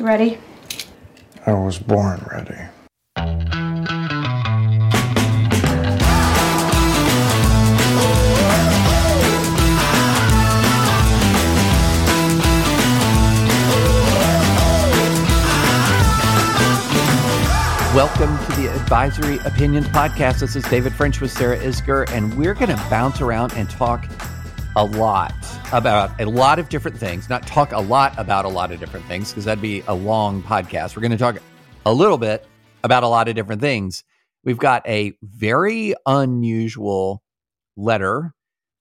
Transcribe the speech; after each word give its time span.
Ready? 0.00 0.38
I 1.46 1.52
was 1.54 1.78
born 1.78 2.20
ready. 2.30 2.54
Welcome 17.94 18.36
to 18.44 18.52
the 18.60 18.70
Advisory 18.74 19.38
Opinions 19.46 19.86
Podcast. 19.86 20.40
This 20.40 20.56
is 20.56 20.64
David 20.64 20.92
French 20.92 21.22
with 21.22 21.32
Sarah 21.32 21.56
Isgur, 21.56 22.10
and 22.10 22.36
we're 22.36 22.52
going 22.52 22.68
to 22.68 22.76
bounce 22.90 23.22
around 23.22 23.54
and 23.54 23.70
talk 23.70 24.06
a 24.76 24.84
lot 24.84 25.32
about 25.76 26.18
a 26.18 26.24
lot 26.24 26.58
of 26.58 26.70
different 26.70 26.96
things. 26.96 27.28
Not 27.28 27.46
talk 27.46 27.72
a 27.72 27.78
lot 27.78 28.18
about 28.18 28.46
a 28.46 28.48
lot 28.48 28.72
of 28.72 28.80
different 28.80 29.04
things, 29.04 29.30
because 29.30 29.44
that'd 29.44 29.60
be 29.60 29.82
a 29.86 29.94
long 29.94 30.42
podcast. 30.42 30.96
We're 30.96 31.02
going 31.02 31.12
to 31.12 31.18
talk 31.18 31.36
a 31.84 31.92
little 31.92 32.16
bit 32.16 32.46
about 32.82 33.02
a 33.02 33.08
lot 33.08 33.28
of 33.28 33.34
different 33.34 33.60
things. 33.60 34.02
We've 34.42 34.56
got 34.56 34.88
a 34.88 35.12
very 35.22 35.94
unusual 36.06 37.22
letter 37.76 38.32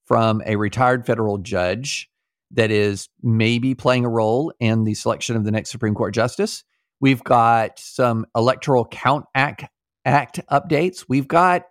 from 0.05 0.41
a 0.45 0.55
retired 0.55 1.05
federal 1.05 1.37
judge 1.37 2.09
that 2.51 2.71
is 2.71 3.09
maybe 3.21 3.75
playing 3.75 4.05
a 4.05 4.09
role 4.09 4.53
in 4.61 4.85
the 4.85 4.93
selection 4.93 5.35
of 5.35 5.43
the 5.43 5.51
next 5.51 5.71
Supreme 5.71 5.95
Court 5.95 6.13
justice. 6.13 6.63
We've 7.01 7.23
got 7.23 7.77
some 7.77 8.25
electoral 8.33 8.85
count 8.85 9.25
act 9.35 9.65
act 10.05 10.39
updates. 10.49 11.07
We've 11.09 11.27
got 11.27 11.63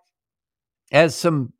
as 0.92 1.14
some 1.14 1.53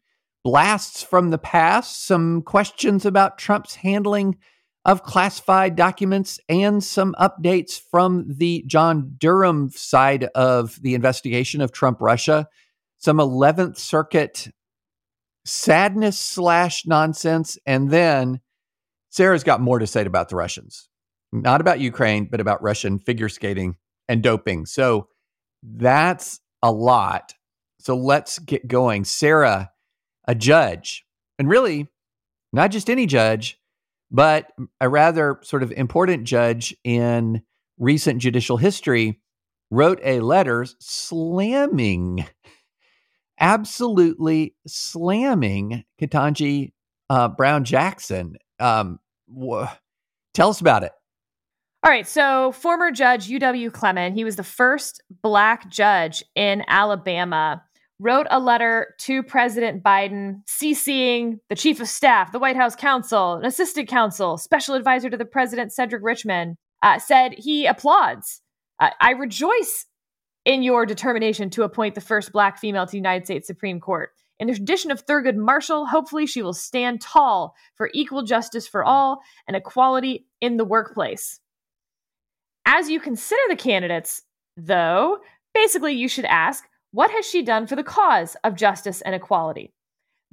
blasts 0.45 1.03
from 1.03 1.31
the 1.31 1.39
past, 1.39 2.07
some 2.07 2.43
questions 2.43 3.05
about 3.05 3.39
Trump's 3.39 3.77
handling 3.77 4.37
of 4.85 5.03
classified 5.03 5.75
documents 5.77 6.39
and 6.49 6.85
some 6.85 7.15
updates 7.19 7.81
from 7.91 8.27
the 8.29 8.63
John 8.67 9.15
Durham 9.17 9.71
side 9.71 10.25
of 10.35 10.81
the 10.83 10.95
investigation 10.95 11.63
of 11.63 11.73
Trump 11.73 11.99
Russia, 12.01 12.47
some 12.99 13.17
11th 13.17 13.79
Circuit 13.79 14.49
sadness 15.47 16.19
slash 16.21 16.87
nonsense, 16.87 17.59
and 17.67 17.91
then 17.91 18.41
Sarah's 19.09 19.45
got 19.45 19.61
more 19.61 19.79
to 19.79 19.87
say 19.87 20.05
about 20.05 20.29
the 20.29 20.37
Russians 20.37 20.89
not 21.35 21.61
about 21.61 21.81
Ukraine, 21.81 22.27
but 22.31 22.41
about 22.41 22.63
Russian 22.63 22.99
figure 22.99 23.29
skating 23.29 23.77
and 24.09 24.23
doping. 24.23 24.67
So 24.67 25.09
that's 25.63 26.41
a 26.63 26.71
lot. 26.71 27.35
So 27.81 27.97
let's 27.97 28.39
get 28.39 28.69
going. 28.69 29.05
Sarah, 29.05 29.71
a 30.27 30.35
judge, 30.35 31.05
and 31.39 31.49
really 31.49 31.89
not 32.53 32.71
just 32.71 32.89
any 32.89 33.07
judge, 33.07 33.59
but 34.11 34.53
a 34.81 34.89
rather 34.89 35.41
sort 35.43 35.63
of 35.63 35.73
important 35.73 36.25
judge 36.25 36.75
in 36.85 37.43
recent 37.79 38.21
judicial 38.21 38.57
history, 38.57 39.21
wrote 39.71 40.01
a 40.05 40.21
letter 40.21 40.65
slamming, 40.79 42.25
absolutely 43.41 44.55
slamming 44.67 45.85
Ketanji 46.01 46.73
uh, 47.11 47.29
Brown 47.29 47.65
Jackson. 47.65 48.37
Um, 48.61 49.01
wh- 49.29 49.67
tell 50.33 50.51
us 50.51 50.61
about 50.61 50.85
it. 50.85 50.93
All 51.83 51.91
right, 51.91 52.07
so 52.07 52.53
former 52.53 52.91
judge 52.91 53.29
UW 53.29 53.71
Clemon, 53.71 54.15
he 54.15 54.25
was 54.25 54.37
the 54.37 54.43
first 54.43 55.03
black 55.23 55.69
judge 55.69 56.25
in 56.35 56.65
Alabama, 56.67 57.63
wrote 58.01 58.27
a 58.31 58.41
letter 58.41 58.95
to 58.99 59.23
President 59.23 59.83
Biden 59.83 60.43
CCing 60.47 61.39
the 61.49 61.55
chief 61.55 61.81
of 61.81 61.89
staff, 61.89 62.33
the 62.33 62.39
White 62.39 62.57
House 62.57 62.75
counsel, 62.75 63.35
an 63.35 63.45
assistant 63.45 63.89
counsel, 63.89 64.37
special 64.37 64.75
advisor 64.75 65.11
to 65.11 65.17
the 65.17 65.25
president, 65.25 65.73
Cedric 65.73 66.03
Richmond, 66.03 66.57
uh, 66.83 66.99
said 66.99 67.35
he 67.39 67.67
applauds. 67.67 68.43
Uh, 68.81 68.91
I 69.01 69.13
rejoice 69.13 69.87
in 70.45 70.63
your 70.63 70.85
determination 70.85 71.51
to 71.51 71.63
appoint 71.63 71.95
the 71.95 72.01
first 72.01 72.33
black 72.33 72.59
female 72.59 72.87
to 72.87 72.91
the 72.91 72.99
United 72.99 73.25
States 73.25 73.47
Supreme 73.47 73.81
Court. 73.81 74.11
In 74.41 74.49
the 74.49 74.55
tradition 74.55 74.91
of 74.91 75.07
Thurgood 75.07 75.37
Marshall, 75.37 75.87
hopefully 75.87 76.27
she 76.27 76.43
will 76.43 76.53
stand 76.53 77.01
tall 77.01 77.55
for 77.77 77.91
equal 77.95 78.25
justice 78.25 78.67
for 78.67 78.85
all 78.85 79.21
and 79.47 79.57
equality 79.57 80.27
in 80.41 80.57
the 80.57 80.65
workplace. 80.65 81.41
As 82.67 82.91
you 82.91 82.99
consider 82.99 83.41
the 83.49 83.57
candidates, 83.57 84.23
though, 84.57 85.19
basically 85.55 85.95
you 85.95 86.09
should 86.09 86.25
ask 86.25 86.65
what 86.95 87.11
has 87.11 87.27
she 87.27 87.43
done 87.43 87.67
for 87.67 87.75
the 87.75 87.83
cause 87.83 88.37
of 88.45 88.55
justice 88.55 89.01
and 89.01 89.17
equality? 89.17 89.73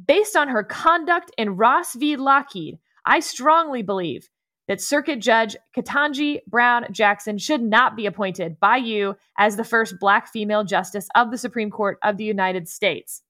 Based 0.06 0.36
on 0.36 0.48
her 0.48 0.64
conduct 0.64 1.32
in 1.36 1.58
Ross 1.58 1.96
v. 1.96 2.16
Lockheed, 2.16 2.78
I 3.04 3.20
strongly 3.20 3.82
believe 3.82 4.30
that 4.68 4.80
Circuit 4.80 5.20
Judge 5.20 5.58
Ketanji 5.76 6.42
Brown 6.46 6.86
Jackson 6.92 7.40
should 7.40 7.64
not 7.64 7.96
be 7.96 8.06
appointed 8.06 8.60
by 8.60 8.78
you 8.78 9.16
as 9.40 9.56
the 9.56 9.64
first 9.64 9.96
black 10.00 10.32
female 10.32 10.64
justice 10.64 11.08
of 11.16 11.32
the 11.32 11.38
Supreme 11.40 11.72
Court 11.72 11.98
of 12.04 12.18
the 12.18 12.26
United 12.26 12.70
States. 12.70 13.24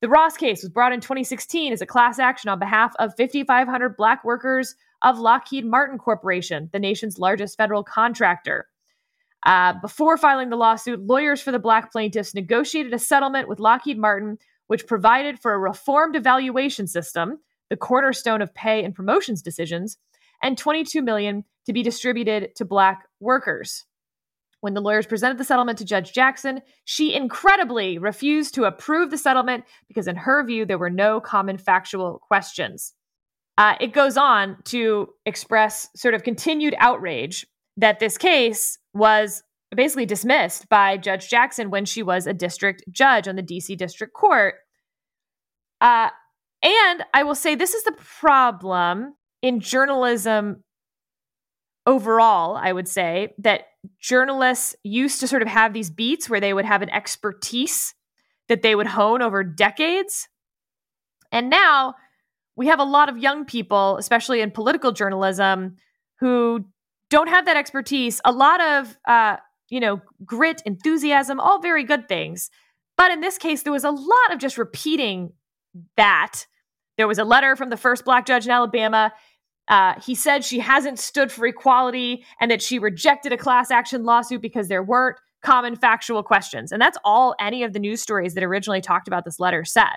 The 0.00 0.08
Ross 0.08 0.38
case 0.38 0.62
was 0.62 0.72
brought 0.72 0.94
in 0.94 1.00
2016 1.00 1.74
as 1.74 1.82
a 1.82 1.86
class 1.86 2.18
action 2.18 2.48
on 2.48 2.58
behalf 2.58 2.94
of 2.98 3.14
5,500 3.18 3.98
black 3.98 4.24
workers 4.24 4.76
of 5.02 5.18
Lockheed 5.18 5.66
Martin 5.66 5.98
Corporation, 5.98 6.70
the 6.72 6.78
nation's 6.78 7.18
largest 7.18 7.58
federal 7.58 7.84
contractor. 7.84 8.66
Uh, 9.44 9.74
before 9.80 10.16
filing 10.16 10.50
the 10.50 10.56
lawsuit, 10.56 11.00
lawyers 11.00 11.40
for 11.42 11.50
the 11.50 11.58
black 11.58 11.90
plaintiffs 11.90 12.34
negotiated 12.34 12.94
a 12.94 12.98
settlement 12.98 13.48
with 13.48 13.58
Lockheed 13.58 13.98
Martin, 13.98 14.38
which 14.68 14.86
provided 14.86 15.38
for 15.40 15.52
a 15.52 15.58
reformed 15.58 16.14
evaluation 16.14 16.86
system, 16.86 17.38
the 17.68 17.76
cornerstone 17.76 18.40
of 18.40 18.54
pay 18.54 18.84
and 18.84 18.94
promotions 18.94 19.42
decisions, 19.42 19.98
and 20.42 20.56
22 20.56 21.02
million 21.02 21.44
to 21.66 21.72
be 21.72 21.82
distributed 21.82 22.54
to 22.56 22.64
black 22.64 23.06
workers. 23.20 23.84
When 24.60 24.74
the 24.74 24.80
lawyers 24.80 25.06
presented 25.06 25.38
the 25.38 25.44
settlement 25.44 25.78
to 25.78 25.84
Judge 25.84 26.12
Jackson, 26.12 26.62
she 26.84 27.14
incredibly 27.14 27.98
refused 27.98 28.54
to 28.54 28.64
approve 28.64 29.10
the 29.10 29.18
settlement 29.18 29.64
because, 29.88 30.06
in 30.06 30.14
her 30.14 30.44
view, 30.44 30.64
there 30.64 30.78
were 30.78 30.90
no 30.90 31.20
common 31.20 31.58
factual 31.58 32.20
questions. 32.20 32.94
Uh, 33.58 33.74
it 33.80 33.92
goes 33.92 34.16
on 34.16 34.56
to 34.66 35.08
express 35.26 35.88
sort 35.96 36.14
of 36.14 36.22
continued 36.22 36.76
outrage 36.78 37.44
that 37.76 37.98
this 37.98 38.16
case 38.16 38.78
was 38.94 39.42
basically 39.74 40.06
dismissed 40.06 40.68
by 40.68 40.96
Judge 40.96 41.28
Jackson 41.28 41.70
when 41.70 41.84
she 41.84 42.02
was 42.02 42.26
a 42.26 42.34
district 42.34 42.84
judge 42.90 43.26
on 43.26 43.36
the 43.36 43.42
DC 43.42 43.76
District 43.76 44.12
Court. 44.12 44.54
Uh, 45.80 46.10
and 46.62 47.04
I 47.12 47.22
will 47.22 47.34
say 47.34 47.54
this 47.54 47.74
is 47.74 47.84
the 47.84 47.96
problem 48.20 49.14
in 49.40 49.60
journalism 49.60 50.62
overall, 51.86 52.56
I 52.56 52.72
would 52.72 52.86
say, 52.86 53.34
that 53.38 53.64
journalists 54.00 54.76
used 54.84 55.20
to 55.20 55.26
sort 55.26 55.42
of 55.42 55.48
have 55.48 55.72
these 55.72 55.90
beats 55.90 56.30
where 56.30 56.40
they 56.40 56.54
would 56.54 56.64
have 56.64 56.82
an 56.82 56.90
expertise 56.90 57.94
that 58.48 58.62
they 58.62 58.74
would 58.74 58.86
hone 58.86 59.22
over 59.22 59.42
decades. 59.42 60.28
And 61.32 61.50
now 61.50 61.94
we 62.54 62.66
have 62.66 62.78
a 62.78 62.84
lot 62.84 63.08
of 63.08 63.18
young 63.18 63.44
people, 63.44 63.96
especially 63.96 64.40
in 64.40 64.50
political 64.50 64.92
journalism, 64.92 65.76
who 66.20 66.66
don't 67.12 67.28
have 67.28 67.44
that 67.44 67.58
expertise. 67.58 68.22
A 68.24 68.32
lot 68.32 68.62
of, 68.62 68.96
uh, 69.06 69.36
you 69.68 69.80
know, 69.80 70.00
grit, 70.24 70.62
enthusiasm, 70.64 71.38
all 71.40 71.60
very 71.60 71.84
good 71.84 72.08
things. 72.08 72.50
But 72.96 73.12
in 73.12 73.20
this 73.20 73.36
case, 73.36 73.64
there 73.64 73.72
was 73.72 73.84
a 73.84 73.90
lot 73.90 74.32
of 74.32 74.38
just 74.38 74.56
repeating 74.56 75.34
that. 75.98 76.46
There 76.96 77.06
was 77.06 77.18
a 77.18 77.24
letter 77.24 77.54
from 77.54 77.68
the 77.68 77.76
first 77.76 78.06
black 78.06 78.24
judge 78.24 78.46
in 78.46 78.50
Alabama. 78.50 79.12
Uh, 79.68 80.00
he 80.00 80.14
said 80.14 80.42
she 80.42 80.58
hasn't 80.58 80.98
stood 80.98 81.30
for 81.30 81.46
equality 81.46 82.24
and 82.40 82.50
that 82.50 82.62
she 82.62 82.78
rejected 82.78 83.30
a 83.30 83.36
class 83.36 83.70
action 83.70 84.04
lawsuit 84.04 84.40
because 84.40 84.68
there 84.68 84.82
weren't 84.82 85.18
common 85.42 85.76
factual 85.76 86.22
questions. 86.22 86.72
And 86.72 86.80
that's 86.80 86.96
all 87.04 87.34
any 87.38 87.62
of 87.62 87.74
the 87.74 87.78
news 87.78 88.00
stories 88.00 88.32
that 88.34 88.44
originally 88.44 88.80
talked 88.80 89.06
about 89.06 89.26
this 89.26 89.38
letter 89.38 89.66
said. 89.66 89.96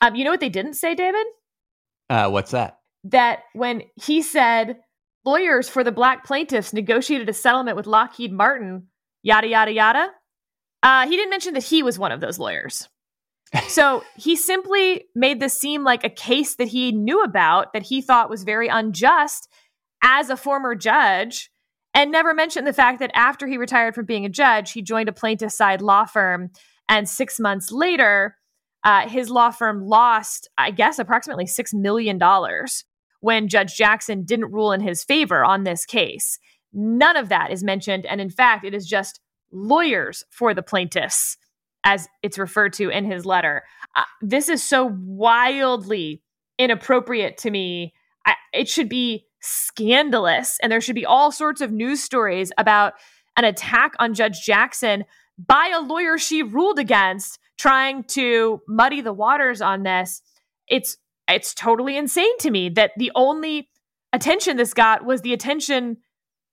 Um, 0.00 0.14
you 0.14 0.24
know 0.24 0.30
what 0.30 0.40
they 0.40 0.50
didn't 0.50 0.74
say, 0.74 0.94
David? 0.94 1.26
Uh, 2.08 2.28
what's 2.28 2.52
that? 2.52 2.78
That 3.02 3.40
when 3.54 3.82
he 3.96 4.22
said 4.22 4.76
lawyers 5.26 5.68
for 5.68 5.84
the 5.84 5.92
black 5.92 6.24
plaintiffs 6.24 6.72
negotiated 6.72 7.28
a 7.28 7.34
settlement 7.34 7.76
with 7.76 7.86
Lockheed 7.86 8.32
Martin, 8.32 8.86
yada, 9.22 9.48
yada, 9.48 9.72
yada, 9.72 10.10
uh, 10.82 11.06
he 11.06 11.16
didn't 11.16 11.30
mention 11.30 11.54
that 11.54 11.64
he 11.64 11.82
was 11.82 11.98
one 11.98 12.12
of 12.12 12.20
those 12.20 12.38
lawyers. 12.38 12.88
so 13.68 14.04
he 14.16 14.36
simply 14.36 15.04
made 15.14 15.40
this 15.40 15.58
seem 15.58 15.84
like 15.84 16.04
a 16.04 16.10
case 16.10 16.56
that 16.56 16.68
he 16.68 16.92
knew 16.92 17.22
about 17.22 17.72
that 17.72 17.82
he 17.82 18.00
thought 18.00 18.30
was 18.30 18.44
very 18.44 18.68
unjust 18.68 19.48
as 20.02 20.30
a 20.30 20.36
former 20.36 20.74
judge 20.74 21.50
and 21.94 22.12
never 22.12 22.34
mentioned 22.34 22.66
the 22.66 22.72
fact 22.72 22.98
that 22.98 23.10
after 23.14 23.46
he 23.46 23.56
retired 23.56 23.94
from 23.94 24.04
being 24.04 24.26
a 24.26 24.28
judge, 24.28 24.72
he 24.72 24.82
joined 24.82 25.08
a 25.08 25.12
plaintiff 25.12 25.50
side 25.50 25.80
law 25.80 26.04
firm. 26.04 26.50
And 26.88 27.08
six 27.08 27.40
months 27.40 27.72
later, 27.72 28.36
uh, 28.84 29.08
his 29.08 29.30
law 29.30 29.50
firm 29.50 29.82
lost, 29.82 30.48
I 30.58 30.70
guess, 30.70 30.98
approximately 30.98 31.46
$6 31.46 31.72
million 31.72 32.20
when 33.26 33.48
Judge 33.48 33.74
Jackson 33.74 34.22
didn't 34.22 34.52
rule 34.52 34.70
in 34.70 34.80
his 34.80 35.02
favor 35.02 35.44
on 35.44 35.64
this 35.64 35.84
case. 35.84 36.38
None 36.72 37.16
of 37.16 37.28
that 37.28 37.50
is 37.50 37.64
mentioned. 37.64 38.06
And 38.06 38.20
in 38.20 38.30
fact, 38.30 38.64
it 38.64 38.72
is 38.72 38.86
just 38.86 39.18
lawyers 39.50 40.22
for 40.30 40.54
the 40.54 40.62
plaintiffs, 40.62 41.36
as 41.82 42.06
it's 42.22 42.38
referred 42.38 42.72
to 42.74 42.88
in 42.88 43.04
his 43.04 43.26
letter. 43.26 43.64
Uh, 43.96 44.04
this 44.22 44.48
is 44.48 44.62
so 44.62 44.96
wildly 44.96 46.22
inappropriate 46.56 47.36
to 47.38 47.50
me. 47.50 47.94
I, 48.24 48.34
it 48.52 48.68
should 48.68 48.88
be 48.88 49.26
scandalous. 49.40 50.58
And 50.62 50.70
there 50.70 50.80
should 50.80 50.94
be 50.94 51.04
all 51.04 51.32
sorts 51.32 51.60
of 51.60 51.72
news 51.72 52.00
stories 52.00 52.52
about 52.56 52.92
an 53.36 53.42
attack 53.42 53.94
on 53.98 54.14
Judge 54.14 54.40
Jackson 54.42 55.04
by 55.36 55.72
a 55.74 55.80
lawyer 55.80 56.16
she 56.16 56.44
ruled 56.44 56.78
against, 56.78 57.40
trying 57.58 58.04
to 58.04 58.60
muddy 58.68 59.00
the 59.00 59.12
waters 59.12 59.60
on 59.60 59.82
this. 59.82 60.22
It's 60.68 60.96
it's 61.28 61.54
totally 61.54 61.96
insane 61.96 62.38
to 62.38 62.50
me 62.50 62.68
that 62.68 62.92
the 62.96 63.12
only 63.14 63.68
attention 64.12 64.56
this 64.56 64.74
got 64.74 65.04
was 65.04 65.22
the 65.22 65.32
attention 65.32 65.96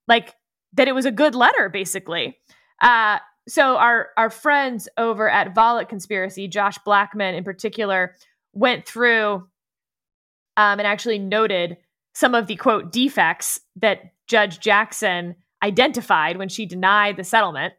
like 0.08 0.34
that 0.72 0.88
it 0.88 0.94
was 0.94 1.06
a 1.06 1.10
good 1.10 1.34
letter 1.34 1.68
basically 1.68 2.36
uh, 2.82 3.18
so 3.48 3.76
our 3.76 4.08
our 4.16 4.30
friends 4.30 4.88
over 4.96 5.28
at 5.28 5.54
Volokh 5.54 5.88
Conspiracy, 5.88 6.48
Josh 6.48 6.78
Blackman 6.84 7.34
in 7.34 7.44
particular, 7.44 8.14
went 8.52 8.86
through 8.86 9.46
um, 10.56 10.78
and 10.78 10.82
actually 10.82 11.18
noted 11.18 11.76
some 12.14 12.34
of 12.34 12.46
the 12.46 12.56
quote 12.56 12.92
defects 12.92 13.60
that 13.76 14.12
Judge 14.26 14.60
Jackson 14.60 15.36
identified 15.62 16.36
when 16.36 16.48
she 16.48 16.66
denied 16.66 17.16
the 17.16 17.24
settlement. 17.24 17.74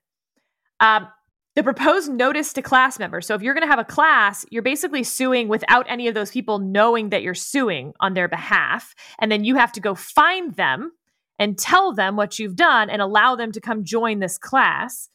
Um, 0.79 1.07
the 1.55 1.63
proposed 1.63 2.11
notice 2.11 2.51
to 2.53 2.61
class 2.61 2.99
members. 2.99 3.25
So 3.25 3.33
if 3.33 3.41
you're 3.41 3.53
going 3.53 3.63
to 3.63 3.69
have 3.69 3.79
a 3.79 3.85
class, 3.85 4.45
you're 4.49 4.61
basically 4.61 5.03
suing 5.03 5.47
without 5.47 5.85
any 5.89 6.07
of 6.07 6.13
those 6.13 6.31
people 6.31 6.59
knowing 6.59 7.09
that 7.09 7.23
you're 7.23 7.33
suing 7.33 7.93
on 8.01 8.13
their 8.13 8.27
behalf, 8.27 8.93
and 9.19 9.31
then 9.31 9.45
you 9.45 9.55
have 9.55 9.71
to 9.73 9.79
go 9.79 9.95
find 9.95 10.55
them 10.55 10.91
and 11.39 11.57
tell 11.57 11.93
them 11.93 12.15
what 12.15 12.39
you've 12.39 12.55
done 12.55 12.89
and 12.89 13.01
allow 13.01 13.35
them 13.35 13.51
to 13.53 13.61
come 13.61 13.83
join 13.83 14.19
this 14.19 14.37
class. 14.37 15.09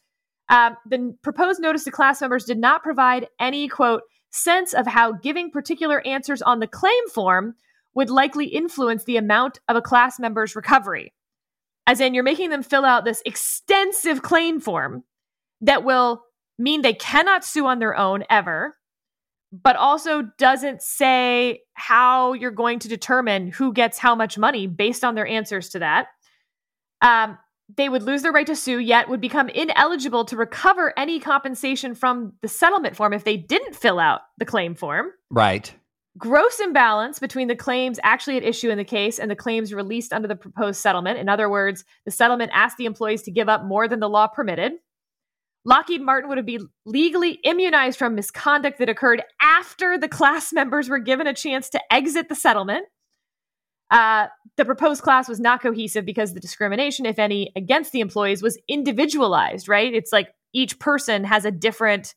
Um, 0.49 0.75
the 0.85 1.15
proposed 1.21 1.61
notice 1.61 1.83
to 1.85 1.91
class 1.91 2.21
members 2.21 2.45
did 2.45 2.57
not 2.57 2.83
provide 2.83 3.27
any, 3.39 3.67
quote, 3.67 4.01
sense 4.31 4.73
of 4.73 4.87
how 4.87 5.11
giving 5.11 5.51
particular 5.51 6.05
answers 6.07 6.41
on 6.41 6.59
the 6.59 6.67
claim 6.67 7.07
form 7.09 7.55
would 7.93 8.09
likely 8.09 8.45
influence 8.45 9.03
the 9.03 9.17
amount 9.17 9.59
of 9.67 9.75
a 9.75 9.81
class 9.81 10.19
member's 10.19 10.55
recovery. 10.55 11.13
As 11.85 11.99
in, 11.99 12.13
you're 12.13 12.23
making 12.23 12.49
them 12.49 12.63
fill 12.63 12.85
out 12.85 13.05
this 13.05 13.21
extensive 13.25 14.21
claim 14.21 14.59
form 14.59 15.03
that 15.61 15.83
will 15.83 16.23
mean 16.57 16.81
they 16.81 16.93
cannot 16.93 17.43
sue 17.43 17.65
on 17.65 17.79
their 17.79 17.97
own 17.97 18.23
ever, 18.29 18.75
but 19.51 19.75
also 19.75 20.23
doesn't 20.37 20.81
say 20.81 21.61
how 21.73 22.33
you're 22.33 22.51
going 22.51 22.79
to 22.79 22.87
determine 22.87 23.51
who 23.51 23.73
gets 23.73 23.97
how 23.97 24.15
much 24.15 24.37
money 24.37 24.67
based 24.67 25.03
on 25.03 25.15
their 25.15 25.27
answers 25.27 25.69
to 25.69 25.79
that. 25.79 26.07
Um, 27.01 27.37
they 27.77 27.89
would 27.89 28.03
lose 28.03 28.21
their 28.21 28.31
right 28.31 28.47
to 28.47 28.55
sue, 28.55 28.79
yet 28.79 29.09
would 29.09 29.21
become 29.21 29.49
ineligible 29.49 30.25
to 30.25 30.35
recover 30.35 30.93
any 30.97 31.19
compensation 31.19 31.95
from 31.95 32.33
the 32.41 32.47
settlement 32.47 32.95
form 32.95 33.13
if 33.13 33.23
they 33.23 33.37
didn't 33.37 33.75
fill 33.75 33.99
out 33.99 34.21
the 34.37 34.45
claim 34.45 34.75
form. 34.75 35.11
Right. 35.29 35.73
Gross 36.17 36.59
imbalance 36.59 37.19
between 37.19 37.47
the 37.47 37.55
claims 37.55 37.99
actually 38.03 38.35
at 38.37 38.43
issue 38.43 38.69
in 38.69 38.77
the 38.77 38.83
case 38.83 39.17
and 39.17 39.31
the 39.31 39.35
claims 39.35 39.73
released 39.73 40.11
under 40.11 40.27
the 40.27 40.35
proposed 40.35 40.81
settlement. 40.81 41.19
In 41.19 41.29
other 41.29 41.49
words, 41.49 41.85
the 42.03 42.11
settlement 42.11 42.51
asked 42.53 42.77
the 42.77 42.85
employees 42.85 43.21
to 43.23 43.31
give 43.31 43.47
up 43.47 43.63
more 43.63 43.87
than 43.87 44.01
the 44.01 44.09
law 44.09 44.27
permitted. 44.27 44.73
Lockheed 45.63 46.01
Martin 46.01 46.27
would 46.29 46.37
have 46.37 46.45
been 46.45 46.69
legally 46.85 47.39
immunized 47.43 47.99
from 47.99 48.15
misconduct 48.15 48.79
that 48.79 48.89
occurred 48.89 49.23
after 49.41 49.97
the 49.97 50.07
class 50.07 50.51
members 50.51 50.89
were 50.89 50.99
given 50.99 51.27
a 51.27 51.33
chance 51.33 51.69
to 51.69 51.93
exit 51.93 52.29
the 52.29 52.35
settlement. 52.35 52.85
Uh, 53.91 54.27
the 54.57 54.65
proposed 54.65 55.03
class 55.03 55.27
was 55.27 55.39
not 55.39 55.61
cohesive 55.61 56.05
because 56.05 56.33
the 56.33 56.39
discrimination, 56.39 57.05
if 57.05 57.19
any, 57.19 57.51
against 57.55 57.91
the 57.91 57.99
employees 57.99 58.41
was 58.41 58.57
individualized, 58.67 59.67
right? 59.67 59.93
It's 59.93 60.11
like 60.11 60.29
each 60.53 60.79
person 60.79 61.25
has 61.25 61.45
a 61.45 61.51
different 61.51 62.15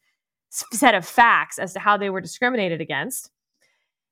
set 0.51 0.95
of 0.95 1.05
facts 1.05 1.59
as 1.59 1.73
to 1.73 1.81
how 1.81 1.97
they 1.97 2.11
were 2.11 2.21
discriminated 2.21 2.81
against. 2.81 3.31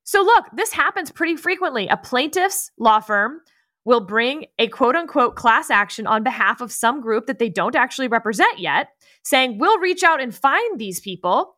So, 0.05 0.23
look, 0.23 0.46
this 0.52 0.73
happens 0.73 1.12
pretty 1.12 1.37
frequently. 1.37 1.87
A 1.87 1.96
plaintiff's 1.96 2.73
law 2.79 2.99
firm 3.00 3.40
will 3.84 4.00
bring 4.00 4.46
a 4.58 4.69
quote 4.69 4.94
unquote 4.94 5.37
class 5.37 5.70
action 5.70 6.06
on 6.06 6.23
behalf 6.23 6.61
of 6.61 6.73
some 6.73 7.00
group 7.00 7.26
that 7.26 7.38
they 7.38 7.49
don't 7.49 7.75
actually 7.75 8.08
represent 8.08 8.58
yet, 8.58 8.88
saying, 9.23 9.58
We'll 9.58 9.79
reach 9.79 10.02
out 10.02 10.20
and 10.20 10.34
find 10.34 10.79
these 10.79 11.00
people. 11.00 11.56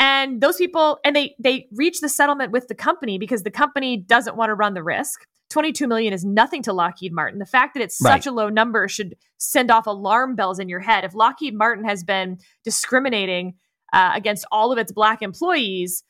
And 0.00 0.40
those 0.40 0.56
people, 0.56 1.00
and 1.04 1.14
they 1.16 1.34
they 1.38 1.66
reach 1.72 2.00
the 2.00 2.08
settlement 2.08 2.52
with 2.52 2.68
the 2.68 2.74
company 2.74 3.18
because 3.18 3.42
the 3.42 3.50
company 3.50 3.96
doesn't 3.96 4.36
want 4.36 4.50
to 4.50 4.54
run 4.54 4.74
the 4.74 4.82
risk. 4.82 5.26
22 5.50 5.88
million 5.88 6.12
is 6.12 6.24
nothing 6.24 6.62
to 6.62 6.72
Lockheed 6.72 7.12
Martin. 7.12 7.38
The 7.38 7.46
fact 7.46 7.74
that 7.74 7.82
it's 7.82 7.98
right. 8.02 8.12
such 8.12 8.26
a 8.26 8.32
low 8.32 8.48
number 8.48 8.86
should 8.86 9.16
send 9.38 9.70
off 9.70 9.86
alarm 9.86 10.36
bells 10.36 10.58
in 10.58 10.68
your 10.68 10.80
head. 10.80 11.04
If 11.04 11.14
Lockheed 11.14 11.54
Martin 11.54 11.84
has 11.84 12.04
been 12.04 12.38
discriminating 12.64 13.54
uh, 13.92 14.12
against 14.14 14.46
all 14.52 14.72
of 14.72 14.78
its 14.78 14.92
black 14.92 15.22
employees, 15.22 16.04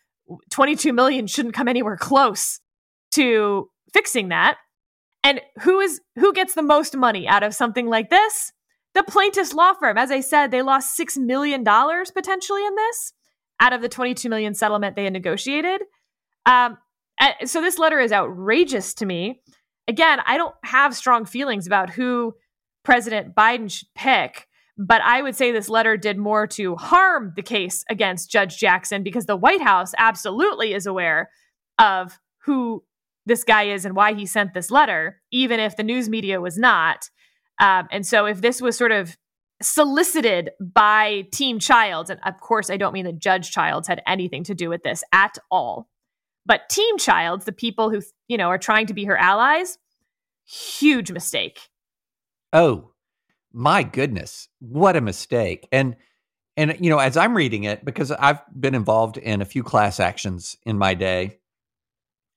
22 0.50 0.92
million 0.92 1.26
shouldn't 1.26 1.54
come 1.54 1.68
anywhere 1.68 1.96
close 1.96 2.60
to 3.12 3.70
fixing 3.92 4.28
that. 4.28 4.58
And 5.24 5.40
who 5.60 5.80
is 5.80 6.00
who 6.16 6.32
gets 6.32 6.54
the 6.54 6.62
most 6.62 6.96
money 6.96 7.26
out 7.26 7.42
of 7.42 7.54
something 7.54 7.86
like 7.86 8.10
this? 8.10 8.52
The 8.94 9.02
plaintiff's 9.02 9.52
law 9.52 9.74
firm. 9.74 9.98
As 9.98 10.10
I 10.10 10.20
said, 10.20 10.50
they 10.50 10.62
lost 10.62 10.96
6 10.96 11.18
million 11.18 11.62
dollars 11.64 12.10
potentially 12.10 12.64
in 12.64 12.74
this 12.74 13.12
out 13.60 13.72
of 13.72 13.82
the 13.82 13.88
22 13.88 14.28
million 14.28 14.54
settlement 14.54 14.96
they 14.96 15.04
had 15.04 15.12
negotiated. 15.12 15.82
Um, 16.46 16.78
so 17.44 17.60
this 17.60 17.78
letter 17.78 18.00
is 18.00 18.12
outrageous 18.12 18.94
to 18.94 19.06
me. 19.06 19.40
Again, 19.88 20.20
I 20.26 20.36
don't 20.36 20.54
have 20.64 20.94
strong 20.94 21.24
feelings 21.24 21.66
about 21.66 21.90
who 21.90 22.34
President 22.84 23.34
Biden 23.34 23.70
should 23.70 23.88
pick, 23.94 24.46
but 24.76 25.02
I 25.02 25.22
would 25.22 25.34
say 25.34 25.50
this 25.50 25.68
letter 25.68 25.96
did 25.96 26.18
more 26.18 26.46
to 26.48 26.76
harm 26.76 27.32
the 27.34 27.42
case 27.42 27.84
against 27.90 28.30
Judge 28.30 28.58
Jackson 28.58 29.02
because 29.02 29.26
the 29.26 29.36
White 29.36 29.62
House 29.62 29.92
absolutely 29.98 30.72
is 30.72 30.86
aware 30.86 31.30
of 31.78 32.18
who 32.44 32.84
this 33.28 33.44
guy 33.44 33.64
is 33.64 33.84
and 33.84 33.94
why 33.94 34.14
he 34.14 34.26
sent 34.26 34.54
this 34.54 34.70
letter, 34.70 35.20
even 35.30 35.60
if 35.60 35.76
the 35.76 35.82
news 35.82 36.08
media 36.08 36.40
was 36.40 36.58
not. 36.58 37.10
Um, 37.60 37.86
and 37.90 38.06
so 38.06 38.26
if 38.26 38.40
this 38.40 38.60
was 38.60 38.76
sort 38.76 38.92
of 38.92 39.16
solicited 39.60 40.50
by 40.60 41.26
Team 41.32 41.58
Childs, 41.58 42.10
and 42.10 42.20
of 42.24 42.40
course, 42.40 42.70
I 42.70 42.76
don't 42.76 42.92
mean 42.92 43.04
that 43.04 43.18
Judge 43.18 43.50
Childs 43.50 43.86
had 43.86 44.02
anything 44.06 44.44
to 44.44 44.54
do 44.54 44.68
with 44.68 44.82
this 44.82 45.04
at 45.12 45.36
all. 45.50 45.88
But 46.46 46.68
Team 46.70 46.96
Childs, 46.96 47.44
the 47.44 47.52
people 47.52 47.90
who, 47.90 48.00
you 48.26 48.38
know, 48.38 48.48
are 48.48 48.58
trying 48.58 48.86
to 48.86 48.94
be 48.94 49.04
her 49.04 49.16
allies, 49.16 49.78
huge 50.46 51.12
mistake. 51.12 51.58
Oh, 52.52 52.92
my 53.52 53.82
goodness. 53.82 54.48
What 54.60 54.96
a 54.96 55.00
mistake. 55.00 55.68
And 55.70 55.96
and 56.56 56.76
you 56.80 56.90
know, 56.90 56.98
as 56.98 57.16
I'm 57.16 57.36
reading 57.36 57.64
it 57.64 57.84
because 57.84 58.10
I've 58.10 58.40
been 58.58 58.74
involved 58.74 59.16
in 59.16 59.42
a 59.42 59.44
few 59.44 59.62
class 59.62 60.00
actions 60.00 60.56
in 60.64 60.76
my 60.76 60.94
day, 60.94 61.38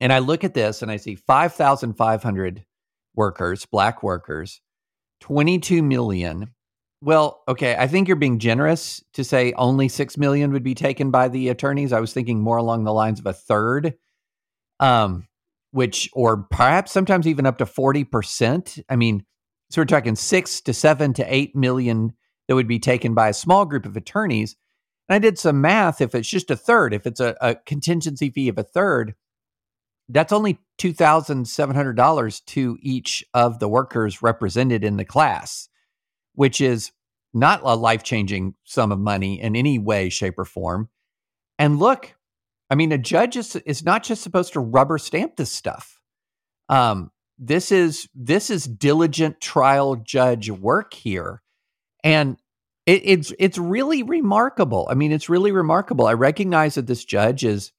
and 0.02 0.12
I 0.12 0.20
look 0.20 0.44
at 0.44 0.54
this 0.54 0.82
and 0.82 0.92
I 0.92 0.98
see 0.98 1.16
5,500 1.16 2.66
workers, 3.16 3.66
black 3.66 4.04
workers, 4.04 4.60
22 5.22 5.82
million. 5.82 6.54
Well, 7.02 7.42
okay, 7.48 7.76
I 7.80 7.88
think 7.88 8.08
you're 8.08 8.18
being 8.18 8.40
generous 8.40 9.02
to 9.14 9.24
say 9.24 9.54
only 9.54 9.88
6 9.88 10.18
million 10.18 10.52
would 10.52 10.64
be 10.64 10.76
taken 10.76 11.10
by 11.10 11.30
the 11.30 11.48
attorneys. 11.48 11.94
I 11.94 12.02
was 12.02 12.12
thinking 12.12 12.42
more 12.42 12.58
along 12.58 12.84
the 12.84 12.94
lines 12.94 13.20
of 13.20 13.26
a 13.26 13.34
third 13.34 13.94
um, 14.82 15.28
which, 15.72 16.10
or 16.12 16.44
perhaps 16.50 16.92
sometimes 16.92 17.28
even 17.28 17.46
up 17.46 17.60
to 17.60 17.66
40%. 17.66 18.84
I 18.90 18.96
mean, 18.98 19.24
so 19.70 19.82
we're 19.82 19.86
talking 19.86 20.18
six 20.18 20.60
to 20.62 20.74
seven 20.74 21.14
to 21.14 21.34
eight 21.34 21.56
million 21.56 22.12
that 22.48 22.56
would 22.56 22.68
be 22.68 22.80
taken 22.80 23.14
by 23.14 23.30
a 23.30 23.34
small 23.34 23.64
group 23.66 23.86
of 23.86 23.96
attorneys. 23.96 24.58
And 25.08 25.16
I 25.16 25.20
did 25.20 25.40
some 25.40 25.62
math. 25.62 26.02
If 26.02 26.14
it's 26.14 26.28
just 26.28 26.52
a 26.52 26.58
third, 26.58 26.94
if 26.94 27.08
it's 27.08 27.22
a, 27.22 27.38
a 27.40 27.56
contingency 27.56 28.30
fee 28.30 28.50
of 28.50 28.58
a 28.58 28.64
third, 28.64 29.16
that's 30.12 30.34
only 30.34 30.60
$2,700 30.80 32.46
to 32.46 32.78
each 32.82 33.24
of 33.34 33.60
the 33.60 33.68
workers 33.68 34.22
represented 34.22 34.84
in 34.84 34.98
the 34.98 35.06
class, 35.06 35.70
which 36.34 36.60
is 36.60 36.92
not 37.34 37.62
a 37.64 37.76
life 37.76 38.04
changing 38.04 38.56
sum 38.64 38.92
of 38.92 39.00
money 39.00 39.40
in 39.40 39.56
any 39.56 39.80
way, 39.80 40.10
shape, 40.10 40.38
or 40.38 40.46
form. 40.46 40.90
And 41.58 41.80
look, 41.80 42.16
I 42.70 42.76
mean, 42.76 42.92
a 42.92 42.98
judge 42.98 43.38
is 43.38 43.56
is 43.58 43.84
not 43.84 44.04
just 44.04 44.24
supposed 44.24 44.54
to 44.54 44.60
rubber 44.60 44.98
stamp 44.98 45.36
this 45.36 45.52
stuff. 45.52 46.00
Um, 46.70 47.12
this 47.38 47.72
is 47.72 48.08
this 48.16 48.50
is 48.50 48.66
diligent 48.66 49.42
trial 49.42 49.96
judge 49.96 50.50
work 50.50 50.94
here, 50.94 51.42
and 52.04 52.38
it, 52.86 53.02
it's 53.06 53.34
it's 53.40 53.58
really 53.58 54.04
remarkable. 54.04 54.88
I 54.90 54.96
mean, 54.96 55.12
it's 55.12 55.30
really 55.30 55.52
remarkable. 55.52 56.08
I 56.08 56.14
recognize 56.14 56.76
that 56.76 56.88
this 56.88 57.06
judge 57.06 57.44
is 57.44 57.72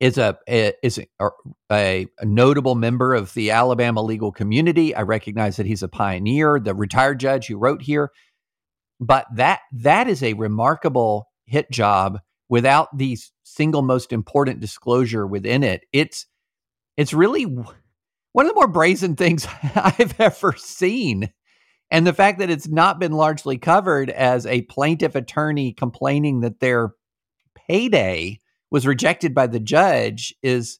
is 0.00 0.16
a, 0.16 0.38
is 0.46 0.98
a, 0.98 1.28
a, 1.70 2.06
a, 2.18 2.24
notable 2.24 2.74
member 2.74 3.14
of 3.14 3.34
the 3.34 3.50
Alabama 3.50 4.02
legal 4.02 4.32
community. 4.32 4.94
I 4.94 5.02
recognize 5.02 5.56
that 5.56 5.66
he's 5.66 5.82
a 5.82 5.88
pioneer, 5.88 6.58
the 6.58 6.74
retired 6.74 7.20
judge 7.20 7.46
who 7.46 7.58
wrote 7.58 7.82
here. 7.82 8.10
But 8.98 9.26
that 9.34 9.60
that 9.72 10.08
is 10.08 10.22
a 10.22 10.32
remarkable 10.34 11.28
hit 11.46 11.70
job 11.70 12.20
without 12.48 12.96
the 12.96 13.18
single 13.44 13.82
most 13.82 14.12
important 14.12 14.60
disclosure 14.60 15.26
within 15.26 15.62
it. 15.62 15.82
It's 15.92 16.26
it's 16.96 17.14
really 17.14 17.44
one 17.44 18.46
of 18.46 18.48
the 18.48 18.54
more 18.54 18.68
brazen 18.68 19.16
things 19.16 19.46
I've 19.74 20.18
ever 20.18 20.54
seen. 20.56 21.30
And 21.90 22.06
the 22.06 22.12
fact 22.12 22.38
that 22.38 22.50
it's 22.50 22.68
not 22.68 23.00
been 23.00 23.12
largely 23.12 23.58
covered 23.58 24.10
as 24.10 24.46
a 24.46 24.62
plaintiff 24.62 25.14
attorney 25.14 25.72
complaining 25.72 26.40
that 26.40 26.60
their 26.60 26.92
payday 27.54 28.38
was 28.70 28.86
rejected 28.86 29.34
by 29.34 29.46
the 29.46 29.60
judge 29.60 30.34
is 30.42 30.78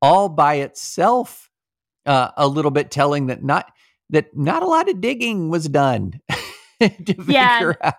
all 0.00 0.28
by 0.28 0.54
itself 0.54 1.50
uh, 2.06 2.30
a 2.36 2.48
little 2.48 2.70
bit 2.70 2.90
telling 2.90 3.26
that 3.26 3.42
not 3.42 3.70
that 4.10 4.34
not 4.36 4.62
a 4.62 4.66
lot 4.66 4.88
of 4.88 5.00
digging 5.00 5.50
was 5.50 5.68
done 5.68 6.20
to 6.80 7.14
Yeah, 7.26 7.58
figure 7.58 7.76
out. 7.82 7.94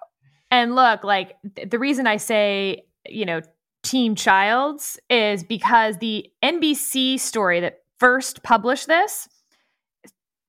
And 0.52 0.76
look, 0.76 1.04
like 1.04 1.36
th- 1.56 1.70
the 1.70 1.80
reason 1.80 2.08
I 2.08 2.18
say, 2.18 2.84
you 3.08 3.26
know, 3.26 3.42
Team 3.84 4.16
Childs 4.16 5.00
is 5.10 5.44
because 5.44 5.98
the 5.98 6.28
NBC 6.44 7.20
story 7.20 7.60
that 7.60 7.80
first 8.00 8.44
published 8.44 8.88
this, 8.88 9.28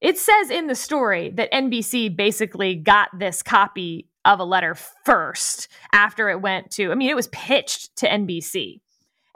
it 0.01 0.19
says 0.19 0.51
in 0.51 0.67
the 0.67 0.75
story 0.75 1.31
that 1.31 1.53
NBC 1.53 2.17
basically 2.17 2.75
got 2.75 3.11
this 3.19 3.43
copy 3.43 4.09
of 4.25 4.41
a 4.41 4.45
letter 4.45 4.77
first 5.05 5.69
after 5.93 6.29
it 6.29 6.41
went 6.41 6.71
to, 6.73 6.91
I 6.91 6.95
mean, 6.95 7.11
it 7.11 7.17
was 7.17 7.29
pitched 7.29 7.97
to 7.97 8.09
NBC. 8.09 8.81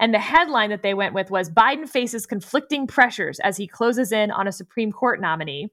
And 0.00 0.12
the 0.12 0.18
headline 0.18 0.70
that 0.70 0.82
they 0.82 0.94
went 0.94 1.14
with 1.14 1.30
was 1.30 1.48
Biden 1.48 1.88
faces 1.88 2.26
conflicting 2.26 2.86
pressures 2.86 3.38
as 3.40 3.56
he 3.56 3.66
closes 3.66 4.12
in 4.12 4.30
on 4.30 4.48
a 4.48 4.52
Supreme 4.52 4.92
Court 4.92 5.20
nominee. 5.20 5.68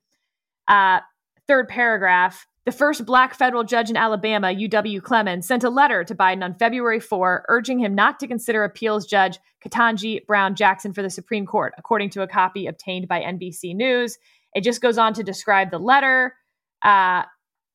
Uh, 0.68 1.00
third 1.48 1.68
paragraph 1.68 2.46
the 2.66 2.72
first 2.72 3.06
black 3.06 3.34
federal 3.34 3.64
judge 3.64 3.90
in 3.90 3.98
Alabama, 3.98 4.50
UW 4.50 5.02
Clemon, 5.02 5.44
sent 5.44 5.64
a 5.64 5.70
letter 5.70 6.04
to 6.04 6.14
Biden 6.14 6.44
on 6.44 6.54
February 6.54 7.00
4, 7.00 7.46
urging 7.50 7.80
him 7.80 7.96
not 7.96 8.20
to 8.20 8.28
consider 8.28 8.64
appeals 8.64 9.08
judge 9.08 9.40
Ketanji 9.66 10.26
Brown 10.28 10.54
Jackson 10.54 10.94
for 10.94 11.02
the 11.02 11.10
Supreme 11.10 11.48
Court, 11.48 11.74
according 11.78 12.12
to 12.12 12.22
a 12.22 12.28
copy 12.28 12.68
obtained 12.68 13.08
by 13.08 13.22
NBC 13.22 13.76
News. 13.76 14.20
It 14.54 14.64
just 14.64 14.82
goes 14.82 15.00
on 15.00 15.14
to 15.16 15.24
describe 15.24 15.72
the 15.72 15.80
letter. 15.80 16.36
Uh, 16.84 17.24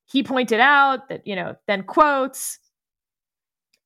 he 0.06 0.22
pointed 0.22 0.60
out 0.60 1.08
that, 1.08 1.26
you 1.26 1.36
know, 1.36 1.56
then 1.66 1.82
quotes, 1.82 2.58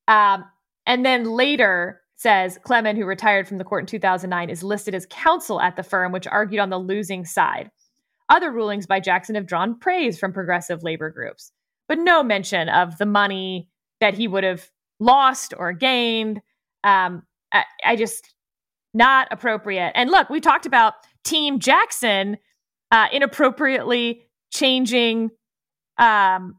um, 0.08 0.44
and 0.86 1.04
then 1.04 1.24
later 1.24 2.00
says 2.16 2.58
Clemon, 2.66 2.96
who 2.96 3.06
retired 3.06 3.48
from 3.48 3.58
the 3.58 3.64
court 3.64 3.82
in 3.82 3.86
2009, 3.86 4.50
is 4.50 4.62
listed 4.62 4.94
as 4.94 5.06
counsel 5.08 5.60
at 5.60 5.76
the 5.76 5.82
firm, 5.82 6.12
which 6.12 6.26
argued 6.26 6.60
on 6.60 6.68
the 6.68 6.78
losing 6.78 7.24
side. 7.24 7.70
Other 8.28 8.52
rulings 8.52 8.86
by 8.86 9.00
Jackson 9.00 9.34
have 9.34 9.46
drawn 9.46 9.78
praise 9.78 10.18
from 10.18 10.32
progressive 10.32 10.82
labor 10.82 11.10
groups, 11.10 11.52
but 11.88 11.98
no 11.98 12.22
mention 12.22 12.68
of 12.68 12.98
the 12.98 13.06
money 13.06 13.68
that 14.00 14.14
he 14.14 14.28
would 14.28 14.44
have 14.44 14.68
lost 14.98 15.54
or 15.56 15.72
gained. 15.72 16.40
Um, 16.84 17.22
I, 17.52 17.64
I 17.84 17.96
just 17.96 18.34
not 18.92 19.28
appropriate. 19.30 19.92
And 19.94 20.10
look, 20.10 20.28
we 20.30 20.40
talked 20.40 20.66
about 20.66 20.94
Team 21.24 21.58
Jackson 21.58 22.36
uh, 22.90 23.06
inappropriately 23.12 24.26
changing, 24.52 25.30
um, 26.00 26.56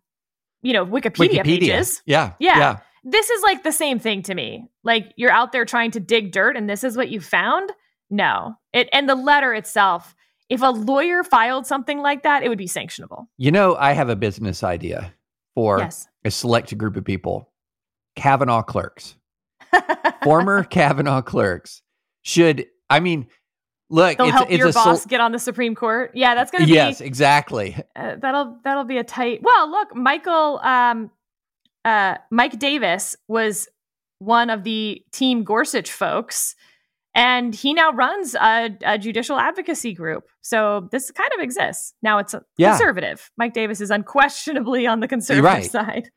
you 0.61 0.73
know, 0.73 0.85
Wikipedia, 0.85 1.43
pages. 1.43 2.01
Yeah, 2.05 2.33
Yeah. 2.39 2.57
yeah. 2.59 2.77
This 3.03 3.29
is 3.31 3.41
like 3.41 3.63
the 3.63 3.71
same 3.71 3.97
thing 3.97 4.21
to 4.23 4.35
me. 4.35 4.67
Like 4.83 5.11
you're 5.15 5.31
out 5.31 5.51
there 5.51 5.65
trying 5.65 5.91
to 5.91 5.99
dig 5.99 6.31
dirt, 6.31 6.55
and 6.55 6.69
this 6.69 6.83
is 6.83 6.95
what 6.95 7.09
you 7.09 7.19
found. 7.19 7.71
No, 8.11 8.53
it 8.73 8.87
and 8.93 9.09
the 9.09 9.15
letter 9.15 9.53
itself. 9.53 10.15
If 10.49 10.61
a 10.61 10.67
lawyer 10.69 11.23
filed 11.23 11.65
something 11.65 11.99
like 11.99 12.23
that, 12.23 12.43
it 12.43 12.49
would 12.49 12.57
be 12.57 12.67
sanctionable. 12.67 13.27
You 13.37 13.51
know, 13.51 13.75
I 13.77 13.93
have 13.93 14.09
a 14.09 14.15
business 14.17 14.63
idea 14.63 15.13
for 15.55 15.79
Yes. 15.79 16.07
a 16.25 16.29
select 16.31 16.77
group 16.77 16.95
of 16.97 17.05
people. 17.05 17.49
Kavanaugh 18.17 18.61
clerks, 18.61 19.15
former 20.23 20.63
Kavanaugh 20.63 21.21
clerks 21.21 21.81
should. 22.23 22.65
I 22.89 22.99
mean, 22.99 23.27
look, 23.91 24.17
They'll 24.17 24.27
it's 24.27 24.35
help 24.35 24.49
it's 24.49 24.57
your 24.57 24.67
a 24.69 24.73
sol- 24.73 24.85
boss 24.85 25.05
get 25.05 25.21
on 25.21 25.31
the 25.31 25.39
Supreme 25.39 25.75
Court. 25.75 26.11
Yeah, 26.15 26.33
that's 26.33 26.49
going 26.49 26.61
to 26.63 26.67
be 26.67 26.73
yes, 26.73 27.01
exactly. 27.01 27.75
uh, 27.95 28.15
that'll 28.19 28.57
that'll 28.63 28.85
be 28.85 28.97
a 28.97 29.03
tight. 29.03 29.41
Well, 29.43 29.69
look, 29.69 29.95
Michael, 29.95 30.59
um, 30.63 31.11
uh, 31.85 32.15
Mike 32.31 32.57
Davis 32.57 33.15
was 33.27 33.67
one 34.19 34.49
of 34.49 34.63
the 34.63 35.03
Team 35.11 35.43
Gorsuch 35.43 35.91
folks, 35.91 36.55
and 37.13 37.53
he 37.53 37.73
now 37.73 37.91
runs 37.91 38.35
a, 38.35 38.69
a 38.85 38.97
judicial 38.97 39.37
advocacy 39.37 39.93
group. 39.93 40.23
So 40.41 40.87
this 40.91 41.11
kind 41.11 41.31
of 41.35 41.41
exists 41.41 41.93
now. 42.01 42.17
It's 42.19 42.33
a 42.33 42.43
Yeah. 42.57 42.71
conservative. 42.71 43.31
Mike 43.37 43.53
Davis 43.53 43.81
is 43.81 43.91
unquestionably 43.91 44.87
on 44.87 44.99
the 44.99 45.07
conservative 45.07 45.43
right. 45.45 45.71
side. 45.71 46.09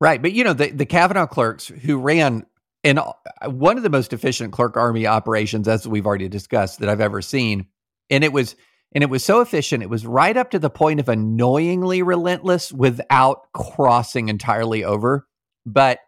Right, 0.00 0.22
but 0.22 0.32
you 0.32 0.44
know 0.44 0.52
the 0.52 0.70
the 0.70 0.86
Kavanaugh 0.86 1.26
clerks 1.26 1.66
who 1.66 1.98
ran 1.98 2.46
in 2.82 2.98
uh, 2.98 3.12
one 3.46 3.76
of 3.76 3.82
the 3.82 3.90
most 3.90 4.12
efficient 4.12 4.52
clerk 4.52 4.76
army 4.76 5.06
operations, 5.06 5.68
as 5.68 5.86
we've 5.86 6.06
already 6.06 6.28
discussed, 6.28 6.80
that 6.80 6.88
I've 6.88 7.00
ever 7.00 7.22
seen, 7.22 7.66
and 8.10 8.24
it 8.24 8.32
was 8.32 8.56
and 8.92 9.04
it 9.04 9.10
was 9.10 9.24
so 9.24 9.40
efficient. 9.40 9.82
It 9.82 9.90
was 9.90 10.06
right 10.06 10.36
up 10.36 10.50
to 10.52 10.58
the 10.58 10.70
point 10.70 11.00
of 11.00 11.08
annoyingly 11.08 12.02
relentless 12.02 12.72
without 12.72 13.52
crossing 13.52 14.28
entirely 14.28 14.82
over. 14.82 15.26
But 15.66 16.00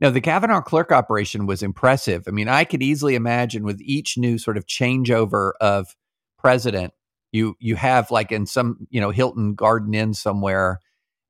no, 0.00 0.10
the 0.10 0.20
Kavanaugh 0.20 0.60
clerk 0.60 0.92
operation 0.92 1.46
was 1.46 1.62
impressive. 1.62 2.24
I 2.26 2.30
mean, 2.30 2.48
I 2.48 2.64
could 2.64 2.82
easily 2.82 3.14
imagine 3.14 3.64
with 3.64 3.80
each 3.80 4.18
new 4.18 4.38
sort 4.38 4.56
of 4.56 4.66
changeover 4.66 5.52
of 5.60 5.94
president, 6.38 6.92
you 7.32 7.56
you 7.60 7.76
have 7.76 8.10
like 8.10 8.30
in 8.30 8.46
some 8.46 8.86
you 8.90 9.00
know 9.00 9.10
Hilton 9.10 9.54
Garden 9.54 9.94
Inn 9.94 10.14
somewhere 10.14 10.80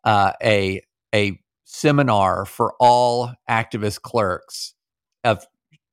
uh, 0.05 0.33
a 0.43 0.83
a 1.15 1.39
seminar 1.73 2.45
for 2.45 2.75
all 2.79 3.33
activist 3.49 4.03
clerks 4.03 4.75
of 5.25 5.45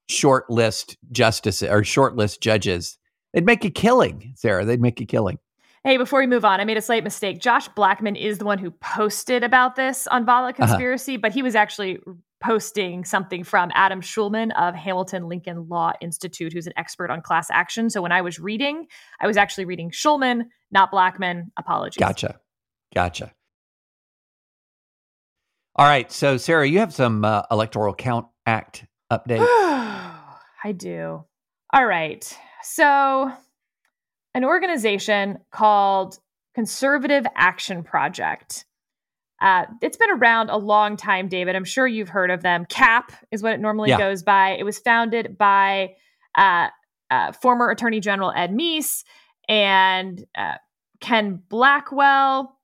short 0.09 0.49
list 0.49 0.97
justices 1.11 1.69
or 1.69 1.83
short 1.83 2.15
list 2.15 2.41
judges. 2.41 2.97
They'd 3.33 3.45
make 3.45 3.63
a 3.63 3.69
killing, 3.69 4.33
Sarah. 4.35 4.65
They'd 4.65 4.81
make 4.81 4.99
a 4.99 5.05
killing. 5.05 5.39
Hey, 5.85 5.95
before 5.95 6.19
we 6.19 6.27
move 6.27 6.43
on, 6.43 6.59
I 6.59 6.65
made 6.65 6.77
a 6.77 6.81
slight 6.81 7.05
mistake. 7.05 7.39
Josh 7.39 7.69
Blackman 7.69 8.17
is 8.17 8.39
the 8.39 8.45
one 8.45 8.57
who 8.57 8.71
posted 8.71 9.43
about 9.43 9.77
this 9.77 10.07
on 10.07 10.25
Volokh 10.25 10.49
uh-huh. 10.49 10.67
Conspiracy, 10.67 11.15
but 11.15 11.31
he 11.31 11.41
was 11.41 11.55
actually 11.55 11.99
posting 12.41 13.05
something 13.05 13.45
from 13.45 13.71
Adam 13.73 14.01
Schulman 14.01 14.51
of 14.57 14.75
Hamilton 14.75 15.29
Lincoln 15.29 15.69
Law 15.69 15.93
Institute, 16.01 16.51
who's 16.51 16.67
an 16.67 16.73
expert 16.75 17.09
on 17.09 17.21
class 17.21 17.49
action. 17.49 17.89
So 17.89 18.01
when 18.01 18.11
I 18.11 18.21
was 18.21 18.39
reading, 18.39 18.87
I 19.21 19.27
was 19.27 19.37
actually 19.37 19.65
reading 19.65 19.91
Schulman, 19.91 20.45
not 20.71 20.91
Blackman. 20.91 21.51
Apologies. 21.57 21.99
Gotcha. 21.99 22.39
Gotcha. 22.93 23.31
All 25.79 25.85
right. 25.85 26.11
So, 26.11 26.35
Sarah, 26.35 26.67
you 26.67 26.79
have 26.79 26.93
some 26.93 27.23
uh, 27.23 27.43
Electoral 27.49 27.93
Count 27.95 28.27
Act 28.45 28.85
updates. 29.09 29.39
I 29.47 30.73
do. 30.75 31.23
All 31.73 31.85
right. 31.85 32.37
So, 32.63 33.31
an 34.35 34.43
organization 34.43 35.37
called 35.53 36.19
Conservative 36.53 37.25
Action 37.33 37.83
Project. 37.83 38.65
Uh, 39.41 39.67
it's 39.81 39.95
been 39.95 40.09
around 40.11 40.49
a 40.49 40.57
long 40.57 40.97
time, 40.97 41.29
David. 41.29 41.55
I'm 41.55 41.63
sure 41.63 41.87
you've 41.87 42.09
heard 42.09 42.29
of 42.29 42.41
them. 42.41 42.65
CAP 42.67 43.13
is 43.31 43.41
what 43.41 43.53
it 43.53 43.61
normally 43.61 43.91
Yeah. 43.91 43.99
goes 43.99 44.21
by. 44.21 44.57
It 44.59 44.63
was 44.63 44.79
founded 44.79 45.37
by 45.37 45.95
uh, 46.37 46.67
uh, 47.09 47.31
former 47.31 47.69
Attorney 47.69 48.01
General 48.01 48.33
Ed 48.35 48.51
Meese 48.51 49.05
and 49.47 50.25
uh, 50.37 50.55
Ken 50.99 51.41
Blackwell. 51.47 52.57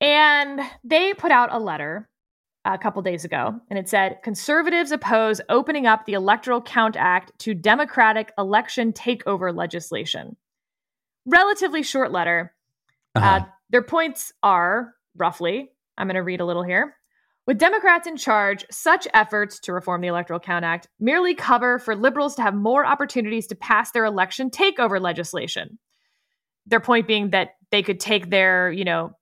And 0.00 0.60
they 0.82 1.14
put 1.14 1.30
out 1.30 1.50
a 1.52 1.60
letter 1.60 2.08
a 2.64 2.78
couple 2.78 3.00
days 3.02 3.24
ago, 3.24 3.58
and 3.70 3.78
it 3.78 3.88
said 3.88 4.18
conservatives 4.22 4.92
oppose 4.92 5.40
opening 5.48 5.86
up 5.86 6.04
the 6.04 6.12
Electoral 6.12 6.60
Count 6.60 6.96
Act 6.96 7.32
to 7.40 7.54
Democratic 7.54 8.32
election 8.36 8.92
takeover 8.92 9.54
legislation. 9.54 10.36
Relatively 11.24 11.82
short 11.82 12.12
letter. 12.12 12.54
Uh-huh. 13.14 13.26
Uh, 13.26 13.44
their 13.70 13.82
points 13.82 14.32
are 14.42 14.94
roughly, 15.16 15.70
I'm 15.96 16.06
going 16.06 16.16
to 16.16 16.22
read 16.22 16.40
a 16.40 16.46
little 16.46 16.62
here. 16.62 16.96
With 17.46 17.58
Democrats 17.58 18.06
in 18.06 18.16
charge, 18.16 18.64
such 18.70 19.08
efforts 19.14 19.58
to 19.60 19.72
reform 19.72 20.02
the 20.02 20.08
Electoral 20.08 20.38
Count 20.38 20.64
Act 20.64 20.88
merely 21.00 21.34
cover 21.34 21.78
for 21.78 21.96
liberals 21.96 22.34
to 22.36 22.42
have 22.42 22.54
more 22.54 22.84
opportunities 22.84 23.46
to 23.48 23.56
pass 23.56 23.90
their 23.90 24.04
election 24.04 24.50
takeover 24.50 25.00
legislation. 25.00 25.78
Their 26.66 26.80
point 26.80 27.08
being 27.08 27.30
that 27.30 27.56
they 27.70 27.82
could 27.82 27.98
take 27.98 28.30
their, 28.30 28.70
you 28.70 28.84
know, 28.84 29.16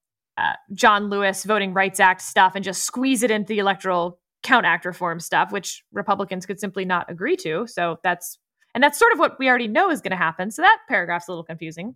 John 0.72 1.08
Lewis 1.08 1.44
Voting 1.44 1.74
Rights 1.74 2.00
Act 2.00 2.22
stuff 2.22 2.52
and 2.54 2.64
just 2.64 2.84
squeeze 2.84 3.22
it 3.22 3.30
into 3.30 3.48
the 3.48 3.58
Electoral 3.58 4.18
Count 4.42 4.66
Act 4.66 4.84
reform 4.84 5.20
stuff, 5.20 5.52
which 5.52 5.82
Republicans 5.92 6.46
could 6.46 6.60
simply 6.60 6.84
not 6.84 7.10
agree 7.10 7.36
to. 7.36 7.66
So 7.66 7.98
that's, 8.02 8.38
and 8.74 8.82
that's 8.82 8.98
sort 8.98 9.12
of 9.12 9.18
what 9.18 9.38
we 9.38 9.48
already 9.48 9.68
know 9.68 9.90
is 9.90 10.00
going 10.00 10.10
to 10.10 10.16
happen. 10.16 10.50
So 10.50 10.62
that 10.62 10.78
paragraph's 10.88 11.28
a 11.28 11.32
little 11.32 11.44
confusing. 11.44 11.94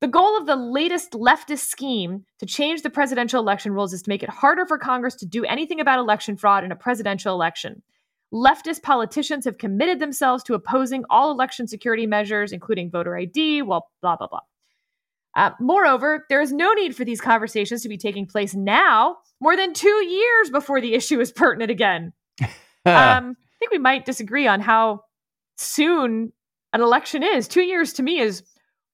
The 0.00 0.08
goal 0.08 0.36
of 0.36 0.44
the 0.44 0.56
latest 0.56 1.12
leftist 1.12 1.66
scheme 1.66 2.26
to 2.38 2.46
change 2.46 2.82
the 2.82 2.90
presidential 2.90 3.40
election 3.40 3.72
rules 3.72 3.94
is 3.94 4.02
to 4.02 4.10
make 4.10 4.22
it 4.22 4.28
harder 4.28 4.66
for 4.66 4.76
Congress 4.76 5.14
to 5.16 5.26
do 5.26 5.44
anything 5.46 5.80
about 5.80 5.98
election 5.98 6.36
fraud 6.36 6.64
in 6.64 6.72
a 6.72 6.76
presidential 6.76 7.32
election. 7.34 7.82
Leftist 8.32 8.82
politicians 8.82 9.46
have 9.46 9.56
committed 9.56 9.98
themselves 9.98 10.42
to 10.44 10.54
opposing 10.54 11.04
all 11.08 11.30
election 11.30 11.66
security 11.66 12.06
measures, 12.06 12.52
including 12.52 12.90
voter 12.90 13.16
ID, 13.16 13.62
well, 13.62 13.88
blah, 14.02 14.16
blah, 14.16 14.26
blah. 14.26 14.40
Uh, 15.36 15.50
moreover, 15.60 16.24
there 16.30 16.40
is 16.40 16.50
no 16.50 16.72
need 16.72 16.96
for 16.96 17.04
these 17.04 17.20
conversations 17.20 17.82
to 17.82 17.88
be 17.88 17.98
taking 17.98 18.26
place 18.26 18.54
now, 18.54 19.16
more 19.38 19.54
than 19.54 19.74
two 19.74 19.88
years 19.88 20.50
before 20.50 20.80
the 20.80 20.94
issue 20.94 21.20
is 21.20 21.30
pertinent 21.30 21.70
again. 21.70 22.12
Um, 22.86 23.36
I 23.40 23.54
think 23.58 23.72
we 23.72 23.78
might 23.78 24.04
disagree 24.04 24.46
on 24.46 24.60
how 24.60 25.00
soon 25.56 26.32
an 26.72 26.80
election 26.80 27.24
is. 27.24 27.48
Two 27.48 27.62
years 27.62 27.94
to 27.94 28.04
me 28.04 28.20
is 28.20 28.44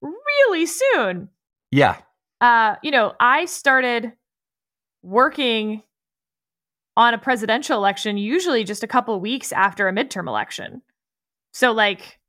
really 0.01 0.65
soon. 0.65 1.29
yeah. 1.69 1.97
Uh, 2.41 2.77
you 2.81 2.89
know, 2.89 3.13
I 3.19 3.45
started 3.45 4.13
working 5.03 5.83
on 6.97 7.13
a 7.13 7.19
presidential 7.19 7.77
election 7.77 8.17
usually 8.17 8.63
just 8.63 8.83
a 8.83 8.87
couple 8.87 9.19
weeks 9.19 9.51
after 9.51 9.87
a 9.87 9.93
midterm 9.93 10.27
election. 10.27 10.81
So, 11.51 11.71
like, 11.71 12.19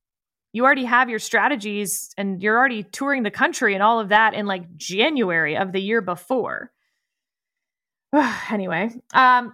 you 0.54 0.64
already 0.64 0.84
have 0.84 1.10
your 1.10 1.18
strategies 1.18 2.14
and 2.16 2.40
you're 2.40 2.56
already 2.56 2.84
touring 2.84 3.24
the 3.24 3.30
country 3.30 3.74
and 3.74 3.82
all 3.82 3.98
of 3.98 4.10
that 4.10 4.34
in 4.34 4.46
like 4.46 4.76
January 4.76 5.56
of 5.56 5.72
the 5.72 5.80
year 5.80 6.00
before. 6.00 6.70
anyway, 8.50 8.92
um, 9.12 9.52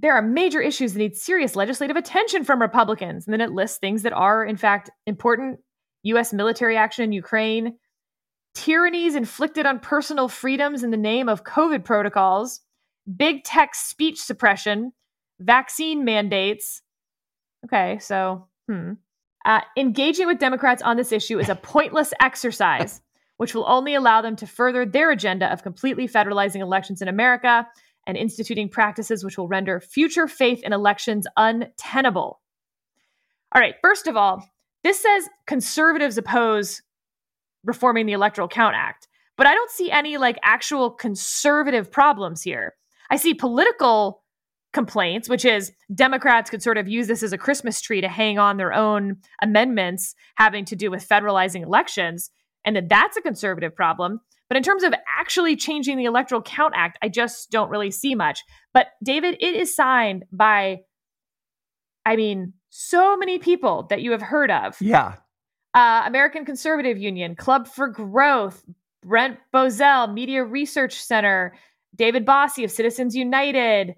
there 0.00 0.12
are 0.12 0.22
major 0.22 0.60
issues 0.60 0.92
that 0.92 0.98
need 0.98 1.16
serious 1.16 1.54
legislative 1.54 1.96
attention 1.96 2.42
from 2.42 2.60
Republicans. 2.60 3.26
And 3.26 3.32
then 3.32 3.40
it 3.40 3.52
lists 3.52 3.78
things 3.78 4.02
that 4.02 4.12
are, 4.12 4.44
in 4.44 4.56
fact, 4.56 4.90
important 5.06 5.60
U.S. 6.02 6.32
military 6.32 6.76
action 6.76 7.04
in 7.04 7.12
Ukraine, 7.12 7.78
tyrannies 8.56 9.14
inflicted 9.14 9.66
on 9.66 9.78
personal 9.78 10.28
freedoms 10.28 10.82
in 10.82 10.90
the 10.90 10.96
name 10.96 11.28
of 11.28 11.44
COVID 11.44 11.84
protocols, 11.84 12.60
big 13.16 13.44
tech 13.44 13.76
speech 13.76 14.20
suppression, 14.20 14.92
vaccine 15.38 16.04
mandates. 16.04 16.82
Okay, 17.64 18.00
so, 18.00 18.48
hmm. 18.68 18.94
Uh, 19.44 19.60
engaging 19.76 20.26
with 20.26 20.38
Democrats 20.38 20.82
on 20.82 20.96
this 20.96 21.12
issue 21.12 21.38
is 21.38 21.48
a 21.48 21.54
pointless 21.54 22.14
exercise, 22.20 23.02
which 23.36 23.54
will 23.54 23.66
only 23.68 23.94
allow 23.94 24.22
them 24.22 24.36
to 24.36 24.46
further 24.46 24.86
their 24.86 25.10
agenda 25.10 25.52
of 25.52 25.62
completely 25.62 26.08
federalizing 26.08 26.60
elections 26.60 27.02
in 27.02 27.08
America 27.08 27.66
and 28.06 28.16
instituting 28.16 28.68
practices 28.68 29.24
which 29.24 29.36
will 29.36 29.48
render 29.48 29.80
future 29.80 30.26
faith 30.26 30.62
in 30.62 30.72
elections 30.72 31.26
untenable. 31.36 32.40
All 33.54 33.60
right, 33.60 33.74
first 33.82 34.06
of 34.06 34.16
all, 34.16 34.48
this 34.82 35.00
says 35.00 35.28
conservatives 35.46 36.18
oppose 36.18 36.82
reforming 37.64 38.06
the 38.06 38.12
Electoral 38.12 38.48
Count 38.48 38.74
Act, 38.76 39.08
but 39.36 39.46
I 39.46 39.54
don't 39.54 39.70
see 39.70 39.90
any 39.90 40.16
like 40.16 40.38
actual 40.42 40.90
conservative 40.90 41.90
problems 41.90 42.42
here. 42.42 42.74
I 43.10 43.16
see 43.16 43.34
political 43.34 44.23
complaints, 44.74 45.28
which 45.28 45.44
is 45.44 45.72
Democrats 45.94 46.50
could 46.50 46.62
sort 46.62 46.76
of 46.76 46.86
use 46.86 47.06
this 47.06 47.22
as 47.22 47.32
a 47.32 47.38
Christmas 47.38 47.80
tree 47.80 48.02
to 48.02 48.08
hang 48.08 48.38
on 48.38 48.58
their 48.58 48.74
own 48.74 49.16
amendments 49.40 50.14
having 50.34 50.66
to 50.66 50.76
do 50.76 50.90
with 50.90 51.08
federalizing 51.08 51.62
elections, 51.62 52.30
and 52.64 52.76
that 52.76 52.90
that's 52.90 53.16
a 53.16 53.22
conservative 53.22 53.74
problem. 53.74 54.20
But 54.48 54.58
in 54.58 54.62
terms 54.62 54.82
of 54.82 54.92
actually 55.18 55.56
changing 55.56 55.96
the 55.96 56.04
Electoral 56.04 56.42
Count 56.42 56.74
Act, 56.76 56.98
I 57.00 57.08
just 57.08 57.50
don't 57.50 57.70
really 57.70 57.90
see 57.90 58.14
much. 58.14 58.42
But 58.74 58.88
David, 59.02 59.38
it 59.40 59.56
is 59.56 59.74
signed 59.74 60.24
by, 60.30 60.80
I 62.04 62.16
mean, 62.16 62.52
so 62.68 63.16
many 63.16 63.38
people 63.38 63.86
that 63.88 64.02
you 64.02 64.10
have 64.10 64.20
heard 64.20 64.50
of. 64.50 64.76
Yeah. 64.80 65.14
Uh, 65.72 66.02
American 66.04 66.44
Conservative 66.44 66.98
Union, 66.98 67.36
Club 67.36 67.66
for 67.66 67.88
Growth, 67.88 68.64
Brent 69.02 69.38
Bozell, 69.52 70.12
Media 70.12 70.44
Research 70.44 71.02
Center, 71.02 71.54
David 71.96 72.26
Bossie 72.26 72.64
of 72.64 72.70
Citizens 72.70 73.16
United, 73.16 73.94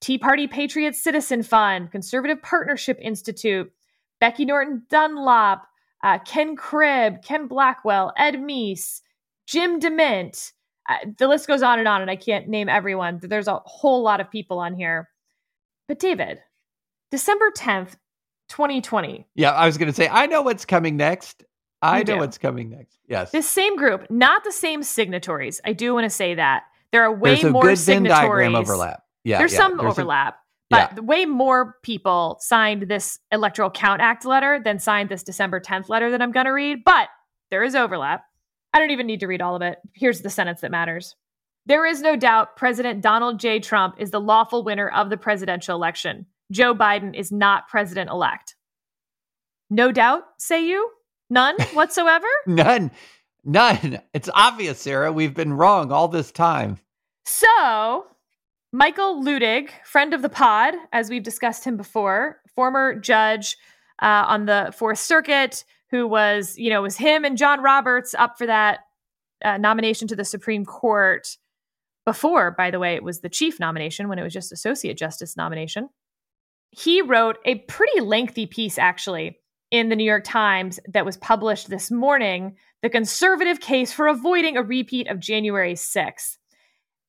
Tea 0.00 0.18
Party 0.18 0.46
Patriot 0.46 0.94
Citizen 0.94 1.42
Fund, 1.42 1.90
Conservative 1.92 2.40
Partnership 2.42 2.98
Institute, 3.00 3.70
Becky 4.20 4.44
Norton 4.44 4.82
Dunlop, 4.90 5.62
uh, 6.02 6.18
Ken 6.20 6.56
Cribb, 6.56 7.22
Ken 7.22 7.46
Blackwell, 7.46 8.12
Ed 8.16 8.36
Meese, 8.36 9.00
Jim 9.46 9.78
DeMint. 9.80 10.52
Uh, 10.88 10.96
the 11.18 11.28
list 11.28 11.46
goes 11.46 11.62
on 11.62 11.78
and 11.78 11.86
on, 11.86 12.00
and 12.00 12.10
I 12.10 12.16
can't 12.16 12.48
name 12.48 12.68
everyone. 12.68 13.20
There's 13.22 13.48
a 13.48 13.60
whole 13.64 14.02
lot 14.02 14.20
of 14.20 14.30
people 14.30 14.58
on 14.58 14.74
here. 14.74 15.08
But 15.88 15.98
David, 15.98 16.38
December 17.10 17.50
10th, 17.56 17.96
2020. 18.48 19.26
Yeah, 19.34 19.50
I 19.52 19.66
was 19.66 19.76
going 19.76 19.88
to 19.90 19.94
say, 19.94 20.08
I 20.08 20.26
know 20.26 20.42
what's 20.42 20.64
coming 20.64 20.96
next. 20.96 21.44
I 21.82 21.98
You 21.98 22.04
know 22.04 22.14
do. 22.14 22.20
what's 22.20 22.38
coming 22.38 22.70
next. 22.70 22.98
Yes. 23.08 23.30
This 23.30 23.48
same 23.48 23.76
group, 23.76 24.10
not 24.10 24.44
the 24.44 24.52
same 24.52 24.82
signatories. 24.82 25.60
I 25.64 25.72
do 25.72 25.92
want 25.94 26.04
to 26.04 26.10
say 26.10 26.34
that. 26.34 26.64
There 26.92 27.02
are 27.02 27.12
way 27.14 27.30
There's 27.34 27.44
a 27.44 27.50
more 27.50 27.62
good 27.62 27.68
Venn 27.68 27.76
signatories. 27.76 28.18
diagram 28.20 28.54
overlap. 28.56 29.02
Yeah. 29.24 29.38
There's 29.38 29.52
yeah, 29.52 29.58
some 29.58 29.76
there's 29.76 29.92
overlap, 29.92 30.38
yeah. 30.70 30.92
but 30.94 31.04
way 31.04 31.26
more 31.26 31.76
people 31.82 32.38
signed 32.40 32.88
this 32.88 33.18
Electoral 33.30 33.70
Count 33.70 34.00
Act 34.00 34.24
letter 34.24 34.60
than 34.64 34.78
signed 34.78 35.08
this 35.08 35.22
December 35.22 35.60
10th 35.60 35.88
letter 35.88 36.10
that 36.10 36.22
I'm 36.22 36.32
going 36.32 36.46
to 36.46 36.52
read. 36.52 36.84
But 36.84 37.08
there 37.50 37.62
is 37.62 37.74
overlap. 37.74 38.24
I 38.72 38.78
don't 38.78 38.90
even 38.90 39.06
need 39.06 39.20
to 39.20 39.26
read 39.26 39.42
all 39.42 39.56
of 39.56 39.62
it. 39.62 39.78
Here's 39.94 40.22
the 40.22 40.30
sentence 40.30 40.60
that 40.60 40.70
matters. 40.70 41.16
There 41.66 41.84
is 41.84 42.00
no 42.00 42.16
doubt 42.16 42.56
President 42.56 43.02
Donald 43.02 43.38
J. 43.38 43.60
Trump 43.60 43.96
is 43.98 44.10
the 44.10 44.20
lawful 44.20 44.64
winner 44.64 44.88
of 44.88 45.10
the 45.10 45.16
presidential 45.16 45.76
election. 45.76 46.26
Joe 46.50 46.74
Biden 46.74 47.14
is 47.14 47.30
not 47.30 47.68
president 47.68 48.10
elect. 48.10 48.56
No 49.68 49.92
doubt, 49.92 50.24
say 50.38 50.66
you? 50.66 50.90
None 51.28 51.56
whatsoever? 51.74 52.26
None. 52.46 52.90
None. 53.44 54.00
It's 54.12 54.28
obvious, 54.34 54.80
Sarah. 54.80 55.12
We've 55.12 55.34
been 55.34 55.52
wrong 55.52 55.92
all 55.92 56.08
this 56.08 56.32
time. 56.32 56.78
So, 57.24 58.06
Michael 58.72 59.22
Luttig, 59.22 59.70
friend 59.84 60.14
of 60.14 60.22
the 60.22 60.28
pod, 60.28 60.74
as 60.92 61.10
we've 61.10 61.24
discussed 61.24 61.64
him 61.64 61.76
before, 61.76 62.40
former 62.54 62.94
judge 62.94 63.56
uh, 64.00 64.24
on 64.28 64.46
the 64.46 64.72
Fourth 64.76 64.98
Circuit, 65.00 65.64
who 65.90 66.06
was, 66.06 66.56
you 66.56 66.70
know, 66.70 66.82
was 66.82 66.96
him 66.96 67.24
and 67.24 67.36
John 67.36 67.62
Roberts 67.62 68.14
up 68.14 68.38
for 68.38 68.46
that 68.46 68.80
uh, 69.44 69.58
nomination 69.58 70.06
to 70.08 70.16
the 70.16 70.24
Supreme 70.24 70.64
Court 70.64 71.36
before, 72.06 72.52
by 72.52 72.70
the 72.70 72.78
way, 72.78 72.94
it 72.94 73.02
was 73.02 73.20
the 73.20 73.28
chief 73.28 73.58
nomination 73.58 74.08
when 74.08 74.18
it 74.18 74.22
was 74.22 74.32
just 74.32 74.52
associate 74.52 74.96
justice 74.96 75.36
nomination. 75.36 75.88
He 76.70 77.02
wrote 77.02 77.38
a 77.44 77.56
pretty 77.56 78.00
lengthy 78.00 78.46
piece, 78.46 78.78
actually, 78.78 79.38
in 79.72 79.88
the 79.88 79.96
New 79.96 80.04
York 80.04 80.24
Times 80.24 80.78
that 80.88 81.04
was 81.04 81.16
published 81.16 81.68
this 81.68 81.90
morning 81.90 82.56
The 82.82 82.90
Conservative 82.90 83.58
Case 83.58 83.92
for 83.92 84.06
Avoiding 84.06 84.56
a 84.56 84.62
Repeat 84.62 85.08
of 85.08 85.18
January 85.18 85.74
6th 85.74 86.36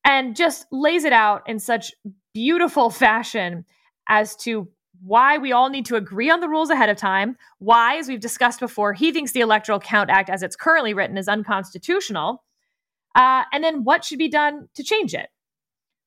and 0.04 0.36
just 0.36 0.66
lays 0.72 1.04
it 1.04 1.14
out 1.14 1.48
in 1.48 1.60
such 1.60 1.94
beautiful 2.34 2.90
fashion 2.90 3.66
as 4.08 4.36
to 4.38 4.68
why 5.04 5.38
we 5.38 5.52
all 5.52 5.70
need 5.70 5.86
to 5.86 5.96
agree 5.96 6.30
on 6.30 6.42
the 6.42 6.50
rules 6.50 6.70
ahead 6.70 6.90
of 6.90 6.98
time, 6.98 7.36
why, 7.60 7.98
as 7.98 8.08
we've 8.08 8.20
discussed 8.20 8.60
before, 8.60 8.94
he 8.94 9.12
thinks 9.12 9.32
the 9.32 9.40
Electoral 9.42 9.80
Count 9.80 10.10
Act 10.10 10.30
as 10.30 10.44
it's 10.44 10.56
currently 10.56 10.94
written 10.94 11.18
is 11.18 11.28
unconstitutional, 11.28 12.44
uh, 13.16 13.44
and 13.52 13.64
then 13.64 13.84
what 13.84 14.06
should 14.06 14.20
be 14.20 14.30
done 14.30 14.70
to 14.76 14.84
change 14.84 15.14
it. 15.14 15.30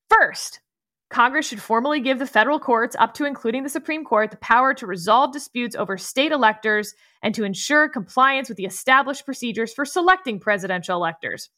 First, 0.09 0.61
Congress 1.09 1.47
should 1.47 1.61
formally 1.61 1.99
give 1.99 2.19
the 2.19 2.25
federal 2.25 2.59
courts, 2.59 2.95
up 2.97 3.13
to 3.15 3.25
including 3.25 3.63
the 3.63 3.69
Supreme 3.69 4.03
Court, 4.03 4.31
the 4.31 4.37
power 4.37 4.73
to 4.73 4.87
resolve 4.87 5.33
disputes 5.33 5.75
over 5.75 5.97
state 5.97 6.31
electors 6.31 6.95
and 7.21 7.35
to 7.35 7.43
ensure 7.43 7.89
compliance 7.89 8.49
with 8.49 8.57
the 8.57 8.65
established 8.65 9.25
procedures 9.25 9.73
for 9.73 9.85
selecting 9.85 10.39
presidential 10.39 10.95
electors 10.95 11.49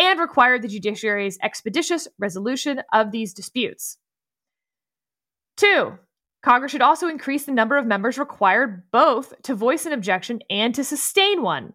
and 0.00 0.18
require 0.18 0.58
the 0.58 0.66
judiciary's 0.66 1.38
expeditious 1.42 2.08
resolution 2.18 2.82
of 2.92 3.12
these 3.12 3.34
disputes. 3.34 3.98
Two, 5.58 5.98
Congress 6.42 6.72
should 6.72 6.80
also 6.80 7.06
increase 7.06 7.44
the 7.44 7.52
number 7.52 7.76
of 7.76 7.86
members 7.86 8.16
required 8.16 8.84
both 8.90 9.34
to 9.42 9.54
voice 9.54 9.84
an 9.84 9.92
objection 9.92 10.40
and 10.48 10.74
to 10.74 10.82
sustain 10.82 11.42
one 11.42 11.74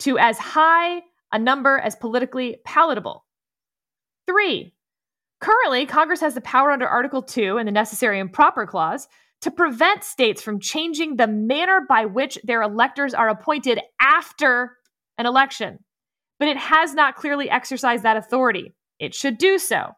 to 0.00 0.18
as 0.18 0.38
high 0.38 1.00
a 1.32 1.38
number 1.38 1.78
as 1.78 1.96
politically 1.96 2.58
palatable. 2.66 3.24
Three, 4.26 4.74
currently, 5.40 5.86
Congress 5.86 6.20
has 6.20 6.34
the 6.34 6.42
power 6.42 6.70
under 6.70 6.86
Article 6.86 7.22
2 7.22 7.56
and 7.56 7.66
the 7.66 7.72
Necessary 7.72 8.20
and 8.20 8.30
Proper 8.30 8.66
Clause 8.66 9.08
to 9.40 9.50
prevent 9.50 10.04
states 10.04 10.42
from 10.42 10.60
changing 10.60 11.16
the 11.16 11.26
manner 11.26 11.80
by 11.88 12.04
which 12.04 12.38
their 12.44 12.60
electors 12.60 13.14
are 13.14 13.30
appointed 13.30 13.80
after 14.00 14.76
an 15.16 15.24
election 15.24 15.78
but 16.38 16.48
it 16.48 16.56
has 16.56 16.94
not 16.94 17.16
clearly 17.16 17.50
exercised 17.50 18.02
that 18.02 18.16
authority. 18.16 18.74
It 18.98 19.14
should 19.14 19.38
do 19.38 19.58
so. 19.58 19.92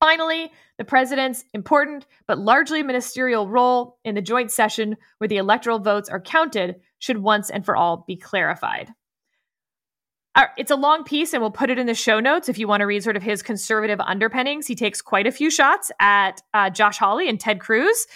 Finally, 0.00 0.52
the 0.76 0.84
president's 0.84 1.44
important 1.54 2.06
but 2.26 2.38
largely 2.38 2.82
ministerial 2.82 3.48
role 3.48 3.98
in 4.04 4.14
the 4.14 4.20
joint 4.20 4.50
session 4.50 4.96
where 5.18 5.28
the 5.28 5.36
electoral 5.36 5.78
votes 5.78 6.08
are 6.08 6.20
counted 6.20 6.76
should 6.98 7.18
once 7.18 7.48
and 7.48 7.64
for 7.64 7.76
all 7.76 8.04
be 8.06 8.16
clarified. 8.16 8.90
It's 10.56 10.72
a 10.72 10.76
long 10.76 11.04
piece, 11.04 11.32
and 11.32 11.40
we'll 11.40 11.52
put 11.52 11.70
it 11.70 11.78
in 11.78 11.86
the 11.86 11.94
show 11.94 12.18
notes 12.18 12.48
if 12.48 12.58
you 12.58 12.66
want 12.66 12.80
to 12.80 12.86
read 12.86 13.04
sort 13.04 13.16
of 13.16 13.22
his 13.22 13.40
conservative 13.40 14.00
underpinnings. 14.00 14.66
He 14.66 14.74
takes 14.74 15.00
quite 15.00 15.28
a 15.28 15.32
few 15.32 15.48
shots 15.48 15.92
at 16.00 16.42
uh, 16.52 16.70
Josh 16.70 16.98
Hawley 16.98 17.28
and 17.28 17.38
Ted 17.38 17.60
Cruz. 17.60 18.06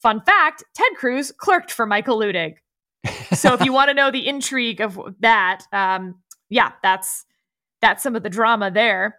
Fun 0.00 0.22
fact 0.22 0.64
Ted 0.74 0.94
Cruz 0.96 1.32
clerked 1.36 1.70
for 1.70 1.84
Michael 1.84 2.18
Luttig. 2.18 2.54
So 3.34 3.52
if 3.52 3.62
you 3.62 3.72
want 3.74 3.88
to 3.88 3.94
know 3.94 4.10
the 4.10 4.26
intrigue 4.26 4.80
of 4.80 4.98
that, 5.20 5.64
um, 5.70 6.16
yeah, 6.48 6.72
that's 6.82 7.24
that's 7.82 8.02
some 8.02 8.16
of 8.16 8.22
the 8.22 8.30
drama 8.30 8.70
there. 8.70 9.18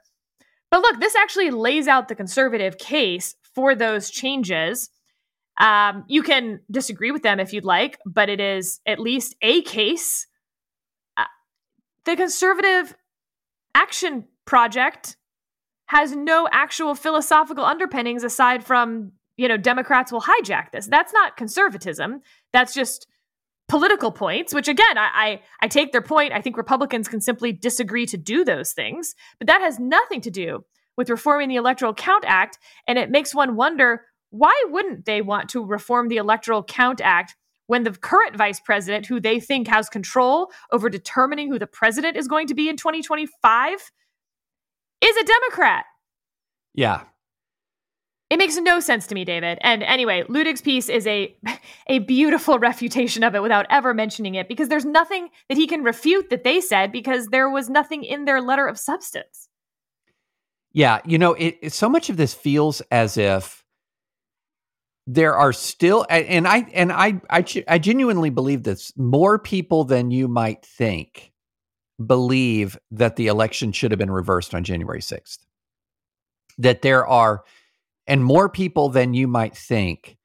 But 0.69 0.81
look, 0.81 0.99
this 0.99 1.15
actually 1.15 1.51
lays 1.51 1.87
out 1.87 2.07
the 2.07 2.15
conservative 2.15 2.77
case 2.77 3.35
for 3.53 3.75
those 3.75 4.09
changes. 4.09 4.89
Um, 5.57 6.03
you 6.07 6.21
can 6.21 6.59
disagree 6.69 7.11
with 7.11 7.23
them 7.23 7.39
if 7.39 7.53
you'd 7.53 7.65
like, 7.65 7.99
but 8.05 8.29
it 8.29 8.39
is 8.39 8.79
at 8.85 8.99
least 8.99 9.35
a 9.41 9.61
case. 9.63 10.27
Uh, 11.15 11.23
the 12.05 12.15
conservative 12.15 12.95
action 13.73 14.25
project 14.45 15.17
has 15.87 16.15
no 16.15 16.47
actual 16.51 16.93
philosophical 16.95 17.63
underpinnings 17.63 18.23
aside 18.23 18.63
from, 18.63 19.13
you 19.37 19.47
know, 19.47 19.57
Democrats 19.57 20.11
will 20.11 20.21
hijack 20.21 20.71
this. 20.71 20.87
That's 20.87 21.13
not 21.13 21.37
conservatism. 21.37 22.21
That's 22.53 22.73
just 22.73 23.07
political 23.67 24.11
points, 24.11 24.53
which 24.53 24.67
again, 24.67 24.97
I, 24.97 25.09
I, 25.13 25.41
I 25.61 25.67
take 25.67 25.91
their 25.91 26.01
point. 26.01 26.33
I 26.33 26.41
think 26.41 26.57
Republicans 26.57 27.07
can 27.07 27.21
simply 27.21 27.51
disagree 27.51 28.05
to 28.07 28.17
do 28.17 28.45
those 28.45 28.71
things, 28.73 29.13
but 29.39 29.47
that 29.47 29.61
has 29.61 29.79
nothing 29.79 30.21
to 30.21 30.31
do 30.31 30.63
with 30.95 31.09
reforming 31.09 31.49
the 31.49 31.55
Electoral 31.55 31.93
Count 31.93 32.23
Act. 32.25 32.57
And 32.87 32.97
it 32.97 33.11
makes 33.11 33.35
one 33.35 33.55
wonder 33.55 34.03
why 34.29 34.53
wouldn't 34.67 35.05
they 35.05 35.21
want 35.21 35.49
to 35.49 35.65
reform 35.65 36.07
the 36.07 36.17
Electoral 36.17 36.63
Count 36.63 37.01
Act 37.01 37.35
when 37.67 37.83
the 37.83 37.91
current 37.91 38.35
vice 38.35 38.59
president, 38.61 39.05
who 39.05 39.19
they 39.19 39.39
think 39.39 39.67
has 39.67 39.89
control 39.89 40.51
over 40.71 40.89
determining 40.89 41.49
who 41.49 41.59
the 41.59 41.67
president 41.67 42.15
is 42.15 42.27
going 42.27 42.47
to 42.47 42.53
be 42.53 42.69
in 42.69 42.77
2025, 42.77 43.91
is 45.01 45.17
a 45.17 45.25
Democrat. 45.25 45.85
Yeah. 46.73 47.03
It 48.29 48.37
makes 48.37 48.57
no 48.57 48.81
sense 48.81 49.07
to 49.07 49.15
me, 49.15 49.23
David. 49.23 49.57
And 49.61 49.83
anyway, 49.83 50.23
Luttig's 50.27 50.61
piece 50.61 50.89
is 50.89 51.07
a 51.07 51.33
a 51.87 51.99
beautiful 51.99 52.59
refutation 52.59 53.23
of 53.23 53.35
it 53.35 53.41
without 53.41 53.65
ever 53.69 53.93
mentioning 53.93 54.35
it 54.35 54.49
because 54.49 54.69
there's 54.69 54.85
nothing 54.85 55.29
that 55.47 55.57
he 55.57 55.67
can 55.67 55.83
refute 55.83 56.29
that 56.29 56.43
they 56.43 56.59
said 56.59 56.91
because 56.91 57.27
there 57.27 57.49
was 57.49 57.69
nothing 57.69 58.03
in 58.03 58.25
their 58.25 58.41
letter 58.41 58.67
of 58.67 58.77
substance. 58.77 59.47
Yeah, 60.73 60.99
you 61.05 61.17
know, 61.17 61.33
it, 61.33 61.57
it 61.61 61.73
so 61.73 61.87
much 61.89 62.09
of 62.09 62.17
this 62.17 62.33
feels 62.33 62.81
as 62.91 63.17
if 63.17 63.63
there 65.07 65.35
are 65.35 65.53
still 65.53 66.05
and 66.09 66.45
I 66.47 66.67
and 66.73 66.91
I 66.91 67.21
I 67.29 67.45
I 67.67 67.79
genuinely 67.79 68.29
believe 68.29 68.63
this 68.63 68.91
more 68.97 69.39
people 69.39 69.85
than 69.85 70.11
you 70.11 70.27
might 70.27 70.65
think 70.65 71.31
believe 72.05 72.77
that 72.91 73.15
the 73.15 73.27
election 73.27 73.71
should 73.71 73.91
have 73.91 73.97
been 73.97 74.11
reversed 74.11 74.53
on 74.53 74.65
January 74.65 74.99
6th. 74.99 75.39
That 76.57 76.81
there 76.81 77.07
are 77.07 77.43
and 78.07 78.23
more 78.23 78.49
people 78.49 78.89
than 78.89 79.13
you 79.13 79.27
might 79.27 79.55
think 79.55 80.17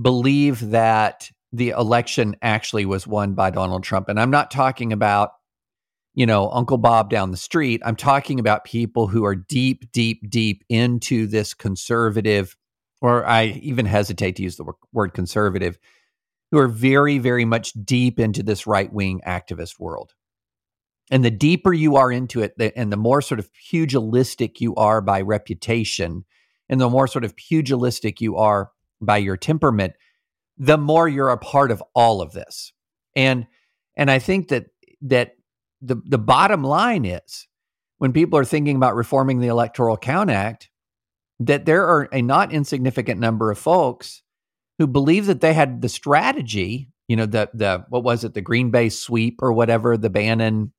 believe 0.00 0.70
that 0.70 1.30
the 1.52 1.70
election 1.70 2.36
actually 2.42 2.84
was 2.84 3.06
won 3.06 3.34
by 3.34 3.50
Donald 3.50 3.84
Trump 3.84 4.08
and 4.08 4.20
I'm 4.20 4.30
not 4.30 4.50
talking 4.50 4.92
about 4.92 5.30
you 6.14 6.26
know 6.26 6.50
Uncle 6.50 6.78
Bob 6.78 7.10
down 7.10 7.30
the 7.30 7.36
street. 7.36 7.82
I'm 7.84 7.96
talking 7.96 8.40
about 8.40 8.64
people 8.64 9.06
who 9.06 9.24
are 9.24 9.34
deep 9.34 9.90
deep 9.92 10.28
deep 10.30 10.64
into 10.68 11.26
this 11.26 11.54
conservative 11.54 12.56
or 13.00 13.26
I 13.26 13.46
even 13.62 13.86
hesitate 13.86 14.36
to 14.36 14.42
use 14.42 14.56
the 14.56 14.72
word 14.92 15.14
conservative, 15.14 15.78
who 16.50 16.58
are 16.58 16.68
very, 16.68 17.18
very 17.18 17.44
much 17.44 17.72
deep 17.72 18.18
into 18.18 18.42
this 18.42 18.66
right 18.66 18.92
wing 18.92 19.20
activist 19.26 19.78
world. 19.78 20.14
And 21.10 21.24
the 21.24 21.30
deeper 21.30 21.72
you 21.72 21.96
are 21.96 22.10
into 22.10 22.42
it, 22.42 22.54
and 22.74 22.92
the 22.92 22.96
more 22.96 23.22
sort 23.22 23.38
of 23.38 23.52
pugilistic 23.52 24.60
you 24.60 24.74
are 24.74 25.00
by 25.00 25.20
reputation, 25.20 26.24
and 26.68 26.80
the 26.80 26.88
more 26.88 27.06
sort 27.06 27.24
of 27.24 27.36
pugilistic 27.36 28.20
you 28.20 28.36
are 28.36 28.70
by 29.00 29.18
your 29.18 29.36
temperament, 29.36 29.94
the 30.58 30.78
more 30.78 31.08
you're 31.08 31.30
a 31.30 31.38
part 31.38 31.70
of 31.70 31.82
all 31.94 32.20
of 32.22 32.32
this. 32.32 32.72
And 33.14 33.46
and 33.96 34.10
I 34.10 34.18
think 34.18 34.48
that 34.48 34.66
that 35.02 35.36
the 35.80 35.96
the 36.04 36.18
bottom 36.18 36.62
line 36.62 37.04
is 37.04 37.46
when 37.98 38.12
people 38.12 38.38
are 38.38 38.44
thinking 38.44 38.76
about 38.76 38.96
reforming 38.96 39.40
the 39.40 39.48
Electoral 39.48 39.96
Count 39.96 40.30
Act, 40.30 40.70
that 41.40 41.66
there 41.66 41.86
are 41.86 42.08
a 42.12 42.22
not 42.22 42.52
insignificant 42.52 43.20
number 43.20 43.50
of 43.50 43.58
folks 43.58 44.22
who 44.78 44.86
believe 44.86 45.26
that 45.26 45.40
they 45.40 45.54
had 45.54 45.80
the 45.80 45.88
strategy, 45.88 46.90
you 47.08 47.16
know, 47.16 47.26
the 47.26 47.50
the 47.54 47.84
what 47.88 48.04
was 48.04 48.24
it, 48.24 48.34
the 48.34 48.40
Green 48.40 48.70
Bay 48.70 48.88
sweep 48.88 49.40
or 49.42 49.52
whatever, 49.52 49.96
the 49.96 50.10
Bannon 50.10 50.72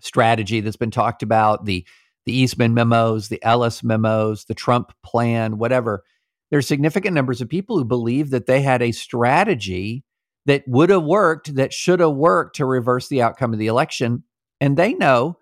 strategy 0.00 0.60
that's 0.60 0.76
been 0.76 0.90
talked 0.90 1.22
about, 1.22 1.64
the 1.64 1.86
the 2.26 2.36
Eastman 2.36 2.74
memos, 2.74 3.28
the 3.28 3.42
Ellis 3.42 3.82
memos, 3.82 4.44
the 4.44 4.54
Trump 4.54 4.92
plan, 5.02 5.58
whatever. 5.58 6.02
There's 6.50 6.66
significant 6.66 7.14
numbers 7.14 7.40
of 7.40 7.48
people 7.48 7.78
who 7.78 7.84
believe 7.84 8.30
that 8.30 8.46
they 8.46 8.60
had 8.60 8.82
a 8.82 8.92
strategy 8.92 10.04
that 10.44 10.64
would 10.66 10.90
have 10.90 11.04
worked, 11.04 11.54
that 11.54 11.72
should 11.72 12.00
have 12.00 12.12
worked 12.12 12.56
to 12.56 12.66
reverse 12.66 13.08
the 13.08 13.22
outcome 13.22 13.52
of 13.52 13.58
the 13.58 13.66
election. 13.66 14.24
And 14.60 14.76
they 14.76 14.94
know 14.94 15.38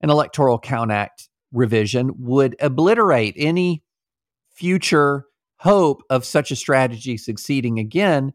an 0.00 0.10
electoral 0.10 0.58
count 0.58 0.90
act 0.90 1.28
revision 1.52 2.12
would 2.18 2.56
obliterate 2.60 3.34
any 3.36 3.82
future 4.50 5.26
hope 5.58 6.02
of 6.10 6.24
such 6.24 6.50
a 6.50 6.56
strategy 6.56 7.16
succeeding 7.16 7.78
again. 7.78 8.32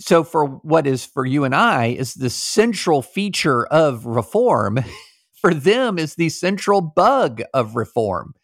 So, 0.00 0.24
for 0.24 0.46
what 0.46 0.86
is 0.86 1.04
for 1.04 1.26
you 1.26 1.44
and 1.44 1.54
I 1.54 1.86
is 1.86 2.14
the 2.14 2.30
central 2.30 3.02
feature 3.02 3.66
of 3.66 4.06
reform, 4.06 4.78
for 5.40 5.54
them 5.54 5.98
is 5.98 6.14
the 6.14 6.28
central 6.28 6.80
bug 6.80 7.42
of 7.54 7.76
reform. 7.76 8.34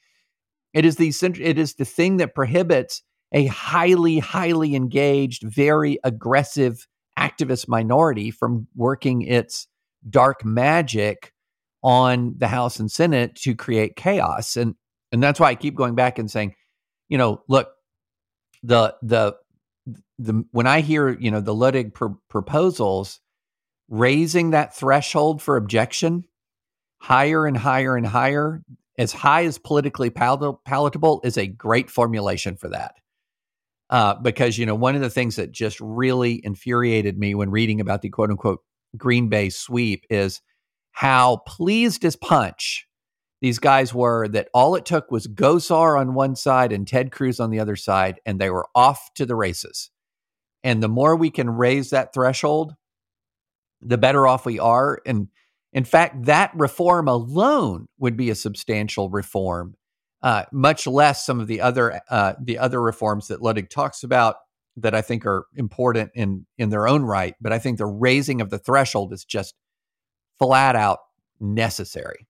It 0.72 0.84
is 0.84 0.96
the 0.96 1.12
it 1.40 1.58
is 1.58 1.74
the 1.74 1.84
thing 1.84 2.18
that 2.18 2.34
prohibits 2.34 3.02
a 3.32 3.46
highly, 3.46 4.18
highly 4.18 4.74
engaged, 4.74 5.42
very 5.42 5.98
aggressive 6.04 6.86
activist 7.18 7.68
minority 7.68 8.30
from 8.30 8.68
working 8.74 9.22
its 9.22 9.66
dark 10.08 10.44
magic 10.44 11.32
on 11.82 12.34
the 12.38 12.48
House 12.48 12.78
and 12.78 12.90
Senate 12.90 13.34
to 13.36 13.54
create 13.54 13.96
chaos. 13.96 14.56
And 14.56 14.74
and 15.12 15.22
that's 15.22 15.40
why 15.40 15.48
I 15.48 15.54
keep 15.54 15.74
going 15.74 15.94
back 15.94 16.18
and 16.18 16.30
saying, 16.30 16.54
you 17.08 17.18
know, 17.18 17.42
look, 17.48 17.68
the 18.62 18.96
the 19.02 19.36
the 20.18 20.44
when 20.50 20.66
I 20.66 20.80
hear 20.80 21.10
you 21.10 21.30
know 21.30 21.40
the 21.40 21.54
Luttig 21.54 21.94
pr- 21.94 22.18
proposals 22.28 23.20
raising 23.88 24.50
that 24.50 24.74
threshold 24.74 25.40
for 25.40 25.56
objection 25.56 26.24
higher 27.06 27.46
and 27.46 27.56
higher 27.56 27.96
and 27.96 28.04
higher, 28.04 28.62
as 28.98 29.12
high 29.12 29.44
as 29.44 29.58
politically 29.58 30.10
pal- 30.10 30.60
palatable, 30.64 31.20
is 31.22 31.38
a 31.38 31.46
great 31.46 31.88
formulation 31.88 32.56
for 32.56 32.68
that. 32.68 32.94
Uh, 33.88 34.14
because 34.14 34.58
you 34.58 34.66
know 34.66 34.74
one 34.74 34.96
of 34.96 35.00
the 35.00 35.10
things 35.10 35.36
that 35.36 35.52
just 35.52 35.78
really 35.80 36.44
infuriated 36.44 37.16
me 37.16 37.36
when 37.36 37.50
reading 37.50 37.80
about 37.80 38.02
the 38.02 38.08
quote 38.08 38.30
unquote 38.30 38.58
Green 38.96 39.28
Bay 39.28 39.48
sweep 39.48 40.04
is 40.10 40.42
how 40.90 41.36
pleased 41.46 42.04
as 42.04 42.16
punch 42.16 42.88
these 43.40 43.60
guys 43.60 43.94
were 43.94 44.26
that 44.26 44.48
all 44.52 44.74
it 44.74 44.84
took 44.84 45.12
was 45.12 45.28
Gosar 45.28 46.00
on 46.00 46.14
one 46.14 46.34
side 46.34 46.72
and 46.72 46.88
Ted 46.88 47.12
Cruz 47.12 47.38
on 47.38 47.50
the 47.50 47.60
other 47.60 47.76
side, 47.76 48.18
and 48.26 48.40
they 48.40 48.50
were 48.50 48.66
off 48.74 49.14
to 49.14 49.24
the 49.24 49.36
races. 49.36 49.90
And 50.64 50.82
the 50.82 50.88
more 50.88 51.14
we 51.14 51.30
can 51.30 51.50
raise 51.50 51.90
that 51.90 52.12
threshold, 52.12 52.74
the 53.80 53.98
better 53.98 54.26
off 54.26 54.44
we 54.46 54.58
are. 54.58 55.00
And 55.06 55.28
in 55.76 55.84
fact, 55.84 56.24
that 56.24 56.52
reform 56.54 57.06
alone 57.06 57.86
would 57.98 58.16
be 58.16 58.30
a 58.30 58.34
substantial 58.34 59.10
reform, 59.10 59.76
uh, 60.22 60.44
much 60.50 60.86
less 60.86 61.26
some 61.26 61.38
of 61.38 61.48
the 61.48 61.60
other 61.60 62.00
uh, 62.08 62.32
the 62.42 62.56
other 62.56 62.80
reforms 62.80 63.28
that 63.28 63.42
Luttig 63.42 63.68
talks 63.68 64.02
about 64.02 64.36
that 64.78 64.94
I 64.94 65.02
think 65.02 65.26
are 65.26 65.46
important 65.54 66.12
in 66.14 66.46
in 66.56 66.70
their 66.70 66.88
own 66.88 67.02
right. 67.02 67.34
But 67.42 67.52
I 67.52 67.58
think 67.58 67.76
the 67.76 67.84
raising 67.84 68.40
of 68.40 68.48
the 68.48 68.58
threshold 68.58 69.12
is 69.12 69.22
just 69.26 69.54
flat 70.38 70.76
out 70.76 71.00
necessary. 71.40 72.26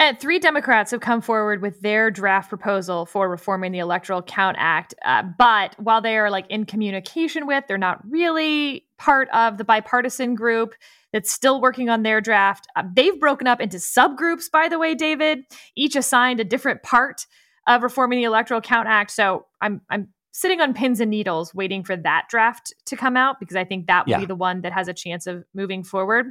And 0.00 0.18
three 0.18 0.38
Democrats 0.38 0.92
have 0.92 1.02
come 1.02 1.20
forward 1.20 1.60
with 1.60 1.82
their 1.82 2.10
draft 2.10 2.48
proposal 2.48 3.04
for 3.04 3.28
reforming 3.28 3.70
the 3.70 3.80
Electoral 3.80 4.22
Count 4.22 4.56
Act. 4.58 4.94
Uh, 5.04 5.22
but 5.22 5.78
while 5.78 6.00
they 6.00 6.16
are 6.16 6.30
like 6.30 6.46
in 6.48 6.64
communication 6.64 7.46
with, 7.46 7.64
they're 7.68 7.76
not 7.76 8.00
really 8.08 8.86
part 8.96 9.28
of 9.28 9.58
the 9.58 9.64
bipartisan 9.64 10.34
group 10.34 10.74
that's 11.12 11.30
still 11.30 11.60
working 11.60 11.90
on 11.90 12.02
their 12.02 12.22
draft. 12.22 12.66
Uh, 12.76 12.84
they've 12.90 13.20
broken 13.20 13.46
up 13.46 13.60
into 13.60 13.76
subgroups, 13.76 14.50
by 14.50 14.70
the 14.70 14.78
way, 14.78 14.94
David, 14.94 15.44
each 15.76 15.94
assigned 15.96 16.40
a 16.40 16.44
different 16.44 16.82
part 16.82 17.26
of 17.66 17.82
reforming 17.82 18.20
the 18.20 18.24
Electoral 18.24 18.62
Count 18.62 18.88
Act. 18.88 19.10
So 19.10 19.44
I'm 19.60 19.82
I'm 19.90 20.08
sitting 20.32 20.60
on 20.60 20.74
pins 20.74 21.00
and 21.00 21.10
needles 21.10 21.54
waiting 21.54 21.82
for 21.82 21.96
that 21.96 22.26
draft 22.28 22.72
to 22.86 22.96
come 22.96 23.16
out 23.16 23.40
because 23.40 23.56
I 23.56 23.64
think 23.64 23.86
that 23.86 24.06
will 24.06 24.12
yeah. 24.12 24.20
be 24.20 24.26
the 24.26 24.36
one 24.36 24.60
that 24.62 24.72
has 24.72 24.86
a 24.88 24.94
chance 24.94 25.26
of 25.26 25.44
moving 25.54 25.82
forward. 25.82 26.26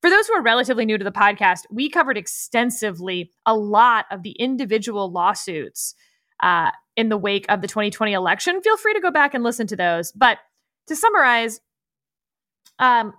For 0.00 0.08
those 0.08 0.26
who 0.26 0.34
are 0.34 0.42
relatively 0.42 0.86
new 0.86 0.96
to 0.96 1.04
the 1.04 1.12
podcast, 1.12 1.60
we 1.70 1.90
covered 1.90 2.16
extensively 2.16 3.30
a 3.44 3.54
lot 3.54 4.06
of 4.10 4.22
the 4.22 4.32
individual 4.32 5.10
lawsuits 5.10 5.94
uh, 6.42 6.70
in 6.96 7.08
the 7.08 7.18
wake 7.18 7.46
of 7.48 7.60
the 7.60 7.68
2020 7.68 8.12
election. 8.12 8.60
Feel 8.62 8.76
free 8.76 8.94
to 8.94 9.00
go 9.00 9.10
back 9.10 9.34
and 9.34 9.44
listen 9.44 9.66
to 9.66 9.76
those. 9.76 10.12
But 10.12 10.38
to 10.88 10.96
summarize, 10.96 11.60
um, 12.78 13.12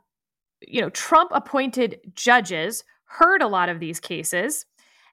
you 0.68 0.82
know, 0.82 0.90
Trump 0.90 1.32
appointed 1.34 2.00
judges 2.16 2.84
heard 3.06 3.42
a 3.42 3.48
lot 3.48 3.70
of 3.70 3.80
these 3.80 4.00
cases. 4.00 4.66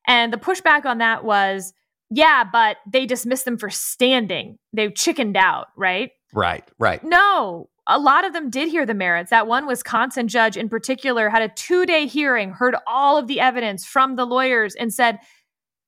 And 0.06 0.32
the 0.32 0.38
pushback 0.38 0.86
on 0.86 0.98
that 0.98 1.24
was 1.24 1.74
yeah, 2.10 2.44
but 2.50 2.78
they 2.90 3.06
dismissed 3.06 3.44
them 3.44 3.56
for 3.56 3.70
standing. 3.70 4.58
They 4.72 4.90
chickened 4.90 5.36
out, 5.36 5.68
right? 5.76 6.10
Right, 6.32 6.68
right. 6.78 7.02
No, 7.04 7.68
a 7.86 7.98
lot 7.98 8.24
of 8.24 8.32
them 8.32 8.50
did 8.50 8.68
hear 8.68 8.84
the 8.84 8.94
merits. 8.94 9.30
That 9.30 9.46
one 9.46 9.66
Wisconsin 9.66 10.28
judge 10.28 10.56
in 10.56 10.68
particular 10.68 11.28
had 11.28 11.42
a 11.42 11.48
two 11.48 11.86
day 11.86 12.06
hearing, 12.06 12.50
heard 12.50 12.74
all 12.86 13.16
of 13.16 13.26
the 13.26 13.40
evidence 13.40 13.84
from 13.84 14.16
the 14.16 14.24
lawyers, 14.24 14.74
and 14.74 14.92
said, 14.92 15.18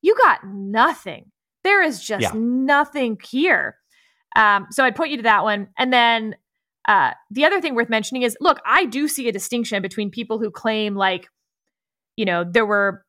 You 0.00 0.16
got 0.22 0.46
nothing. 0.46 1.30
There 1.64 1.82
is 1.82 2.02
just 2.02 2.22
yeah. 2.22 2.32
nothing 2.34 3.18
here. 3.22 3.76
Um, 4.34 4.66
so 4.70 4.84
I'd 4.84 4.96
point 4.96 5.10
you 5.10 5.18
to 5.18 5.22
that 5.24 5.44
one. 5.44 5.68
And 5.76 5.92
then 5.92 6.36
uh, 6.86 7.12
the 7.30 7.44
other 7.44 7.60
thing 7.60 7.74
worth 7.74 7.88
mentioning 7.88 8.22
is 8.22 8.36
look, 8.40 8.58
I 8.66 8.86
do 8.86 9.06
see 9.08 9.28
a 9.28 9.32
distinction 9.32 9.82
between 9.82 10.10
people 10.10 10.38
who 10.38 10.50
claim, 10.50 10.94
like, 10.94 11.28
you 12.16 12.24
know, 12.24 12.44
there 12.44 12.66
were 12.66 13.04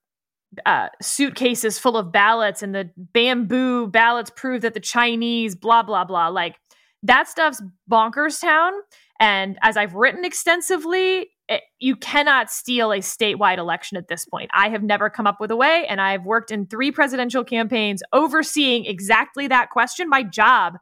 uh, 0.65 0.89
suitcases 1.01 1.79
full 1.79 1.97
of 1.97 2.11
ballots 2.11 2.61
and 2.61 2.73
the 2.73 2.89
bamboo 2.97 3.87
ballots 3.87 4.31
prove 4.35 4.61
that 4.61 4.73
the 4.73 4.79
Chinese, 4.79 5.55
blah, 5.55 5.83
blah, 5.83 6.03
blah. 6.03 6.27
Like 6.27 6.55
that 7.03 7.27
stuff's 7.27 7.61
bonkers 7.89 8.39
town. 8.41 8.73
And 9.19 9.57
as 9.61 9.77
I've 9.77 9.93
written 9.93 10.25
extensively, 10.25 11.27
it, 11.49 11.61
you 11.79 11.95
cannot 11.95 12.49
steal 12.49 12.91
a 12.91 12.99
statewide 12.99 13.57
election 13.57 13.97
at 13.97 14.07
this 14.07 14.25
point. 14.25 14.49
I 14.53 14.69
have 14.69 14.83
never 14.83 15.09
come 15.09 15.27
up 15.27 15.39
with 15.39 15.51
a 15.51 15.55
way, 15.55 15.85
and 15.87 15.99
I've 15.99 16.25
worked 16.25 16.51
in 16.51 16.65
three 16.65 16.91
presidential 16.91 17.43
campaigns 17.43 18.01
overseeing 18.13 18.85
exactly 18.85 19.47
that 19.47 19.69
question. 19.69 20.09
My 20.09 20.23
job 20.23 20.77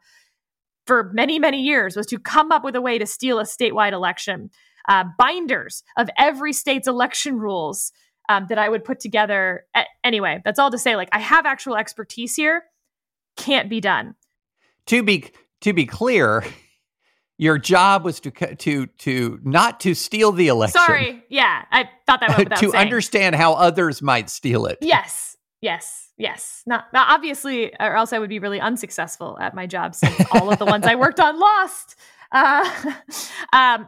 for 0.86 1.12
many, 1.13 1.39
many 1.39 1.62
years 1.62 1.95
was 1.95 2.05
to 2.07 2.19
come 2.19 2.51
up 2.51 2.63
with 2.63 2.75
a 2.75 2.81
way 2.81 2.97
to 2.97 3.05
steal 3.05 3.39
a 3.39 3.43
statewide 3.43 3.93
election. 3.93 4.49
Uh, 4.88 5.05
binders 5.17 5.84
of 5.97 6.10
every 6.17 6.53
state's 6.53 6.88
election 6.88 7.38
rules 7.38 7.91
um, 8.29 8.47
that 8.49 8.57
I 8.57 8.69
would 8.69 8.84
put 8.84 8.99
together. 8.99 9.65
anyway, 10.03 10.41
that's 10.43 10.60
all 10.60 10.71
to 10.71 10.77
say, 10.77 10.95
like, 10.95 11.10
I 11.12 11.19
have 11.19 11.45
actual 11.45 11.75
expertise 11.75 12.36
here. 12.36 12.63
Can't 13.38 13.69
be 13.69 13.79
done. 13.79 14.15
To 14.88 15.03
be 15.03 15.31
to 15.62 15.73
be 15.73 15.86
clear, 15.86 16.43
your 17.38 17.57
job 17.57 18.03
was 18.03 18.19
to 18.21 18.31
to 18.31 18.86
to 18.86 19.39
not 19.43 19.79
to 19.81 19.93
steal 19.95 20.31
the 20.31 20.47
election. 20.47 20.79
Sorry, 20.79 21.23
yeah, 21.29 21.65
I 21.71 21.89
thought 22.05 22.19
that 22.19 22.38
went 22.38 22.49
to 22.57 22.69
saying. 22.71 22.75
understand 22.75 23.36
how 23.36 23.53
others 23.53 24.01
might 24.01 24.29
steal 24.29 24.65
it. 24.65 24.77
Yes, 24.81 25.38
yes, 25.62 26.10
yes. 26.17 26.63
Not, 26.65 26.86
not 26.93 27.10
obviously, 27.10 27.73
or 27.79 27.95
else 27.95 28.13
I 28.13 28.19
would 28.19 28.29
be 28.29 28.39
really 28.39 28.60
unsuccessful 28.60 29.38
at 29.39 29.55
my 29.55 29.65
job 29.65 29.95
since 29.95 30.15
all 30.31 30.51
of 30.51 30.60
the 30.60 30.65
ones 30.65 30.86
I 30.86 30.95
worked 30.95 31.19
on 31.19 31.39
lost. 31.39 31.95
Uh, 32.31 32.93
um, 33.53 33.88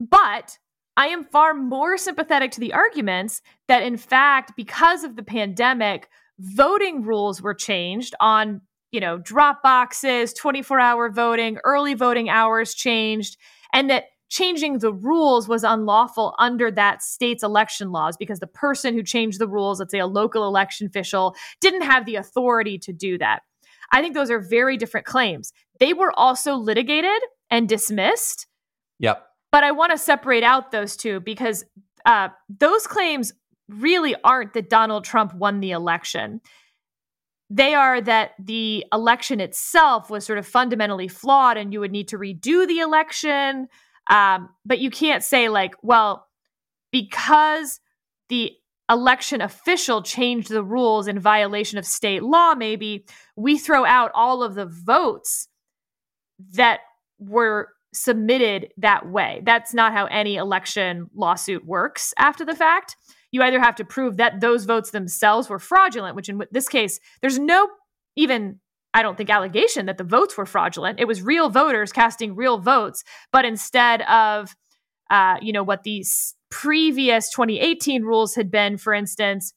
but 0.00 0.58
I 0.96 1.08
am 1.08 1.24
far 1.24 1.54
more 1.54 1.96
sympathetic 1.96 2.50
to 2.52 2.60
the 2.60 2.72
arguments 2.72 3.42
that, 3.68 3.82
in 3.82 3.96
fact, 3.96 4.52
because 4.56 5.04
of 5.04 5.16
the 5.16 5.22
pandemic, 5.22 6.08
voting 6.38 7.02
rules 7.02 7.40
were 7.40 7.54
changed 7.54 8.14
on 8.20 8.60
you 8.92 9.00
know, 9.00 9.18
drop 9.18 9.62
boxes, 9.62 10.32
24 10.32 10.80
hour 10.80 11.10
voting, 11.10 11.58
early 11.64 11.94
voting 11.94 12.28
hours 12.28 12.74
changed, 12.74 13.36
and 13.72 13.88
that 13.90 14.04
changing 14.28 14.78
the 14.78 14.92
rules 14.92 15.48
was 15.48 15.64
unlawful 15.64 16.34
under 16.38 16.70
that 16.70 17.02
state's 17.02 17.42
election 17.42 17.90
laws 17.90 18.16
because 18.16 18.38
the 18.38 18.46
person 18.46 18.94
who 18.94 19.02
changed 19.02 19.38
the 19.38 19.48
rules, 19.48 19.80
let's 19.80 19.90
say 19.90 19.98
a 19.98 20.06
local 20.06 20.46
election 20.46 20.86
official, 20.86 21.34
didn't 21.60 21.82
have 21.82 22.06
the 22.06 22.16
authority 22.16 22.78
to 22.78 22.92
do 22.92 23.18
that. 23.18 23.42
I 23.92 24.02
think 24.02 24.14
those 24.14 24.30
are 24.30 24.38
very 24.38 24.76
different 24.76 25.06
claims. 25.06 25.52
They 25.80 25.92
were 25.92 26.12
also 26.16 26.54
litigated 26.54 27.20
and 27.50 27.68
dismissed. 27.68 28.46
Yep. 29.00 29.26
But 29.52 29.64
I 29.64 29.72
want 29.72 29.92
to 29.92 29.98
separate 29.98 30.44
out 30.44 30.70
those 30.70 30.96
two 30.96 31.20
because 31.20 31.64
uh, 32.06 32.28
those 32.48 32.86
claims 32.86 33.32
really 33.68 34.14
aren't 34.24 34.54
that 34.54 34.70
Donald 34.70 35.04
Trump 35.04 35.34
won 35.34 35.60
the 35.60 35.72
election 35.72 36.40
they 37.50 37.74
are 37.74 38.00
that 38.00 38.34
the 38.38 38.86
election 38.92 39.40
itself 39.40 40.08
was 40.08 40.24
sort 40.24 40.38
of 40.38 40.46
fundamentally 40.46 41.08
flawed 41.08 41.56
and 41.56 41.72
you 41.72 41.80
would 41.80 41.90
need 41.90 42.08
to 42.08 42.16
redo 42.16 42.66
the 42.66 42.78
election. 42.78 43.66
Um, 44.08 44.50
but 44.64 44.78
you 44.78 44.90
can't 44.90 45.24
say, 45.24 45.48
like, 45.48 45.74
well, 45.82 46.28
because 46.92 47.80
the 48.28 48.52
election 48.88 49.40
official 49.40 50.02
changed 50.02 50.48
the 50.48 50.62
rules 50.62 51.08
in 51.08 51.18
violation 51.18 51.76
of 51.76 51.84
state 51.84 52.22
law, 52.22 52.54
maybe 52.54 53.04
we 53.36 53.58
throw 53.58 53.84
out 53.84 54.12
all 54.14 54.44
of 54.44 54.54
the 54.54 54.66
votes 54.66 55.48
that 56.52 56.80
were 57.18 57.68
submitted 57.92 58.68
that 58.78 59.08
way. 59.08 59.42
That's 59.44 59.74
not 59.74 59.92
how 59.92 60.06
any 60.06 60.36
election 60.36 61.08
lawsuit 61.14 61.64
works 61.64 62.14
after 62.18 62.44
the 62.44 62.54
fact 62.54 62.96
you 63.32 63.42
either 63.42 63.60
have 63.60 63.76
to 63.76 63.84
prove 63.84 64.16
that 64.16 64.40
those 64.40 64.64
votes 64.64 64.90
themselves 64.90 65.48
were 65.48 65.58
fraudulent, 65.58 66.16
which 66.16 66.28
in 66.28 66.42
this 66.50 66.68
case, 66.68 66.98
there's 67.20 67.38
no 67.38 67.68
even, 68.16 68.58
I 68.92 69.02
don't 69.02 69.16
think, 69.16 69.30
allegation 69.30 69.86
that 69.86 69.98
the 69.98 70.04
votes 70.04 70.36
were 70.36 70.46
fraudulent. 70.46 70.98
It 70.98 71.06
was 71.06 71.22
real 71.22 71.48
voters 71.48 71.92
casting 71.92 72.34
real 72.34 72.58
votes, 72.58 73.04
but 73.32 73.44
instead 73.44 74.02
of, 74.02 74.54
uh, 75.10 75.36
you 75.40 75.52
know, 75.52 75.62
what 75.62 75.84
these 75.84 76.34
previous 76.50 77.30
2018 77.30 78.02
rules 78.02 78.34
had 78.34 78.50
been, 78.50 78.76
for 78.76 78.92
instance, 78.92 79.54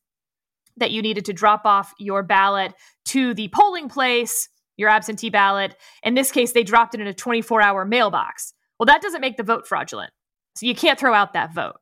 that 0.77 0.91
you 0.91 1.01
needed 1.01 1.25
to 1.25 1.33
drop 1.33 1.65
off 1.65 1.93
your 1.99 2.23
ballot 2.23 2.73
to 3.05 3.33
the 3.33 3.49
polling 3.49 3.89
place, 3.89 4.49
your 4.77 4.89
absentee 4.89 5.29
ballot. 5.29 5.75
In 6.03 6.13
this 6.15 6.31
case, 6.31 6.53
they 6.53 6.63
dropped 6.63 6.95
it 6.95 7.01
in 7.01 7.07
a 7.07 7.13
24 7.13 7.61
hour 7.61 7.85
mailbox. 7.85 8.53
Well, 8.79 8.85
that 8.87 9.01
doesn't 9.01 9.21
make 9.21 9.37
the 9.37 9.43
vote 9.43 9.67
fraudulent. 9.67 10.11
So 10.55 10.65
you 10.65 10.75
can't 10.75 10.99
throw 10.99 11.13
out 11.13 11.33
that 11.33 11.53
vote. 11.53 11.75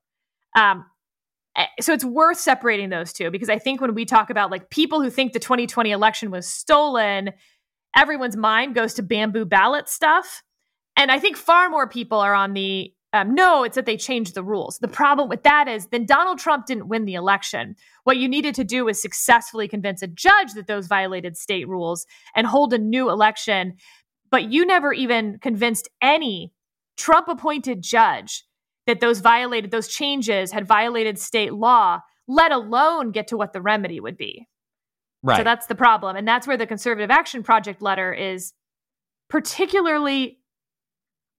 Um, 0.56 0.86
Eh, 1.56 1.65
so 1.82 1.93
it's 1.93 2.06
worth 2.06 2.38
separating 2.38 2.89
those 2.89 3.12
two 3.12 3.30
because 3.30 3.49
I 3.49 3.60
think 3.60 3.82
when 3.82 3.93
we 3.93 4.06
talk 4.06 4.30
about 4.30 4.51
like 4.51 4.69
people 4.69 5.01
who 5.01 5.10
think 5.10 5.34
the 5.34 5.39
2020 5.39 5.91
election 5.91 6.32
was 6.32 6.47
stolen, 6.47 7.32
everyone's 7.95 8.38
mind 8.38 8.75
goes 8.75 8.93
to 8.95 9.04
bamboo 9.04 9.45
ballot 9.45 9.89
stuff. 9.89 10.43
And 10.95 11.12
I 11.12 11.19
think 11.19 11.38
far 11.38 11.69
more 11.69 11.89
people 11.89 12.19
are 12.19 12.34
on 12.34 12.54
the 12.54 12.93
um, 13.13 13.36
no, 13.36 13.63
it's 13.63 13.76
that 13.76 13.86
they 13.86 13.97
changed 13.97 14.36
the 14.36 14.43
rules. 14.43 14.78
The 14.80 14.88
problem 14.88 15.28
with 15.28 15.43
that 15.43 15.67
is 15.67 15.88
then 15.88 16.06
Donald 16.06 16.39
Trump 16.39 16.65
didn't 16.65 16.88
win 16.88 17.06
the 17.06 17.15
election. 17.15 17.76
What 18.06 18.17
you 18.17 18.28
needed 18.28 18.56
to 18.56 18.63
do 18.63 18.86
was 18.86 19.02
successfully 19.02 19.67
convince 19.67 20.02
a 20.02 20.08
judge 20.08 20.54
that 20.54 20.67
those 20.67 20.88
violated 20.88 21.36
state 21.36 21.67
rules 21.67 22.06
and 22.36 22.47
hold 22.47 22.74
a 22.74 22.78
new 22.78 23.10
election. 23.10 23.76
But 24.30 24.52
you 24.52 24.65
never 24.65 24.93
even 24.93 25.39
convinced 25.39 25.89
any 26.02 26.54
Trump 26.95 27.28
appointed 27.28 27.82
judge 27.82 28.45
that 28.88 29.02
those 29.02 29.19
violated 29.19 29.71
those 29.71 29.89
changes 29.89 30.52
had 30.52 30.65
violated 30.65 31.19
state 31.19 31.54
law, 31.54 32.00
let 32.28 32.52
alone 32.52 33.12
get 33.12 33.28
to 33.28 33.38
what 33.38 33.52
the 33.52 33.62
remedy 33.62 34.00
would 34.00 34.17
be. 34.17 34.47
Right. 35.21 35.38
So 35.38 35.43
that's 35.43 35.67
the 35.67 35.76
problem. 35.76 36.15
And 36.15 36.28
that's 36.28 36.47
where 36.47 36.58
the 36.58 36.65
Conservative 36.65 37.12
Action 37.12 37.43
Project 37.43 37.82
letter 37.82 38.13
is 38.13 38.54
particularly 39.30 40.40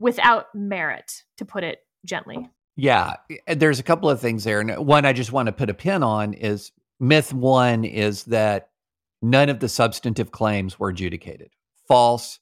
without 0.03 0.47
merit, 0.55 1.23
to 1.39 1.45
put 1.45 1.65
it 1.65 1.79
gently. 2.05 2.51
Yeah. 2.77 3.15
Eh, 3.47 3.55
there's 3.55 3.79
a 3.79 3.85
couple 3.85 4.11
of 4.11 4.21
things 4.21 4.45
there. 4.45 4.61
And 4.61 4.87
one 4.87 5.07
I 5.07 5.13
just 5.13 5.33
want 5.33 5.47
to 5.47 5.53
put 5.53 5.71
a 5.71 5.75
pin 5.75 6.03
on 6.03 6.35
is 6.35 6.73
myth 7.01 7.33
one 7.33 7.85
is 7.85 8.25
that 8.25 8.69
none 9.23 9.49
of 9.49 9.61
the 9.61 9.69
substantive 9.69 10.33
claims 10.33 10.79
were 10.79 10.89
adjudicated. 10.91 11.51
False 11.87 12.41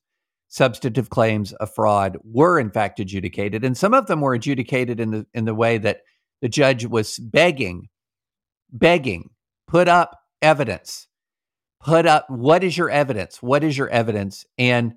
substantive 0.49 1.11
claims 1.11 1.53
of 1.55 1.73
fraud 1.73 2.17
were 2.25 2.59
in 2.59 2.71
fact 2.71 2.99
adjudicated 2.99 3.65
and 3.65 3.77
some 3.77 3.95
of 3.95 4.09
them 4.09 4.21
were 4.21 4.35
adjudicated 4.35 4.99
in 4.99 5.13
the 5.13 5.25
in 5.33 5.45
the 5.45 5.55
way 5.55 5.79
that 5.79 6.01
the 6.43 6.49
judge 6.49 6.85
was 6.85 7.21
begging 7.21 7.89
begging 8.73 9.31
put 9.69 9.87
up 9.87 10.19
evidence 10.43 11.07
put 11.81 12.05
up 12.05 12.27
what 12.29 12.65
is 12.65 12.77
your 12.77 12.91
evidence 12.91 13.41
what 13.41 13.63
is 13.63 13.79
your 13.79 13.89
evidence 13.91 14.45
and 14.59 14.93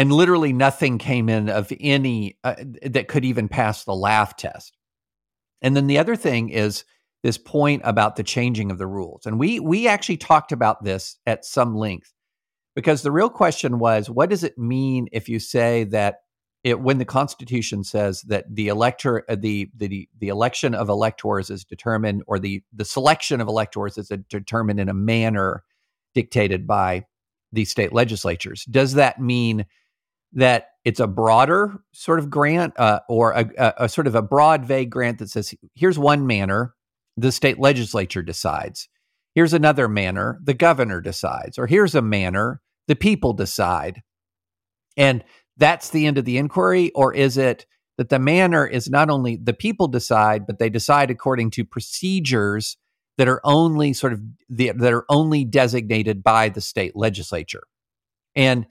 and 0.00 0.10
literally 0.10 0.52
nothing 0.52 0.96
came 0.96 1.28
in 1.28 1.50
of 1.50 1.70
any 1.78 2.38
uh, 2.42 2.54
that 2.82 3.06
could 3.06 3.24
even 3.24 3.48
pass 3.48 3.84
the 3.84 3.94
laugh 3.94 4.34
test 4.36 4.78
and 5.60 5.76
then 5.76 5.86
the 5.86 5.98
other 5.98 6.16
thing 6.16 6.48
is 6.48 6.84
this 7.22 7.36
point 7.36 7.82
about 7.84 8.16
the 8.16 8.22
changing 8.22 8.70
of 8.70 8.78
the 8.78 8.86
rules 8.86 9.26
and 9.26 9.38
we 9.38 9.60
we 9.60 9.86
actually 9.86 10.16
talked 10.16 10.52
about 10.52 10.82
this 10.82 11.18
at 11.26 11.44
some 11.44 11.76
length 11.76 12.14
because 12.74 13.02
the 13.02 13.12
real 13.12 13.28
question 13.28 13.78
was 13.78 14.08
what 14.08 14.30
does 14.30 14.42
it 14.42 14.56
mean 14.56 15.06
if 15.12 15.28
you 15.28 15.38
say 15.38 15.84
that 15.84 16.20
it, 16.62 16.80
when 16.80 16.98
the 16.98 17.06
Constitution 17.06 17.84
says 17.84 18.20
that 18.22 18.44
the 18.54 18.68
elector, 18.68 19.24
uh, 19.30 19.34
the, 19.34 19.70
the 19.74 20.06
the 20.18 20.28
election 20.28 20.74
of 20.74 20.90
electors 20.90 21.48
is 21.48 21.64
determined, 21.64 22.22
or 22.26 22.38
the 22.38 22.62
the 22.74 22.84
selection 22.84 23.40
of 23.40 23.48
electors 23.48 23.96
is 23.96 24.12
determined 24.28 24.78
in 24.78 24.90
a 24.90 24.94
manner 24.94 25.64
dictated 26.14 26.66
by 26.66 27.06
the 27.50 27.64
state 27.64 27.94
legislatures. 27.94 28.66
Does 28.66 28.92
that 28.92 29.18
mean 29.18 29.64
that 30.32 30.68
it's 30.84 31.00
a 31.00 31.06
broader 31.06 31.82
sort 31.92 32.18
of 32.18 32.30
grant, 32.30 32.78
uh, 32.78 33.00
or 33.08 33.32
a, 33.32 33.50
a, 33.58 33.74
a 33.78 33.88
sort 33.88 34.06
of 34.06 34.14
a 34.14 34.22
broad, 34.22 34.64
vague 34.64 34.90
grant 34.90 35.18
that 35.18 35.30
says 35.30 35.54
here's 35.74 35.98
one 35.98 36.26
manner, 36.26 36.74
the 37.16 37.32
state 37.32 37.58
legislature 37.58 38.22
decides. 38.22 38.88
Here's 39.34 39.52
another 39.52 39.88
manner, 39.88 40.40
the 40.42 40.54
governor 40.54 41.00
decides, 41.00 41.58
or 41.58 41.66
here's 41.66 41.94
a 41.94 42.02
manner, 42.02 42.60
the 42.88 42.96
people 42.96 43.32
decide. 43.32 44.02
And 44.96 45.24
that's 45.56 45.90
the 45.90 46.06
end 46.06 46.18
of 46.18 46.24
the 46.24 46.38
inquiry, 46.38 46.90
or 46.94 47.14
is 47.14 47.36
it 47.36 47.66
that 47.98 48.08
the 48.08 48.18
manner 48.18 48.66
is 48.66 48.88
not 48.88 49.10
only 49.10 49.36
the 49.36 49.52
people 49.52 49.86
decide, 49.86 50.46
but 50.46 50.58
they 50.58 50.70
decide 50.70 51.10
according 51.10 51.50
to 51.50 51.64
procedures 51.64 52.78
that 53.18 53.28
are 53.28 53.42
only 53.44 53.92
sort 53.92 54.14
of 54.14 54.20
the, 54.48 54.72
that 54.72 54.92
are 54.92 55.04
only 55.10 55.44
designated 55.44 56.22
by 56.22 56.48
the 56.48 56.62
state 56.62 56.96
legislature. 56.96 57.64
And 58.34 58.66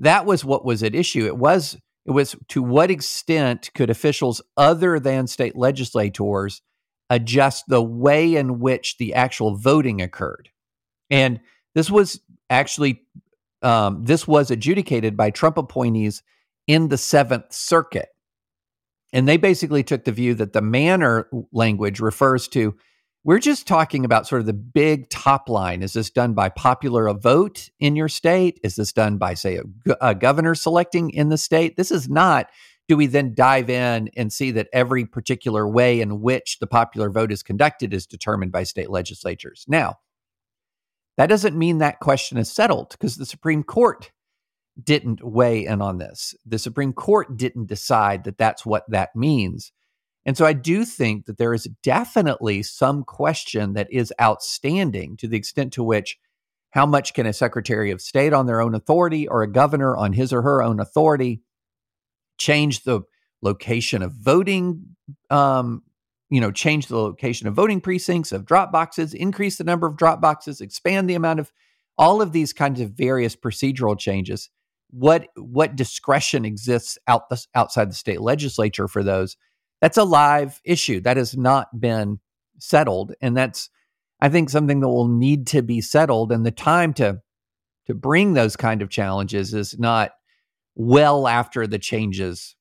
that 0.00 0.26
was 0.26 0.44
what 0.44 0.64
was 0.64 0.82
at 0.82 0.94
issue. 0.94 1.26
It 1.26 1.36
was 1.36 1.76
it 2.06 2.10
was 2.10 2.36
to 2.48 2.62
what 2.62 2.90
extent 2.90 3.70
could 3.74 3.90
officials 3.90 4.42
other 4.56 5.00
than 5.00 5.26
state 5.26 5.56
legislators 5.56 6.60
adjust 7.08 7.64
the 7.68 7.82
way 7.82 8.34
in 8.34 8.58
which 8.58 8.98
the 8.98 9.14
actual 9.14 9.56
voting 9.56 10.02
occurred. 10.02 10.50
And 11.10 11.40
this 11.74 11.90
was 11.90 12.20
actually 12.50 13.02
um, 13.62 14.04
this 14.04 14.28
was 14.28 14.50
adjudicated 14.50 15.16
by 15.16 15.30
Trump 15.30 15.56
appointees 15.56 16.22
in 16.66 16.88
the 16.88 16.98
Seventh 16.98 17.52
Circuit. 17.52 18.08
And 19.12 19.28
they 19.28 19.36
basically 19.36 19.82
took 19.82 20.04
the 20.04 20.12
view 20.12 20.34
that 20.34 20.52
the 20.52 20.60
manner 20.60 21.28
language 21.52 22.00
refers 22.00 22.48
to 22.48 22.74
we're 23.24 23.38
just 23.38 23.66
talking 23.66 24.04
about 24.04 24.26
sort 24.26 24.40
of 24.40 24.46
the 24.46 24.52
big 24.52 25.08
top 25.08 25.48
line. 25.48 25.82
Is 25.82 25.94
this 25.94 26.10
done 26.10 26.34
by 26.34 26.50
popular 26.50 27.12
vote 27.14 27.70
in 27.80 27.96
your 27.96 28.08
state? 28.08 28.60
Is 28.62 28.76
this 28.76 28.92
done 28.92 29.16
by, 29.16 29.34
say, 29.34 29.56
a, 29.56 29.96
a 30.00 30.14
governor 30.14 30.54
selecting 30.54 31.10
in 31.10 31.30
the 31.30 31.38
state? 31.38 31.76
This 31.76 31.90
is 31.90 32.08
not 32.08 32.48
do 32.86 32.96
we 32.96 33.06
then 33.06 33.34
dive 33.34 33.70
in 33.70 34.10
and 34.16 34.32
see 34.32 34.50
that 34.52 34.68
every 34.72 35.06
particular 35.06 35.66
way 35.66 36.00
in 36.00 36.20
which 36.20 36.58
the 36.58 36.66
popular 36.66 37.10
vote 37.10 37.32
is 37.32 37.42
conducted 37.42 37.94
is 37.94 38.06
determined 38.06 38.52
by 38.52 38.62
state 38.62 38.90
legislatures? 38.90 39.64
Now, 39.66 39.96
that 41.16 41.28
doesn't 41.28 41.56
mean 41.56 41.78
that 41.78 42.00
question 42.00 42.36
is 42.36 42.52
settled 42.52 42.90
because 42.90 43.16
the 43.16 43.24
Supreme 43.24 43.62
Court 43.62 44.10
didn't 44.82 45.24
weigh 45.24 45.64
in 45.64 45.80
on 45.80 45.98
this. 45.98 46.34
The 46.44 46.58
Supreme 46.58 46.92
Court 46.92 47.36
didn't 47.36 47.68
decide 47.68 48.24
that 48.24 48.36
that's 48.36 48.66
what 48.66 48.84
that 48.90 49.14
means. 49.14 49.72
And 50.26 50.36
so 50.36 50.46
I 50.46 50.54
do 50.54 50.84
think 50.84 51.26
that 51.26 51.36
there 51.36 51.52
is 51.52 51.68
definitely 51.82 52.62
some 52.62 53.04
question 53.04 53.74
that 53.74 53.88
is 53.90 54.12
outstanding 54.20 55.16
to 55.18 55.28
the 55.28 55.36
extent 55.36 55.72
to 55.74 55.84
which 55.84 56.18
how 56.70 56.86
much 56.86 57.14
can 57.14 57.26
a 57.26 57.32
Secretary 57.32 57.90
of 57.90 58.00
State 58.00 58.32
on 58.32 58.46
their 58.46 58.60
own 58.60 58.74
authority 58.74 59.28
or 59.28 59.42
a 59.42 59.50
governor 59.50 59.96
on 59.96 60.12
his 60.12 60.32
or 60.32 60.42
her 60.42 60.62
own 60.62 60.80
authority 60.80 61.42
change 62.38 62.82
the 62.82 63.02
location 63.42 64.02
of 64.02 64.12
voting, 64.12 64.96
um, 65.30 65.82
you 66.30 66.40
know, 66.40 66.50
change 66.50 66.88
the 66.88 66.96
location 66.96 67.46
of 67.46 67.54
voting 67.54 67.80
precincts, 67.80 68.32
of 68.32 68.44
drop 68.44 68.72
boxes, 68.72 69.14
increase 69.14 69.56
the 69.56 69.64
number 69.64 69.86
of 69.86 69.96
drop 69.96 70.20
boxes, 70.20 70.60
expand 70.60 71.08
the 71.08 71.14
amount 71.14 71.38
of 71.38 71.52
all 71.96 72.20
of 72.20 72.32
these 72.32 72.52
kinds 72.52 72.80
of 72.80 72.90
various 72.90 73.36
procedural 73.36 73.96
changes. 73.96 74.50
What 74.90 75.28
what 75.36 75.76
discretion 75.76 76.44
exists 76.44 76.98
out 77.06 77.28
the, 77.28 77.44
outside 77.54 77.90
the 77.90 77.94
state 77.94 78.20
legislature 78.20 78.88
for 78.88 79.02
those? 79.02 79.36
That's 79.84 79.98
a 79.98 80.04
live 80.04 80.62
issue 80.64 81.00
that 81.00 81.18
has 81.18 81.36
not 81.36 81.78
been 81.78 82.18
settled, 82.58 83.12
and 83.20 83.36
that's 83.36 83.68
I 84.18 84.30
think 84.30 84.48
something 84.48 84.80
that 84.80 84.88
will 84.88 85.08
need 85.08 85.46
to 85.48 85.60
be 85.60 85.82
settled. 85.82 86.32
And 86.32 86.46
the 86.46 86.50
time 86.50 86.94
to 86.94 87.20
to 87.88 87.94
bring 87.94 88.32
those 88.32 88.56
kind 88.56 88.80
of 88.80 88.88
challenges 88.88 89.52
is 89.52 89.78
not 89.78 90.12
well 90.74 91.28
after 91.28 91.66
the 91.66 91.78
changes 91.78 92.56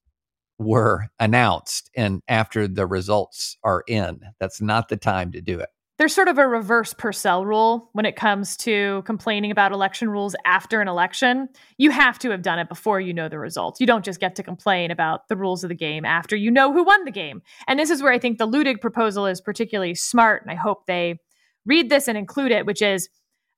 were 0.57 1.07
announced 1.17 1.89
and 1.95 2.21
after 2.27 2.67
the 2.67 2.85
results 2.85 3.57
are 3.63 3.85
in. 3.87 4.19
That's 4.41 4.59
not 4.59 4.89
the 4.89 4.97
time 4.97 5.31
to 5.31 5.39
do 5.39 5.61
it. 5.61 5.69
There's 5.99 6.13
sort 6.13 6.27
of 6.27 6.39
a 6.39 6.47
reverse 6.47 6.91
Purcell 6.93 7.45
rule 7.45 7.89
when 7.93 8.05
it 8.05 8.15
comes 8.15 8.57
to 8.57 9.03
complaining 9.05 9.51
about 9.51 9.71
election 9.71 10.09
rules 10.09 10.35
after 10.43 10.81
an 10.81 10.87
election. 10.87 11.49
You 11.77 11.91
have 11.91 12.17
to 12.19 12.31
have 12.31 12.41
done 12.41 12.57
it 12.57 12.67
before 12.67 12.99
you 12.99 13.13
know 13.13 13.29
the 13.29 13.37
results. 13.37 13.79
You 13.79 13.85
don't 13.85 14.03
just 14.03 14.19
get 14.19 14.35
to 14.37 14.43
complain 14.43 14.89
about 14.89 15.27
the 15.27 15.35
rules 15.35 15.63
of 15.63 15.69
the 15.69 15.75
game 15.75 16.03
after 16.03 16.35
you 16.35 16.49
know 16.49 16.73
who 16.73 16.83
won 16.83 17.05
the 17.05 17.11
game. 17.11 17.43
And 17.67 17.79
this 17.79 17.91
is 17.91 18.01
where 18.01 18.11
I 18.11 18.17
think 18.17 18.39
the 18.39 18.47
Luttig 18.47 18.81
proposal 18.81 19.27
is 19.27 19.39
particularly 19.39 19.93
smart, 19.93 20.41
and 20.41 20.49
I 20.49 20.55
hope 20.55 20.87
they 20.87 21.19
read 21.65 21.91
this 21.91 22.07
and 22.07 22.17
include 22.17 22.51
it, 22.51 22.65
which 22.65 22.81
is 22.81 23.07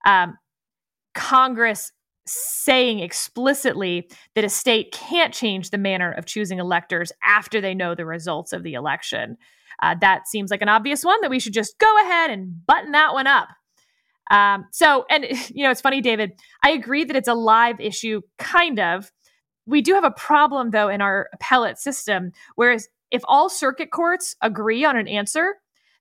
um, 0.05 0.37
Congress 1.13 1.93
saying 2.27 2.99
explicitly 2.99 4.09
that 4.33 4.43
a 4.43 4.49
state 4.49 4.91
can't 4.91 5.33
change 5.33 5.69
the 5.69 5.77
manner 5.77 6.11
of 6.11 6.25
choosing 6.25 6.59
electors 6.59 7.11
after 7.25 7.61
they 7.61 7.73
know 7.73 7.93
the 7.93 8.05
results 8.05 8.53
of 8.53 8.63
the 8.63 8.73
election. 8.73 9.37
Uh, 9.81 9.95
that 10.01 10.27
seems 10.27 10.51
like 10.51 10.61
an 10.61 10.69
obvious 10.69 11.03
one 11.03 11.19
that 11.21 11.29
we 11.29 11.39
should 11.39 11.53
just 11.53 11.77
go 11.77 12.01
ahead 12.01 12.29
and 12.29 12.65
button 12.65 12.91
that 12.91 13.13
one 13.13 13.27
up. 13.27 13.49
Um, 14.31 14.65
so, 14.71 15.05
and 15.09 15.25
you 15.49 15.63
know, 15.63 15.71
it's 15.71 15.81
funny, 15.81 16.01
David. 16.01 16.31
I 16.63 16.71
agree 16.71 17.03
that 17.03 17.15
it's 17.15 17.27
a 17.27 17.33
live 17.33 17.79
issue, 17.79 18.21
kind 18.39 18.79
of. 18.79 19.11
We 19.67 19.81
do 19.81 19.93
have 19.93 20.03
a 20.03 20.11
problem, 20.11 20.71
though, 20.71 20.89
in 20.89 21.01
our 21.01 21.29
appellate 21.33 21.77
system, 21.77 22.31
whereas 22.55 22.87
if 23.11 23.21
all 23.25 23.49
circuit 23.49 23.91
courts 23.91 24.35
agree 24.41 24.85
on 24.85 24.97
an 24.97 25.07
answer, 25.07 25.55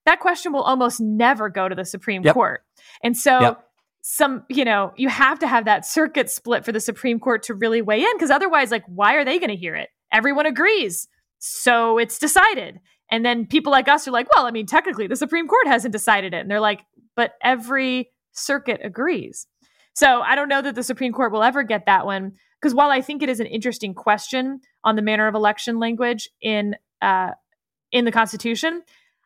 that 0.06 0.20
question 0.20 0.52
will 0.52 0.62
almost 0.62 1.00
never 1.00 1.48
go 1.48 1.68
to 1.68 1.74
the 1.74 1.84
Supreme 1.84 2.22
yep. 2.22 2.34
Court. 2.34 2.62
And 3.02 3.16
so, 3.16 3.40
yep 3.40 3.63
some, 4.06 4.44
you 4.50 4.66
know, 4.66 4.92
you 4.96 5.08
have 5.08 5.38
to 5.38 5.46
have 5.46 5.64
that 5.64 5.86
circuit 5.86 6.28
split 6.28 6.62
for 6.62 6.72
the 6.72 6.80
Supreme 6.80 7.18
Court 7.18 7.42
to 7.44 7.54
really 7.54 7.80
weigh 7.80 8.02
in 8.02 8.12
because 8.14 8.30
otherwise, 8.30 8.70
like, 8.70 8.84
why 8.86 9.14
are 9.14 9.24
they 9.24 9.38
going 9.38 9.48
to 9.48 9.56
hear 9.56 9.74
it? 9.74 9.88
Everyone 10.12 10.44
agrees. 10.44 11.08
So 11.38 11.96
it's 11.96 12.18
decided. 12.18 12.80
And 13.10 13.24
then 13.24 13.46
people 13.46 13.72
like 13.72 13.88
us 13.88 14.06
are 14.06 14.10
like, 14.10 14.28
well, 14.36 14.44
I 14.44 14.50
mean, 14.50 14.66
technically 14.66 15.06
the 15.06 15.16
Supreme 15.16 15.48
Court 15.48 15.66
hasn't 15.66 15.92
decided 15.92 16.34
it. 16.34 16.40
And 16.42 16.50
they're 16.50 16.60
like, 16.60 16.82
but 17.16 17.32
every 17.42 18.10
circuit 18.32 18.82
agrees. 18.84 19.46
So 19.94 20.20
I 20.20 20.34
don't 20.34 20.50
know 20.50 20.60
that 20.60 20.74
the 20.74 20.82
Supreme 20.82 21.14
Court 21.14 21.32
will 21.32 21.42
ever 21.42 21.62
get 21.62 21.86
that 21.86 22.04
one 22.04 22.32
because 22.60 22.74
while 22.74 22.90
I 22.90 23.00
think 23.00 23.22
it 23.22 23.30
is 23.30 23.40
an 23.40 23.46
interesting 23.46 23.94
question 23.94 24.60
on 24.84 24.96
the 24.96 25.02
manner 25.02 25.26
of 25.28 25.34
election 25.34 25.78
language 25.78 26.28
in 26.42 26.76
uh, 27.00 27.30
in 27.90 28.04
the 28.04 28.12
Constitution, 28.12 28.82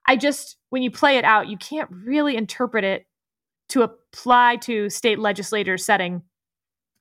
I 0.06 0.14
just 0.14 0.56
when 0.70 0.82
you 0.84 0.92
play 0.92 1.16
it 1.18 1.24
out, 1.24 1.48
you 1.48 1.58
can't 1.58 1.90
really 1.90 2.36
interpret 2.36 2.84
it 2.84 3.07
to 3.68 3.82
apply 3.82 4.56
to 4.56 4.88
state 4.90 5.18
legislators 5.18 5.84
setting 5.84 6.22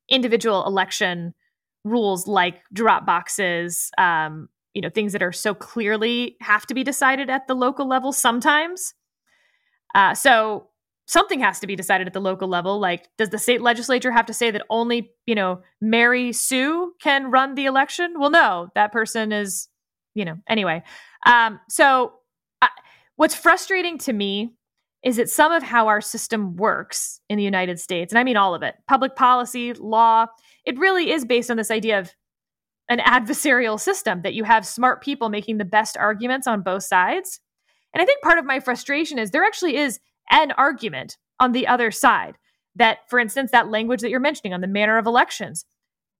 individual 0.09 0.65
election 0.65 1.33
rules 1.83 2.27
like 2.27 2.61
drop 2.73 3.05
boxes, 3.05 3.91
um, 3.97 4.49
you 4.73 4.81
know, 4.81 4.89
things 4.89 5.13
that 5.13 5.23
are 5.23 5.31
so 5.31 5.53
clearly 5.53 6.37
have 6.41 6.65
to 6.67 6.73
be 6.73 6.83
decided 6.83 7.29
at 7.29 7.47
the 7.47 7.55
local 7.55 7.87
level 7.87 8.11
sometimes. 8.11 8.93
Uh, 9.95 10.13
so 10.13 10.67
something 11.07 11.39
has 11.39 11.59
to 11.59 11.67
be 11.67 11.75
decided 11.75 12.05
at 12.05 12.13
the 12.13 12.19
local 12.19 12.47
level. 12.47 12.79
Like, 12.79 13.07
does 13.17 13.29
the 13.29 13.39
state 13.39 13.61
legislature 13.61 14.11
have 14.11 14.25
to 14.27 14.33
say 14.33 14.51
that 14.51 14.63
only, 14.69 15.11
you 15.25 15.35
know, 15.35 15.61
Mary 15.81 16.33
Sue 16.33 16.93
can 17.01 17.31
run 17.31 17.55
the 17.55 17.65
election? 17.65 18.15
Well, 18.19 18.29
no, 18.29 18.69
that 18.75 18.91
person 18.91 19.31
is, 19.31 19.69
you 20.13 20.25
know, 20.25 20.35
anyway. 20.47 20.83
Um, 21.25 21.59
so 21.69 22.13
uh, 22.61 22.67
what's 23.15 23.35
frustrating 23.35 23.97
to 23.99 24.13
me 24.13 24.53
is 25.03 25.17
that 25.17 25.29
some 25.29 25.51
of 25.51 25.63
how 25.63 25.87
our 25.87 26.01
system 26.01 26.55
works 26.55 27.21
in 27.29 27.37
the 27.37 27.43
United 27.43 27.79
States, 27.79 28.11
and 28.11 28.19
I 28.19 28.23
mean 28.23 28.37
all 28.37 28.55
of 28.55 28.63
it, 28.63 28.75
public 28.87 29.15
policy, 29.15 29.73
law, 29.73 30.25
it 30.65 30.77
really 30.77 31.11
is 31.11 31.25
based 31.25 31.51
on 31.51 31.57
this 31.57 31.71
idea 31.71 31.99
of 31.99 32.13
an 32.89 32.99
adversarial 32.99 33.79
system 33.79 34.21
that 34.23 34.33
you 34.33 34.43
have 34.43 34.65
smart 34.65 35.01
people 35.01 35.29
making 35.29 35.57
the 35.57 35.65
best 35.65 35.97
arguments 35.97 36.47
on 36.47 36.61
both 36.61 36.83
sides. 36.83 37.39
And 37.93 38.01
I 38.01 38.05
think 38.05 38.21
part 38.21 38.39
of 38.39 38.45
my 38.45 38.59
frustration 38.59 39.19
is 39.19 39.31
there 39.31 39.43
actually 39.43 39.77
is 39.77 39.99
an 40.31 40.51
argument 40.53 41.17
on 41.39 41.51
the 41.51 41.67
other 41.67 41.91
side 41.91 42.37
that, 42.75 42.99
for 43.09 43.19
instance, 43.19 43.51
that 43.51 43.69
language 43.69 44.01
that 44.01 44.09
you're 44.09 44.19
mentioning 44.19 44.53
on 44.53 44.61
the 44.61 44.67
manner 44.67 44.97
of 44.97 45.05
elections 45.05 45.65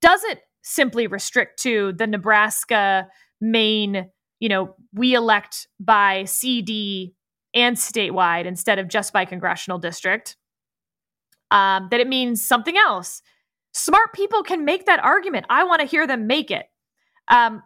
doesn't 0.02 0.40
simply 0.64 1.08
restrict 1.08 1.62
to 1.62 1.94
the 1.94 2.08
Nebraska, 2.08 3.08
Maine, 3.40 4.10
you 4.40 4.50
know, 4.50 4.76
we 4.94 5.14
elect 5.14 5.68
by 5.80 6.26
CD 6.26 7.14
and 7.58 7.76
statewide 7.76 8.46
instead 8.46 8.80
of 8.80 8.88
just 8.88 9.12
by 9.12 9.26
congressional 9.26 9.80
district, 9.80 10.38
um, 11.52 11.88
that 11.92 12.00
it 12.00 12.08
means 12.08 12.42
something 12.42 12.78
else. 12.78 13.22
Smart 13.74 14.14
people 14.14 14.44
can 14.44 14.64
make 14.64 14.86
that 14.86 15.04
argument. 15.04 15.46
I 15.50 15.64
want 15.64 15.82
to 15.82 15.88
hear 15.88 16.06
them 16.08 16.28
make 16.28 16.52
it. 16.52 16.68
Um, 17.28 17.64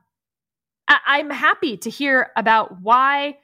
I- 0.87 1.19
am 1.19 1.29
happy 1.29 1.77
to 1.77 1.89
hear 1.89 2.31
about 2.35 2.81
why 2.81 3.37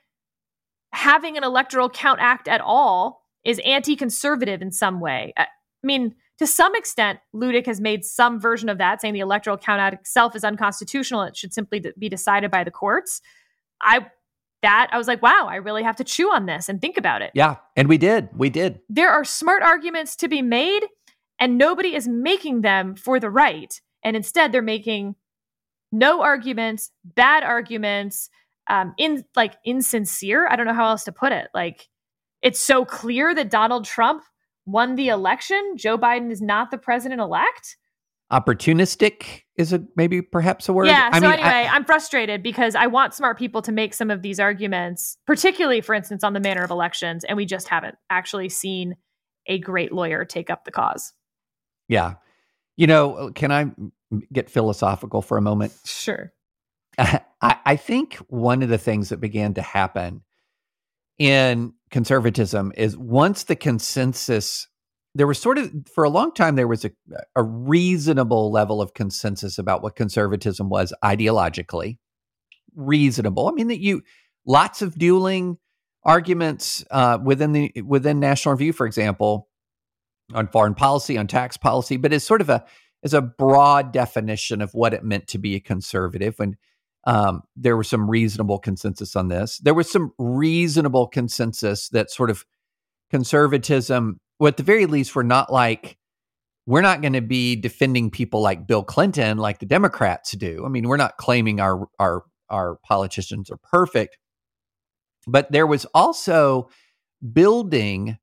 having 0.94 1.38
an 1.38 1.44
electoral 1.44 1.90
count 1.90 2.20
act 2.22 2.48
at 2.48 2.62
all 2.62 3.22
is 3.44 3.60
anti 3.66 3.96
conservative 3.96 4.62
in 4.62 4.72
some 4.72 5.00
way. 5.00 5.34
I 5.38 5.48
mean, 5.84 6.16
to 6.40 6.48
some 6.48 6.76
extent, 6.76 7.20
Luttig 7.34 7.66
has 7.66 7.82
made 7.82 8.06
some 8.06 8.40
version 8.40 8.70
of 8.70 8.78
that, 8.78 9.02
saying 9.02 9.14
the 9.14 9.20
electoral 9.22 9.58
count 9.58 9.82
act 9.82 10.02
itself 10.02 10.36
is 10.36 10.44
unconstitutional. 10.44 11.24
It 11.24 11.36
should 11.38 11.54
simply 11.54 11.84
be 11.98 12.10
decided 12.10 12.52
by 12.52 12.64
the 12.64 12.72
courts. 12.72 13.22
I 13.82 14.08
that 14.62 14.90
I 14.92 14.98
was 14.98 15.08
like, 15.08 15.22
wow, 15.22 15.48
I 15.50 15.56
really 15.56 15.84
have 15.84 15.98
to 15.98 16.04
chew 16.04 16.32
on 16.32 16.46
this 16.46 16.70
and 16.70 16.82
think 16.82 16.98
about 16.98 17.22
it. 17.22 17.32
Yeah. 17.34 17.58
And 17.76 17.88
we 17.88 17.98
did. 17.98 18.30
We 18.36 18.50
did. 18.50 18.80
There 18.90 19.10
are 19.10 19.24
smart 19.24 19.62
arguments 19.64 20.16
to 20.18 20.28
be 20.28 20.42
made, 20.42 20.82
and 21.40 21.58
nobody 21.58 21.96
is 21.96 22.08
making 22.08 22.62
them 22.62 22.96
for 22.96 23.20
the 23.20 23.30
right. 23.30 23.80
And 24.04 24.16
instead, 24.16 24.52
they're 24.52 24.62
making 24.62 25.16
no 25.92 26.22
arguments, 26.22 26.92
bad 27.04 27.44
arguments, 27.44 28.30
um, 28.70 28.94
in 28.98 29.24
like 29.36 29.56
insincere. 29.66 30.48
I 30.48 30.56
don't 30.56 30.66
know 30.66 30.74
how 30.74 30.90
else 30.90 31.04
to 31.06 31.12
put 31.12 31.32
it. 31.32 31.48
Like, 31.54 31.88
it's 32.42 32.60
so 32.60 32.86
clear 32.86 33.34
that 33.34 33.50
Donald 33.50 33.86
Trump 33.86 34.24
won 34.66 34.96
the 34.96 35.10
election. 35.10 35.76
Joe 35.78 35.98
Biden 35.98 36.32
is 36.32 36.42
not 36.42 36.72
the 36.72 36.78
president 36.78 37.22
elect 37.22 37.78
opportunistic 38.32 39.42
is 39.56 39.74
a 39.74 39.84
maybe 39.96 40.22
perhaps 40.22 40.70
a 40.70 40.74
word. 40.74 40.88
Yeah. 40.88 41.10
I 41.12 41.20
so 41.20 41.26
mean, 41.26 41.40
anyway, 41.40 41.50
I, 41.50 41.76
am 41.76 41.86
frustrated 41.86 42.44
because 42.44 42.76
I 42.76 42.88
want 42.88 43.14
smart 43.14 43.38
people 43.38 43.62
to 43.64 43.72
make 43.72 43.94
some 43.94 44.12
of 44.12 44.22
these 44.22 44.40
arguments, 44.40 45.18
particularly, 45.26 45.82
for 45.82 45.96
instance, 45.96 46.24
on 46.24 46.34
the 46.34 46.40
manner 46.40 46.64
of 46.64 46.70
elections, 46.70 47.24
and 47.24 47.38
we 47.38 47.46
just 47.46 47.68
haven't 47.68 47.96
actually 48.10 48.50
seen 48.50 48.96
a 49.48 49.58
great 49.58 49.92
lawyer 49.92 50.26
take 50.26 50.50
up 50.50 50.66
the 50.66 50.72
cause. 50.72 51.14
Yeah. 51.88 52.16
You 52.76 52.88
know, 52.88 53.32
can 53.34 53.52
I 53.52 53.72
get 54.32 54.50
philosophical 54.50 55.22
for 55.22 55.38
a 55.38 55.42
moment? 55.42 55.74
Sure. 55.86 56.34
I, 56.98 57.22
I 57.42 57.76
think 57.76 58.16
one 58.28 58.62
of 58.62 58.70
the 58.70 58.78
things 58.78 59.10
that 59.10 59.18
began 59.18 59.54
to 59.56 59.62
happen 59.62 60.22
in 61.18 61.74
conservatism 61.90 62.74
is 62.76 62.98
once 62.98 63.46
the 63.46 63.56
consensus 63.56 64.68
there 65.18 65.28
was 65.28 65.40
sort 65.40 65.58
of 65.58 65.72
for 65.94 66.04
a 66.04 66.10
long 66.10 66.32
time 66.32 66.56
there 66.56 66.68
was 66.68 66.86
a, 66.86 66.92
a 67.36 67.44
reasonable 67.44 68.52
level 68.52 68.82
of 68.82 68.94
consensus 68.94 69.58
about 69.58 69.82
what 69.82 69.96
conservatism 69.96 70.70
was 70.70 70.94
ideologically. 71.04 71.98
Reasonable. 72.76 73.48
I 73.48 73.52
mean 73.52 73.68
that 73.68 73.80
you 73.80 74.04
lots 74.46 74.82
of 74.82 74.98
dueling 74.98 75.58
arguments 76.04 76.86
uh, 76.92 77.18
within 77.22 77.52
the 77.52 77.74
within 77.84 78.20
national 78.20 78.54
review 78.54 78.72
for 78.72 78.86
example 78.86 79.50
on 80.34 80.48
foreign 80.48 80.76
policy 80.76 81.18
on 81.18 81.26
tax 81.26 81.58
policy 81.58 81.98
but 81.98 82.14
as 82.14 82.24
sort 82.24 82.42
of 82.42 82.50
a 82.50 82.64
as 83.04 83.14
a 83.14 83.22
broad 83.22 83.92
definition 83.92 84.62
of 84.62 84.72
what 84.74 84.94
it 84.94 85.04
meant 85.04 85.28
to 85.28 85.38
be 85.38 85.56
a 85.56 85.60
conservative 85.60 86.40
and 86.40 86.56
um, 87.08 87.44
there 87.56 87.78
was 87.78 87.88
some 87.88 88.10
reasonable 88.10 88.60
consensus 88.60 89.16
on 89.16 89.30
this. 89.30 89.60
There 89.60 89.74
was 89.74 89.90
some 89.90 90.12
reasonable 90.18 91.08
consensus 91.08 91.88
that 91.90 92.12
sort 92.12 92.30
of 92.30 92.46
conservatism 93.10 94.20
well, 94.40 94.50
at 94.50 94.58
the 94.58 94.64
very 94.64 94.86
least, 94.86 95.16
we're 95.16 95.24
not 95.24 95.52
like 95.52 95.98
we're 96.66 96.82
not 96.82 97.02
going 97.02 97.14
to 97.14 97.22
be 97.22 97.56
defending 97.56 98.12
people 98.12 98.42
like 98.42 98.68
Bill 98.68 98.84
Clinton 98.84 99.38
like 99.38 99.60
the 99.60 99.66
Democrats 99.66 100.32
do. 100.34 100.64
I 100.66 100.70
mean, 100.70 100.88
we're 100.88 100.98
not 100.98 101.18
claiming 101.18 101.60
our 101.60 101.88
our 102.00 102.24
our 102.50 102.78
politicians 102.84 103.50
are 103.50 103.58
perfect. 103.58 104.18
But 105.26 105.52
there 105.52 105.68
was 105.68 105.86
also 105.94 106.70
building 107.34 108.18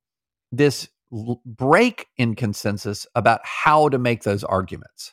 this 0.52 0.88
break 1.44 2.06
in 2.16 2.34
consensus 2.34 3.06
about 3.14 3.40
how 3.44 3.88
to 3.88 3.98
make 3.98 4.22
those 4.22 4.42
arguments. 4.42 5.12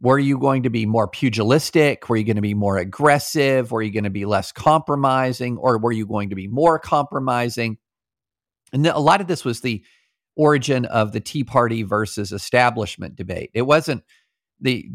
Were 0.00 0.18
you 0.18 0.38
going 0.38 0.64
to 0.64 0.70
be 0.70 0.84
more 0.84 1.08
pugilistic? 1.08 2.08
Were 2.08 2.16
you 2.16 2.24
going 2.24 2.36
to 2.36 2.42
be 2.42 2.54
more 2.54 2.76
aggressive? 2.76 3.72
Were 3.72 3.80
you 3.80 3.90
going 3.90 4.04
to 4.04 4.10
be 4.10 4.26
less 4.26 4.52
compromising? 4.52 5.56
Or 5.56 5.78
were 5.78 5.92
you 5.92 6.06
going 6.06 6.30
to 6.30 6.36
be 6.36 6.48
more 6.48 6.78
compromising? 6.78 7.78
And 8.72 8.86
a 8.86 8.98
lot 8.98 9.22
of 9.22 9.26
this 9.26 9.44
was 9.44 9.62
the 9.62 9.82
origin 10.36 10.84
of 10.84 11.12
the 11.12 11.20
Tea 11.20 11.44
Party 11.44 11.82
versus 11.82 12.32
establishment 12.32 13.16
debate. 13.16 13.50
It 13.54 13.62
wasn't 13.62 14.04
the 14.60 14.88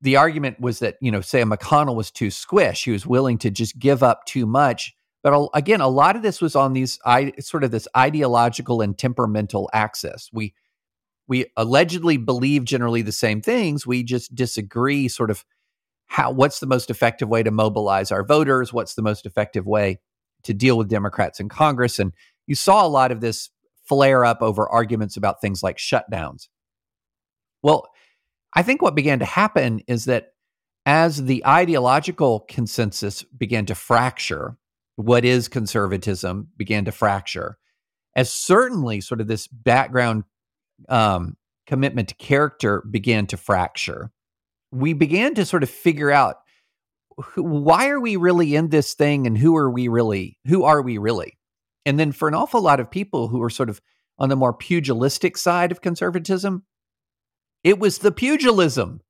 the 0.00 0.16
argument 0.16 0.60
was 0.60 0.80
that 0.80 0.96
you 1.00 1.10
know 1.10 1.20
say 1.20 1.42
McConnell 1.42 1.96
was 1.96 2.10
too 2.10 2.30
squish. 2.30 2.84
He 2.84 2.90
was 2.90 3.06
willing 3.06 3.38
to 3.38 3.50
just 3.50 3.78
give 3.78 4.02
up 4.02 4.24
too 4.26 4.46
much. 4.46 4.94
But 5.22 5.32
uh, 5.32 5.48
again, 5.54 5.80
a 5.80 5.88
lot 5.88 6.16
of 6.16 6.22
this 6.22 6.40
was 6.40 6.56
on 6.56 6.72
these 6.72 6.98
I, 7.04 7.32
sort 7.38 7.64
of 7.64 7.70
this 7.70 7.88
ideological 7.96 8.80
and 8.80 8.96
temperamental 8.96 9.70
axis. 9.72 10.28
We 10.32 10.54
we 11.28 11.46
allegedly 11.56 12.16
believe 12.16 12.64
generally 12.64 13.02
the 13.02 13.12
same 13.12 13.40
things. 13.40 13.86
We 13.86 14.02
just 14.02 14.34
disagree 14.34 15.08
sort 15.08 15.30
of 15.30 15.44
how 16.06 16.32
what's 16.32 16.60
the 16.60 16.66
most 16.66 16.90
effective 16.90 17.28
way 17.28 17.42
to 17.42 17.50
mobilize 17.50 18.10
our 18.10 18.24
voters, 18.24 18.72
what's 18.72 18.94
the 18.94 19.02
most 19.02 19.24
effective 19.24 19.66
way 19.66 20.00
to 20.42 20.52
deal 20.52 20.76
with 20.76 20.88
Democrats 20.88 21.40
in 21.40 21.48
Congress. 21.48 21.98
And 21.98 22.12
you 22.46 22.54
saw 22.54 22.84
a 22.84 22.88
lot 22.88 23.12
of 23.12 23.20
this 23.20 23.50
flare 23.92 24.24
up 24.24 24.40
over 24.40 24.66
arguments 24.68 25.18
about 25.18 25.42
things 25.42 25.62
like 25.62 25.76
shutdowns. 25.76 26.48
Well, 27.62 27.88
I 28.54 28.62
think 28.62 28.80
what 28.80 28.94
began 28.94 29.18
to 29.18 29.26
happen 29.26 29.82
is 29.86 30.06
that 30.06 30.28
as 30.86 31.24
the 31.24 31.44
ideological 31.46 32.40
consensus 32.48 33.22
began 33.22 33.66
to 33.66 33.74
fracture, 33.74 34.56
what 34.96 35.26
is 35.26 35.48
conservatism 35.48 36.48
began 36.56 36.86
to 36.86 36.92
fracture, 36.92 37.58
as 38.16 38.32
certainly 38.32 39.02
sort 39.02 39.20
of 39.20 39.28
this 39.28 39.46
background 39.46 40.24
um, 40.88 41.36
commitment 41.66 42.08
to 42.08 42.14
character 42.14 42.82
began 42.90 43.26
to 43.26 43.36
fracture, 43.36 44.10
we 44.70 44.94
began 44.94 45.34
to 45.34 45.44
sort 45.44 45.62
of 45.62 45.68
figure 45.68 46.10
out 46.10 46.36
why 47.36 47.88
are 47.90 48.00
we 48.00 48.16
really 48.16 48.54
in 48.54 48.70
this 48.70 48.94
thing 48.94 49.26
and 49.26 49.36
who 49.36 49.54
are 49.54 49.70
we 49.70 49.88
really? 49.88 50.38
Who 50.46 50.64
are 50.64 50.80
we 50.80 50.96
really? 50.96 51.36
And 51.84 51.98
then 51.98 52.12
for 52.12 52.28
an 52.28 52.34
awful 52.34 52.62
lot 52.62 52.80
of 52.80 52.90
people 52.90 53.28
who 53.28 53.42
are 53.42 53.50
sort 53.50 53.68
of 53.68 53.80
on 54.18 54.28
the 54.28 54.36
more 54.36 54.52
pugilistic 54.52 55.36
side 55.36 55.72
of 55.72 55.80
conservatism, 55.80 56.64
it 57.64 57.78
was 57.78 57.98
the 57.98 58.12
pugilism. 58.12 59.00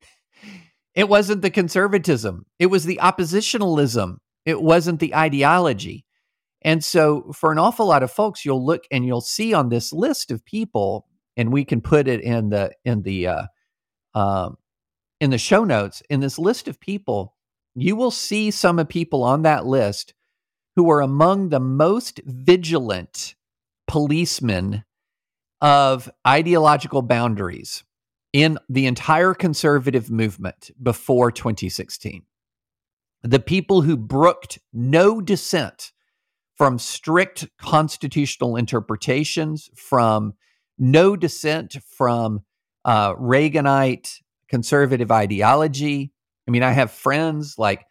It 0.95 1.09
wasn't 1.09 1.43
the 1.43 1.51
conservatism. 1.51 2.47
It 2.59 2.67
was 2.67 2.85
the 2.85 3.01
oppositionalism. 3.03 4.17
It 4.45 4.61
wasn't 4.61 5.01
the 5.01 5.15
ideology. 5.15 6.05
And 6.61 6.85
so, 6.85 7.33
for 7.33 7.51
an 7.51 7.59
awful 7.59 7.87
lot 7.87 8.03
of 8.03 8.13
folks, 8.13 8.45
you'll 8.45 8.65
look 8.65 8.85
and 8.91 9.05
you'll 9.05 9.21
see 9.21 9.53
on 9.53 9.69
this 9.69 9.93
list 9.93 10.31
of 10.31 10.45
people, 10.45 11.07
and 11.37 11.53
we 11.53 11.65
can 11.65 11.81
put 11.81 12.07
it 12.07 12.21
in 12.21 12.51
the 12.51 12.73
in 12.85 13.03
the 13.03 13.27
uh, 13.27 13.43
um, 14.15 14.59
in 15.21 15.31
the 15.31 15.39
show 15.39 15.65
notes. 15.65 16.03
In 16.09 16.21
this 16.21 16.39
list 16.39 16.69
of 16.69 16.79
people, 16.79 17.35
you 17.75 17.97
will 17.97 18.11
see 18.11 18.51
some 18.51 18.79
of 18.79 18.89
people 18.89 19.25
on 19.25 19.43
that 19.43 19.67
list 19.67 20.15
who 20.77 20.91
are 20.91 21.01
among 21.01 21.49
the 21.49 21.61
most 21.61 22.21
vigilant 22.25 23.35
policemen 23.87 24.85
of 25.61 26.11
ideological 26.27 27.03
boundaries 27.03 27.85
in 28.33 28.59
the 28.69 28.87
entire 28.87 29.35
conservative 29.35 30.11
movement 30.11 30.71
before 30.83 31.31
2016. 31.31 32.23
The 33.23 33.39
people 33.39 33.83
who 33.83 33.97
brooked 33.97 34.59
no 34.73 35.21
dissent 35.21 35.93
from 36.57 36.79
strict 36.79 37.47
constitutional 37.59 38.57
interpretations, 38.57 39.71
from 39.77 40.35
no 40.79 41.17
dissent 41.17 41.77
from 41.97 42.41
uh, 42.85 43.15
Reaganite 43.15 44.21
conservative 44.49 45.13
ideology. 45.13 46.13
I 46.47 46.51
mean, 46.51 46.63
I 46.63 46.73
have 46.73 46.91
friends 46.91 47.57
like 47.59 47.85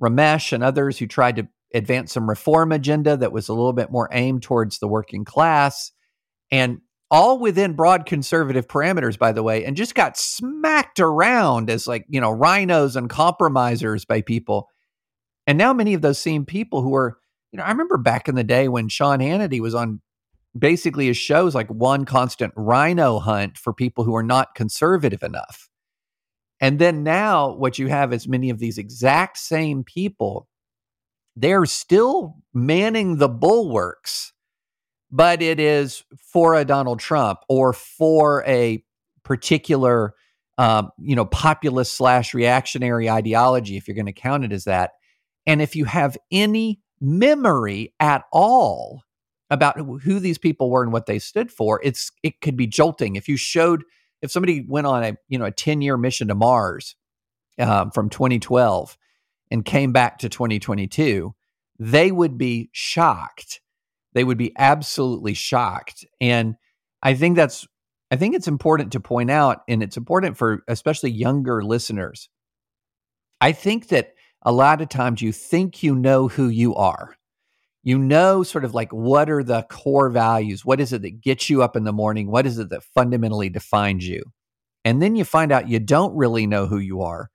Ramesh 0.00 0.52
and 0.52 0.64
others 0.64 0.98
who 0.98 1.06
tried 1.06 1.36
to 1.36 1.48
advance 1.74 2.12
some 2.12 2.28
reform 2.28 2.72
agenda 2.72 3.16
that 3.16 3.32
was 3.32 3.48
a 3.48 3.54
little 3.54 3.72
bit 3.72 3.90
more 3.90 4.08
aimed 4.12 4.42
towards 4.42 4.78
the 4.78 4.88
working 4.88 5.24
class 5.24 5.92
and 6.50 6.78
all 7.10 7.38
within 7.38 7.74
broad 7.74 8.06
conservative 8.06 8.68
parameters 8.68 9.18
by 9.18 9.32
the 9.32 9.42
way 9.42 9.64
and 9.64 9.76
just 9.76 9.94
got 9.94 10.16
smacked 10.16 11.00
around 11.00 11.70
as 11.70 11.86
like 11.86 12.04
you 12.08 12.20
know 12.20 12.30
rhinos 12.30 12.96
and 12.96 13.10
compromisers 13.10 14.04
by 14.04 14.20
people. 14.20 14.68
And 15.46 15.58
now 15.58 15.72
many 15.72 15.94
of 15.94 16.02
those 16.02 16.18
same 16.18 16.44
people 16.44 16.82
who 16.82 16.94
are 16.94 17.18
you 17.52 17.56
know 17.56 17.64
i 17.64 17.70
remember 17.70 17.98
back 17.98 18.28
in 18.28 18.36
the 18.36 18.44
day 18.44 18.68
when 18.68 18.88
sean 18.88 19.18
hannity 19.18 19.60
was 19.60 19.74
on 19.74 20.00
basically 20.58 21.06
his 21.06 21.16
shows 21.16 21.54
like 21.54 21.68
one 21.68 22.04
constant 22.04 22.52
rhino 22.56 23.18
hunt 23.18 23.56
for 23.56 23.72
people 23.72 24.04
who 24.04 24.14
are 24.16 24.22
not 24.22 24.54
conservative 24.54 25.22
enough. 25.22 25.68
And 26.60 26.78
then 26.78 27.02
now 27.02 27.54
what 27.54 27.78
you 27.78 27.88
have 27.88 28.12
is 28.12 28.28
many 28.28 28.50
of 28.50 28.58
these 28.58 28.76
exact 28.76 29.38
same 29.38 29.84
people 29.84 30.48
they're 31.36 31.66
still 31.66 32.36
manning 32.52 33.16
the 33.16 33.28
bulwarks, 33.28 34.32
but 35.10 35.42
it 35.42 35.60
is 35.60 36.04
for 36.18 36.54
a 36.54 36.64
Donald 36.64 37.00
Trump 37.00 37.40
or 37.48 37.72
for 37.72 38.44
a 38.46 38.82
particular, 39.24 40.14
um, 40.58 40.90
you 40.98 41.16
know, 41.16 41.24
populist 41.24 41.94
slash 41.94 42.34
reactionary 42.34 43.08
ideology, 43.08 43.76
if 43.76 43.86
you're 43.86 43.94
going 43.94 44.06
to 44.06 44.12
count 44.12 44.44
it 44.44 44.52
as 44.52 44.64
that. 44.64 44.92
And 45.46 45.62
if 45.62 45.74
you 45.74 45.84
have 45.84 46.16
any 46.30 46.80
memory 47.00 47.94
at 47.98 48.24
all 48.32 49.02
about 49.50 49.78
who 49.78 50.20
these 50.20 50.38
people 50.38 50.70
were 50.70 50.82
and 50.82 50.92
what 50.92 51.06
they 51.06 51.18
stood 51.18 51.50
for, 51.50 51.80
it's 51.82 52.12
it 52.22 52.40
could 52.40 52.56
be 52.56 52.66
jolting. 52.66 53.16
If 53.16 53.28
you 53.28 53.36
showed, 53.36 53.84
if 54.22 54.30
somebody 54.30 54.64
went 54.68 54.86
on 54.86 55.02
a 55.02 55.16
you 55.28 55.38
know 55.38 55.46
a 55.46 55.50
10 55.50 55.80
year 55.82 55.96
mission 55.96 56.28
to 56.28 56.34
Mars 56.34 56.94
um, 57.58 57.90
from 57.90 58.10
2012 58.10 58.96
and 59.50 59.64
came 59.64 59.92
back 59.92 60.18
to 60.18 60.28
2022, 60.28 61.34
they 61.78 62.12
would 62.12 62.38
be 62.38 62.70
shocked. 62.72 63.60
They 64.12 64.24
would 64.24 64.38
be 64.38 64.52
absolutely 64.58 65.34
shocked. 65.34 66.04
And 66.20 66.56
I 67.02 67.14
think 67.14 67.36
that's 67.36 67.66
I 68.10 68.16
think 68.16 68.34
it's 68.34 68.48
important 68.48 68.92
to 68.92 69.00
point 69.00 69.30
out 69.30 69.62
and 69.68 69.82
it's 69.82 69.96
important 69.96 70.36
for 70.36 70.62
especially 70.66 71.10
younger 71.10 71.62
listeners. 71.62 72.28
I 73.40 73.52
think 73.52 73.88
that 73.88 74.14
a 74.42 74.52
lot 74.52 74.80
of 74.80 74.88
times 74.88 75.22
you 75.22 75.32
think 75.32 75.82
you 75.82 75.94
know 75.94 76.28
who 76.28 76.48
you 76.48 76.74
are. 76.74 77.16
You 77.82 77.98
know 77.98 78.42
sort 78.42 78.64
of 78.64 78.74
like 78.74 78.92
what 78.92 79.30
are 79.30 79.42
the 79.42 79.62
core 79.70 80.10
values? 80.10 80.64
What 80.64 80.80
is 80.80 80.92
it 80.92 81.02
that 81.02 81.22
gets 81.22 81.48
you 81.48 81.62
up 81.62 81.76
in 81.76 81.84
the 81.84 81.92
morning? 81.92 82.30
What 82.30 82.46
is 82.46 82.58
it 82.58 82.68
that 82.70 82.82
fundamentally 82.82 83.48
defines 83.48 84.06
you? 84.06 84.22
And 84.84 85.00
then 85.00 85.16
you 85.16 85.24
find 85.24 85.52
out 85.52 85.68
you 85.68 85.78
don't 85.78 86.14
really 86.14 86.46
know 86.46 86.66
who 86.66 86.78
you 86.78 87.02
are 87.02 87.30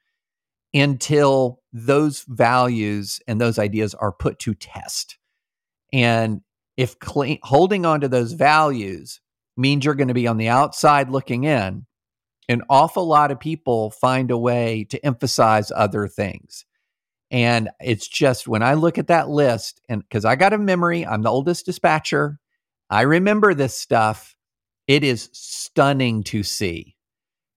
until 0.75 1.61
those 1.71 2.25
values 2.27 3.21
and 3.27 3.39
those 3.39 3.57
ideas 3.57 3.95
are 3.95 4.11
put 4.11 4.37
to 4.39 4.53
test. 4.53 5.17
And 5.93 6.41
if 6.75 6.95
cl- 7.03 7.37
holding 7.43 7.85
on 7.85 8.01
to 8.01 8.09
those 8.09 8.33
values 8.33 9.21
means 9.55 9.85
you're 9.85 9.95
going 9.95 10.09
to 10.09 10.13
be 10.13 10.27
on 10.27 10.37
the 10.37 10.49
outside 10.49 11.09
looking 11.09 11.45
in, 11.45 11.85
an 12.49 12.61
awful 12.69 13.07
lot 13.07 13.31
of 13.31 13.39
people 13.39 13.89
find 13.89 14.29
a 14.29 14.37
way 14.37 14.85
to 14.89 15.03
emphasize 15.03 15.71
other 15.73 16.07
things. 16.07 16.65
And 17.31 17.69
it's 17.79 18.07
just 18.07 18.47
when 18.47 18.61
I 18.61 18.75
look 18.75 18.97
at 18.97 19.07
that 19.07 19.29
list, 19.29 19.81
and 19.89 20.03
because 20.03 20.25
I 20.25 20.35
got 20.35 20.53
a 20.53 20.57
memory, 20.57 21.05
I'm 21.05 21.23
the 21.23 21.31
oldest 21.31 21.65
dispatcher, 21.65 22.39
I 22.89 23.01
remember 23.01 23.53
this 23.53 23.75
stuff. 23.77 24.35
It 24.87 25.03
is 25.03 25.29
stunning 25.33 26.23
to 26.25 26.43
see. 26.43 26.95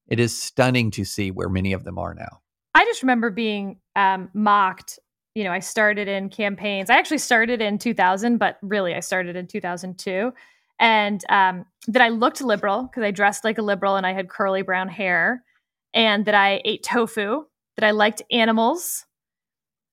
It 0.06 0.20
is 0.20 0.40
stunning 0.40 0.90
to 0.92 1.04
see 1.04 1.30
where 1.30 1.50
many 1.50 1.74
of 1.74 1.84
them 1.84 1.98
are 1.98 2.14
now. 2.14 2.40
I 2.74 2.84
just 2.84 3.02
remember 3.02 3.30
being 3.30 3.78
um, 3.96 4.30
mocked. 4.34 4.98
You 5.34 5.44
know, 5.44 5.52
I 5.52 5.60
started 5.60 6.08
in 6.08 6.30
campaigns. 6.30 6.90
I 6.90 6.96
actually 6.96 7.18
started 7.18 7.60
in 7.60 7.78
2000, 7.78 8.38
but 8.38 8.58
really 8.62 8.94
I 8.94 9.00
started 9.00 9.36
in 9.36 9.46
2002. 9.46 10.32
And 10.80 11.24
um, 11.28 11.64
that 11.88 12.02
I 12.02 12.08
looked 12.08 12.40
liberal 12.40 12.84
because 12.84 13.02
I 13.02 13.10
dressed 13.10 13.44
like 13.44 13.58
a 13.58 13.62
liberal 13.62 13.96
and 13.96 14.06
I 14.06 14.12
had 14.12 14.28
curly 14.28 14.62
brown 14.62 14.88
hair, 14.88 15.42
and 15.94 16.24
that 16.26 16.34
I 16.34 16.60
ate 16.64 16.82
tofu, 16.82 17.44
that 17.76 17.84
I 17.84 17.90
liked 17.90 18.22
animals. 18.30 19.04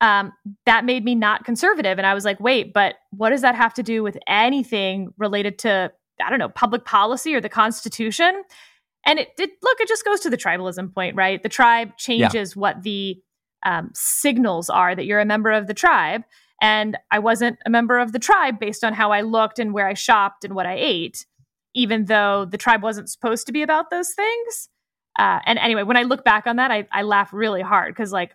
Um, 0.02 0.34
that 0.66 0.86
made 0.86 1.06
me 1.06 1.16
not 1.16 1.46
conservative. 1.46 1.98
And 1.98 2.06
I 2.06 2.14
was 2.14 2.26
like, 2.26 2.40
wait, 2.40 2.74
but 2.74 2.96
what 3.12 3.30
does 3.30 3.42
that 3.42 3.56
have 3.56 3.74
to 3.76 3.84
do 3.84 4.04
with 4.04 4.18
anything 4.28 5.14
related 5.18 5.58
to, 5.60 5.92
I 6.24 6.30
don't 6.30 6.38
know, 6.38 6.50
public 6.50 6.86
policy 6.86 7.34
or 7.34 7.42
the 7.42 7.50
Constitution? 7.50 8.44
And 9.06 9.20
it 9.20 9.36
did 9.38 9.52
look, 9.62 9.80
it 9.80 9.88
just 9.88 10.06
goes 10.06 10.20
to 10.22 10.30
the 10.30 10.38
tribalism 10.38 10.94
point, 10.94 11.16
right? 11.16 11.42
The 11.42 11.50
tribe 11.50 11.98
changes 11.98 12.56
yeah. 12.56 12.60
what 12.60 12.84
the 12.84 13.22
um, 13.66 13.92
signals 13.94 14.70
are 14.70 14.96
that 14.96 15.06
you're 15.06 15.20
a 15.20 15.26
member 15.26 15.52
of 15.52 15.68
the 15.68 15.74
tribe. 15.74 16.24
And 16.62 16.98
I 17.12 17.20
wasn't 17.20 17.58
a 17.66 17.70
member 17.70 18.00
of 18.00 18.14
the 18.14 18.20
tribe 18.20 18.60
based 18.60 18.84
on 18.84 18.94
how 18.94 19.12
I 19.12 19.22
looked 19.22 19.60
and 19.60 19.74
where 19.74 19.88
I 19.88 19.94
shopped 19.94 20.44
and 20.46 20.56
what 20.56 20.66
I 20.66 20.76
ate. 20.76 21.26
even 21.76 22.06
though 22.06 22.46
the 22.46 22.58
tribe 22.58 22.82
wasn't 22.82 23.10
supposed 23.10 23.46
to 23.48 23.52
be 23.52 23.62
about 23.62 23.90
those 23.90 24.14
things. 24.14 24.70
Uh, 25.20 25.40
and 25.46 25.60
anyway, 25.60 25.84
when 25.84 25.98
I 25.98 26.04
look 26.04 26.24
back 26.24 26.48
on 26.48 26.56
that, 26.56 26.72
I, 26.72 26.88
I 26.92 27.04
laugh 27.04 27.34
really 27.34 27.62
hard 27.62 27.94
because 27.94 28.12
like 28.12 28.34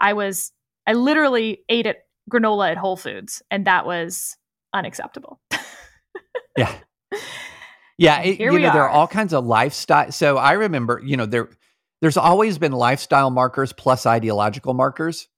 I 0.00 0.12
was, 0.12 0.52
I 0.86 0.92
literally 0.92 1.60
ate 1.68 1.86
at 1.86 1.98
granola 2.30 2.72
at 2.72 2.76
Whole 2.76 2.96
Foods, 2.96 3.42
and 3.50 3.66
that 3.66 3.86
was 3.86 4.36
unacceptable. 4.72 5.40
yeah. 6.58 6.74
Yeah, 7.96 8.22
it, 8.22 8.40
you 8.40 8.58
know, 8.58 8.68
are. 8.68 8.72
there 8.72 8.82
are 8.82 8.90
all 8.90 9.06
kinds 9.06 9.32
of 9.32 9.44
lifestyle. 9.44 10.10
So 10.12 10.36
I 10.36 10.52
remember, 10.52 11.00
you 11.04 11.16
know, 11.16 11.26
there 11.26 11.48
there's 12.04 12.16
always 12.18 12.58
been 12.58 12.72
lifestyle 12.72 13.30
markers 13.30 13.72
plus 13.72 14.04
ideological 14.04 14.74
markers. 14.74 15.28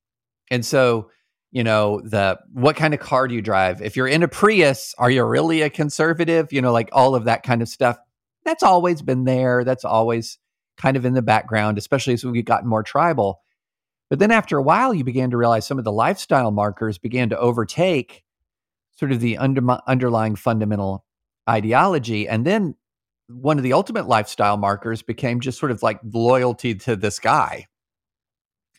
And 0.50 0.64
so, 0.64 1.10
you 1.52 1.62
know, 1.62 2.00
the 2.02 2.38
what 2.52 2.76
kind 2.76 2.92
of 2.92 3.00
car 3.00 3.28
do 3.28 3.34
you 3.36 3.42
drive? 3.42 3.82
If 3.82 3.96
you're 3.96 4.08
in 4.08 4.24
a 4.24 4.28
Prius, 4.28 4.94
are 4.98 5.10
you 5.10 5.22
really 5.24 5.62
a 5.62 5.70
conservative? 5.70 6.52
You 6.52 6.62
know, 6.62 6.72
like 6.72 6.88
all 6.92 7.14
of 7.14 7.24
that 7.24 7.44
kind 7.44 7.62
of 7.62 7.68
stuff. 7.68 7.98
That's 8.44 8.64
always 8.64 9.00
been 9.00 9.24
there. 9.24 9.64
That's 9.64 9.84
always 9.84 10.38
kind 10.76 10.96
of 10.96 11.04
in 11.04 11.14
the 11.14 11.22
background, 11.22 11.78
especially 11.78 12.14
as 12.14 12.24
we've 12.24 12.44
gotten 12.44 12.68
more 12.68 12.82
tribal. 12.82 13.42
But 14.10 14.18
then 14.18 14.30
after 14.30 14.58
a 14.58 14.62
while, 14.62 14.92
you 14.92 15.04
began 15.04 15.30
to 15.30 15.36
realize 15.36 15.66
some 15.66 15.78
of 15.78 15.84
the 15.84 15.92
lifestyle 15.92 16.50
markers 16.50 16.98
began 16.98 17.30
to 17.30 17.38
overtake 17.38 18.24
sort 18.96 19.12
of 19.12 19.20
the 19.20 19.38
under, 19.38 19.62
underlying 19.86 20.36
fundamental 20.36 21.05
ideology. 21.48 22.28
And 22.28 22.44
then 22.44 22.74
one 23.28 23.58
of 23.58 23.64
the 23.64 23.72
ultimate 23.72 24.06
lifestyle 24.06 24.56
markers 24.56 25.02
became 25.02 25.40
just 25.40 25.58
sort 25.58 25.72
of 25.72 25.82
like 25.82 26.00
loyalty 26.04 26.74
to 26.74 26.96
this 26.96 27.18
guy, 27.18 27.66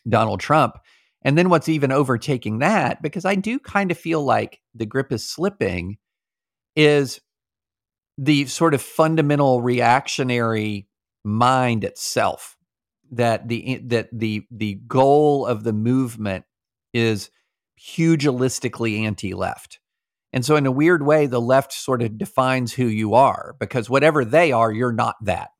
Donald 0.08 0.40
Trump. 0.40 0.78
And 1.22 1.36
then 1.36 1.48
what's 1.48 1.68
even 1.68 1.92
overtaking 1.92 2.60
that, 2.60 3.02
because 3.02 3.24
I 3.24 3.34
do 3.34 3.58
kind 3.58 3.90
of 3.90 3.98
feel 3.98 4.22
like 4.22 4.60
the 4.74 4.86
grip 4.86 5.12
is 5.12 5.28
slipping, 5.28 5.98
is 6.76 7.20
the 8.16 8.46
sort 8.46 8.74
of 8.74 8.82
fundamental 8.82 9.60
reactionary 9.60 10.88
mind 11.24 11.84
itself 11.84 12.56
that 13.10 13.48
the 13.48 13.76
eh, 13.76 13.78
that 13.84 14.08
the 14.12 14.46
the 14.50 14.74
goal 14.86 15.46
of 15.46 15.64
the 15.64 15.72
movement 15.72 16.44
is 16.92 17.30
pugilistically 17.78 19.00
anti-left 19.00 19.78
and 20.32 20.44
so, 20.44 20.56
in 20.56 20.66
a 20.66 20.70
weird 20.70 21.04
way, 21.04 21.26
the 21.26 21.40
left 21.40 21.72
sort 21.72 22.02
of 22.02 22.18
defines 22.18 22.72
who 22.72 22.86
you 22.86 23.14
are 23.14 23.56
because 23.58 23.88
whatever 23.88 24.24
they 24.24 24.52
are, 24.52 24.70
you're 24.70 24.92
not 24.92 25.16
that. 25.22 25.50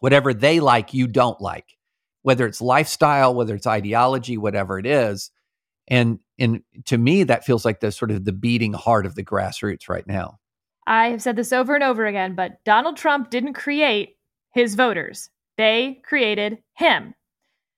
Whatever 0.00 0.32
they 0.32 0.60
like, 0.60 0.94
you 0.94 1.06
don't 1.06 1.40
like, 1.40 1.76
whether 2.22 2.46
it's 2.46 2.60
lifestyle, 2.60 3.34
whether 3.34 3.54
it's 3.54 3.66
ideology, 3.66 4.38
whatever 4.38 4.78
it 4.78 4.86
is. 4.86 5.30
And, 5.88 6.20
and 6.38 6.62
to 6.86 6.98
me, 6.98 7.24
that 7.24 7.44
feels 7.44 7.64
like 7.64 7.80
the 7.80 7.92
sort 7.92 8.10
of 8.10 8.24
the 8.24 8.32
beating 8.32 8.72
heart 8.72 9.06
of 9.06 9.14
the 9.14 9.24
grassroots 9.24 9.88
right 9.88 10.06
now. 10.06 10.38
I 10.86 11.08
have 11.08 11.22
said 11.22 11.36
this 11.36 11.52
over 11.52 11.74
and 11.74 11.84
over 11.84 12.06
again, 12.06 12.34
but 12.34 12.62
Donald 12.64 12.96
Trump 12.96 13.30
didn't 13.30 13.54
create 13.54 14.16
his 14.52 14.74
voters, 14.74 15.28
they 15.58 16.00
created 16.04 16.58
him. 16.74 17.14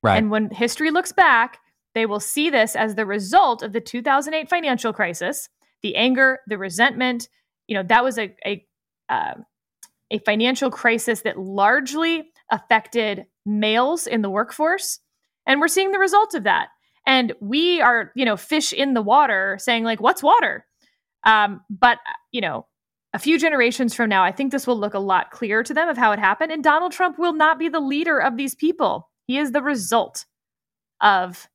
Right. 0.02 0.16
And 0.16 0.30
when 0.30 0.50
history 0.50 0.92
looks 0.92 1.10
back, 1.10 1.58
they 1.94 2.06
will 2.06 2.20
see 2.20 2.50
this 2.50 2.76
as 2.76 2.94
the 2.94 3.06
result 3.06 3.62
of 3.64 3.72
the 3.72 3.80
2008 3.80 4.48
financial 4.48 4.92
crisis 4.92 5.48
the 5.82 5.96
anger, 5.96 6.40
the 6.46 6.58
resentment. 6.58 7.28
You 7.66 7.76
know, 7.76 7.82
that 7.84 8.04
was 8.04 8.18
a 8.18 8.34
a, 8.46 8.66
uh, 9.08 9.34
a 10.10 10.18
financial 10.20 10.70
crisis 10.70 11.22
that 11.22 11.38
largely 11.38 12.30
affected 12.50 13.26
males 13.44 14.06
in 14.06 14.22
the 14.22 14.30
workforce, 14.30 15.00
and 15.46 15.60
we're 15.60 15.68
seeing 15.68 15.92
the 15.92 15.98
results 15.98 16.34
of 16.34 16.44
that. 16.44 16.68
And 17.06 17.32
we 17.40 17.80
are, 17.80 18.12
you 18.14 18.24
know, 18.24 18.36
fish 18.36 18.72
in 18.72 18.94
the 18.94 19.02
water, 19.02 19.56
saying 19.60 19.84
like, 19.84 20.00
"What's 20.00 20.22
water?" 20.22 20.66
Um, 21.24 21.62
but 21.68 21.98
you 22.32 22.40
know, 22.40 22.66
a 23.14 23.18
few 23.18 23.38
generations 23.38 23.94
from 23.94 24.08
now, 24.08 24.22
I 24.22 24.32
think 24.32 24.52
this 24.52 24.66
will 24.66 24.78
look 24.78 24.94
a 24.94 24.98
lot 24.98 25.30
clearer 25.30 25.62
to 25.62 25.74
them 25.74 25.88
of 25.88 25.96
how 25.96 26.12
it 26.12 26.18
happened. 26.18 26.52
And 26.52 26.62
Donald 26.62 26.92
Trump 26.92 27.18
will 27.18 27.32
not 27.32 27.58
be 27.58 27.68
the 27.68 27.80
leader 27.80 28.18
of 28.18 28.36
these 28.36 28.54
people. 28.54 29.08
He 29.26 29.38
is 29.38 29.52
the 29.52 29.62
result 29.62 30.26
of 31.00 31.48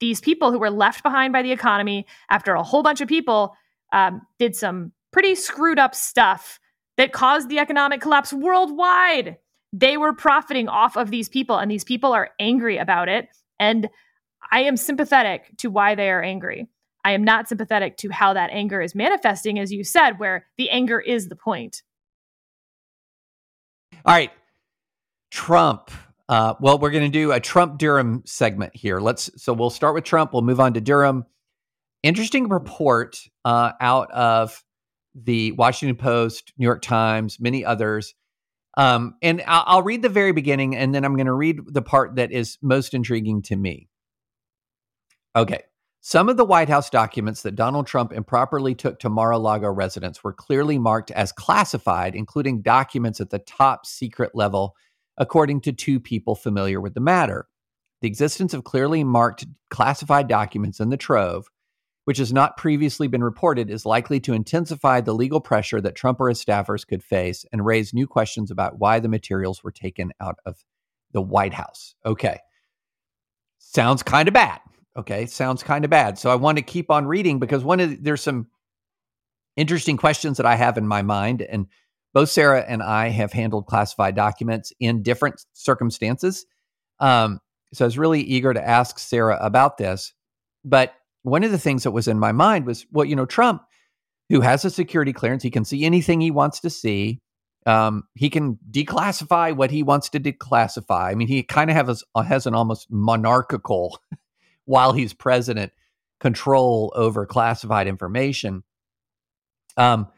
these 0.00 0.20
people 0.20 0.50
who 0.50 0.58
were 0.58 0.70
left 0.70 1.02
behind 1.02 1.32
by 1.32 1.42
the 1.42 1.52
economy 1.52 2.06
after 2.30 2.54
a 2.54 2.62
whole 2.62 2.82
bunch 2.82 3.00
of 3.00 3.08
people 3.08 3.54
um, 3.92 4.22
did 4.38 4.56
some 4.56 4.92
pretty 5.12 5.34
screwed 5.34 5.78
up 5.78 5.94
stuff 5.94 6.58
that 6.96 7.12
caused 7.12 7.48
the 7.48 7.58
economic 7.58 8.00
collapse 8.00 8.32
worldwide. 8.32 9.36
They 9.72 9.96
were 9.96 10.12
profiting 10.12 10.68
off 10.68 10.96
of 10.96 11.10
these 11.10 11.28
people, 11.28 11.58
and 11.58 11.70
these 11.70 11.84
people 11.84 12.12
are 12.12 12.30
angry 12.38 12.78
about 12.78 13.08
it. 13.08 13.28
And 13.58 13.88
I 14.50 14.60
am 14.64 14.76
sympathetic 14.76 15.56
to 15.58 15.70
why 15.70 15.94
they 15.94 16.10
are 16.10 16.22
angry. 16.22 16.68
I 17.04 17.12
am 17.12 17.24
not 17.24 17.48
sympathetic 17.48 17.96
to 17.98 18.10
how 18.10 18.32
that 18.34 18.50
anger 18.50 18.80
is 18.80 18.94
manifesting, 18.94 19.58
as 19.58 19.72
you 19.72 19.84
said, 19.84 20.18
where 20.18 20.46
the 20.56 20.70
anger 20.70 21.00
is 21.00 21.28
the 21.28 21.36
point. 21.36 21.82
All 24.04 24.14
right. 24.14 24.30
Trump. 25.30 25.90
Uh, 26.28 26.54
well, 26.60 26.78
we're 26.78 26.90
going 26.90 27.04
to 27.04 27.10
do 27.10 27.32
a 27.32 27.40
Trump 27.40 27.78
Durham 27.78 28.22
segment 28.24 28.74
here. 28.74 29.00
Let's 29.00 29.30
so 29.42 29.52
we'll 29.52 29.70
start 29.70 29.94
with 29.94 30.04
Trump. 30.04 30.32
We'll 30.32 30.42
move 30.42 30.60
on 30.60 30.74
to 30.74 30.80
Durham 30.80 31.26
interesting 32.02 32.48
report 32.48 33.18
uh, 33.44 33.72
out 33.80 34.10
of 34.12 34.62
the 35.14 35.52
Washington 35.52 35.96
Post, 35.96 36.52
New 36.56 36.64
York 36.64 36.82
Times, 36.82 37.38
many 37.38 37.64
others. 37.64 38.14
Um, 38.76 39.16
and 39.20 39.42
I'll, 39.46 39.64
I'll 39.66 39.82
read 39.82 40.02
the 40.02 40.08
very 40.08 40.32
beginning 40.32 40.74
and 40.74 40.94
then 40.94 41.04
I'm 41.04 41.16
going 41.16 41.26
to 41.26 41.32
read 41.32 41.60
the 41.66 41.82
part 41.82 42.16
that 42.16 42.32
is 42.32 42.58
most 42.62 42.94
intriguing 42.94 43.42
to 43.42 43.56
me. 43.56 43.88
Okay. 45.36 45.62
Some 46.00 46.28
of 46.28 46.36
the 46.36 46.44
White 46.44 46.68
House 46.68 46.90
documents 46.90 47.42
that 47.42 47.54
Donald 47.54 47.86
Trump 47.86 48.12
improperly 48.12 48.74
took 48.74 48.98
to 49.00 49.08
Mar 49.08 49.30
a 49.30 49.38
Lago 49.38 49.70
residence 49.70 50.24
were 50.24 50.32
clearly 50.32 50.76
marked 50.76 51.12
as 51.12 51.30
classified, 51.30 52.16
including 52.16 52.62
documents 52.62 53.20
at 53.20 53.30
the 53.30 53.38
top 53.38 53.86
secret 53.86 54.32
level, 54.34 54.74
according 55.16 55.60
to 55.60 55.72
two 55.72 56.00
people 56.00 56.34
familiar 56.34 56.80
with 56.80 56.94
the 56.94 57.00
matter. 57.00 57.46
The 58.00 58.08
existence 58.08 58.52
of 58.52 58.64
clearly 58.64 59.04
marked 59.04 59.46
classified 59.70 60.26
documents 60.26 60.80
in 60.80 60.88
the 60.88 60.96
trove 60.96 61.46
which 62.04 62.18
has 62.18 62.32
not 62.32 62.56
previously 62.56 63.06
been 63.06 63.22
reported, 63.22 63.70
is 63.70 63.86
likely 63.86 64.18
to 64.20 64.32
intensify 64.32 65.00
the 65.00 65.14
legal 65.14 65.40
pressure 65.40 65.80
that 65.80 65.94
Trump 65.94 66.20
or 66.20 66.28
his 66.28 66.44
staffers 66.44 66.86
could 66.86 67.02
face 67.02 67.44
and 67.52 67.64
raise 67.64 67.94
new 67.94 68.06
questions 68.06 68.50
about 68.50 68.78
why 68.78 68.98
the 68.98 69.08
materials 69.08 69.62
were 69.62 69.70
taken 69.70 70.12
out 70.20 70.38
of 70.44 70.64
the 71.12 71.22
White 71.22 71.54
House. 71.54 71.94
Okay. 72.04 72.40
Sounds 73.58 74.02
kind 74.02 74.26
of 74.26 74.34
bad. 74.34 74.60
Okay. 74.96 75.26
Sounds 75.26 75.62
kind 75.62 75.84
of 75.84 75.90
bad. 75.90 76.18
So 76.18 76.30
I 76.30 76.34
want 76.34 76.58
to 76.58 76.62
keep 76.62 76.90
on 76.90 77.06
reading 77.06 77.38
because 77.38 77.62
one 77.62 77.80
of 77.80 77.90
the, 77.90 77.96
there's 77.96 78.22
some 78.22 78.48
interesting 79.56 79.96
questions 79.96 80.38
that 80.38 80.46
I 80.46 80.56
have 80.56 80.78
in 80.78 80.86
my 80.86 81.02
mind. 81.02 81.42
And 81.42 81.66
both 82.14 82.30
Sarah 82.30 82.64
and 82.66 82.82
I 82.82 83.08
have 83.08 83.32
handled 83.32 83.66
classified 83.66 84.16
documents 84.16 84.72
in 84.80 85.02
different 85.02 85.44
circumstances. 85.52 86.46
Um, 87.00 87.40
so 87.72 87.84
I 87.84 87.86
was 87.86 87.98
really 87.98 88.22
eager 88.22 88.52
to 88.52 88.68
ask 88.68 88.98
Sarah 88.98 89.38
about 89.40 89.78
this. 89.78 90.12
But 90.64 90.94
one 91.22 91.44
of 91.44 91.50
the 91.50 91.58
things 91.58 91.84
that 91.84 91.92
was 91.92 92.08
in 92.08 92.18
my 92.18 92.32
mind 92.32 92.66
was, 92.66 92.86
well, 92.90 93.04
you 93.04 93.16
know, 93.16 93.26
Trump, 93.26 93.62
who 94.28 94.40
has 94.40 94.64
a 94.64 94.70
security 94.70 95.12
clearance, 95.12 95.42
he 95.42 95.50
can 95.50 95.64
see 95.64 95.84
anything 95.84 96.20
he 96.20 96.30
wants 96.30 96.60
to 96.60 96.70
see. 96.70 97.20
Um, 97.64 98.04
he 98.14 98.28
can 98.28 98.58
declassify 98.70 99.54
what 99.54 99.70
he 99.70 99.82
wants 99.82 100.08
to 100.10 100.20
declassify. 100.20 101.10
I 101.10 101.14
mean, 101.14 101.28
he 101.28 101.42
kind 101.42 101.70
of 101.70 101.76
has 101.76 102.02
has 102.16 102.46
an 102.46 102.54
almost 102.54 102.90
monarchical, 102.90 104.00
while 104.64 104.92
he's 104.92 105.12
president, 105.12 105.72
control 106.18 106.92
over 106.96 107.24
classified 107.24 107.86
information. 107.86 108.64
Um, 109.76 110.08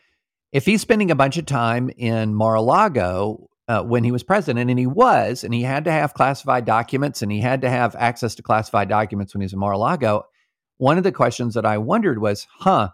if 0.52 0.64
he's 0.64 0.80
spending 0.80 1.10
a 1.10 1.16
bunch 1.16 1.36
of 1.36 1.46
time 1.46 1.90
in 1.96 2.34
Mar-a-Lago 2.34 3.50
uh, 3.66 3.82
when 3.82 4.04
he 4.04 4.12
was 4.12 4.22
president, 4.22 4.70
and 4.70 4.78
he 4.78 4.86
was, 4.86 5.42
and 5.42 5.52
he 5.52 5.62
had 5.62 5.84
to 5.84 5.90
have 5.90 6.14
classified 6.14 6.64
documents, 6.64 7.22
and 7.22 7.32
he 7.32 7.40
had 7.40 7.62
to 7.62 7.70
have 7.70 7.96
access 7.96 8.34
to 8.36 8.42
classified 8.42 8.88
documents 8.88 9.34
when 9.34 9.40
he 9.40 9.46
was 9.46 9.52
in 9.52 9.58
Mar-a-Lago, 9.58 10.26
one 10.78 10.98
of 10.98 11.04
the 11.04 11.12
questions 11.12 11.54
that 11.54 11.66
I 11.66 11.78
wondered 11.78 12.20
was, 12.20 12.46
huh, 12.50 12.90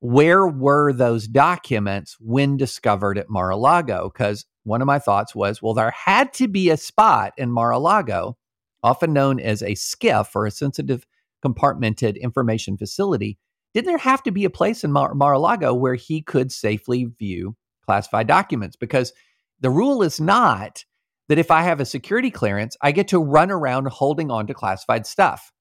where 0.00 0.46
were 0.46 0.92
those 0.92 1.26
documents 1.26 2.16
when 2.20 2.56
discovered 2.56 3.18
at 3.18 3.30
Mar 3.30 3.50
a 3.50 3.56
Lago? 3.56 4.10
Because 4.12 4.46
one 4.64 4.80
of 4.80 4.86
my 4.86 4.98
thoughts 4.98 5.34
was, 5.34 5.62
well, 5.62 5.74
there 5.74 5.90
had 5.90 6.32
to 6.34 6.48
be 6.48 6.70
a 6.70 6.76
spot 6.76 7.32
in 7.36 7.50
Mar 7.50 7.70
a 7.70 7.78
Lago, 7.78 8.36
often 8.82 9.12
known 9.12 9.40
as 9.40 9.62
a 9.62 9.74
SCIF 9.74 10.28
or 10.34 10.46
a 10.46 10.50
sensitive 10.50 11.06
compartmented 11.44 12.20
information 12.20 12.76
facility. 12.76 13.38
Didn't 13.74 13.88
there 13.88 13.98
have 13.98 14.22
to 14.24 14.30
be 14.30 14.44
a 14.44 14.50
place 14.50 14.84
in 14.84 14.92
Mar 14.92 15.32
a 15.32 15.38
Lago 15.38 15.74
where 15.74 15.94
he 15.94 16.22
could 16.22 16.52
safely 16.52 17.04
view 17.18 17.56
classified 17.84 18.26
documents? 18.26 18.76
Because 18.76 19.12
the 19.60 19.70
rule 19.70 20.02
is 20.02 20.20
not 20.20 20.84
that 21.28 21.38
if 21.38 21.50
I 21.50 21.62
have 21.62 21.80
a 21.80 21.84
security 21.84 22.30
clearance, 22.30 22.76
I 22.80 22.92
get 22.92 23.08
to 23.08 23.18
run 23.18 23.50
around 23.50 23.88
holding 23.88 24.30
on 24.30 24.46
to 24.46 24.54
classified 24.54 25.06
stuff. 25.06 25.52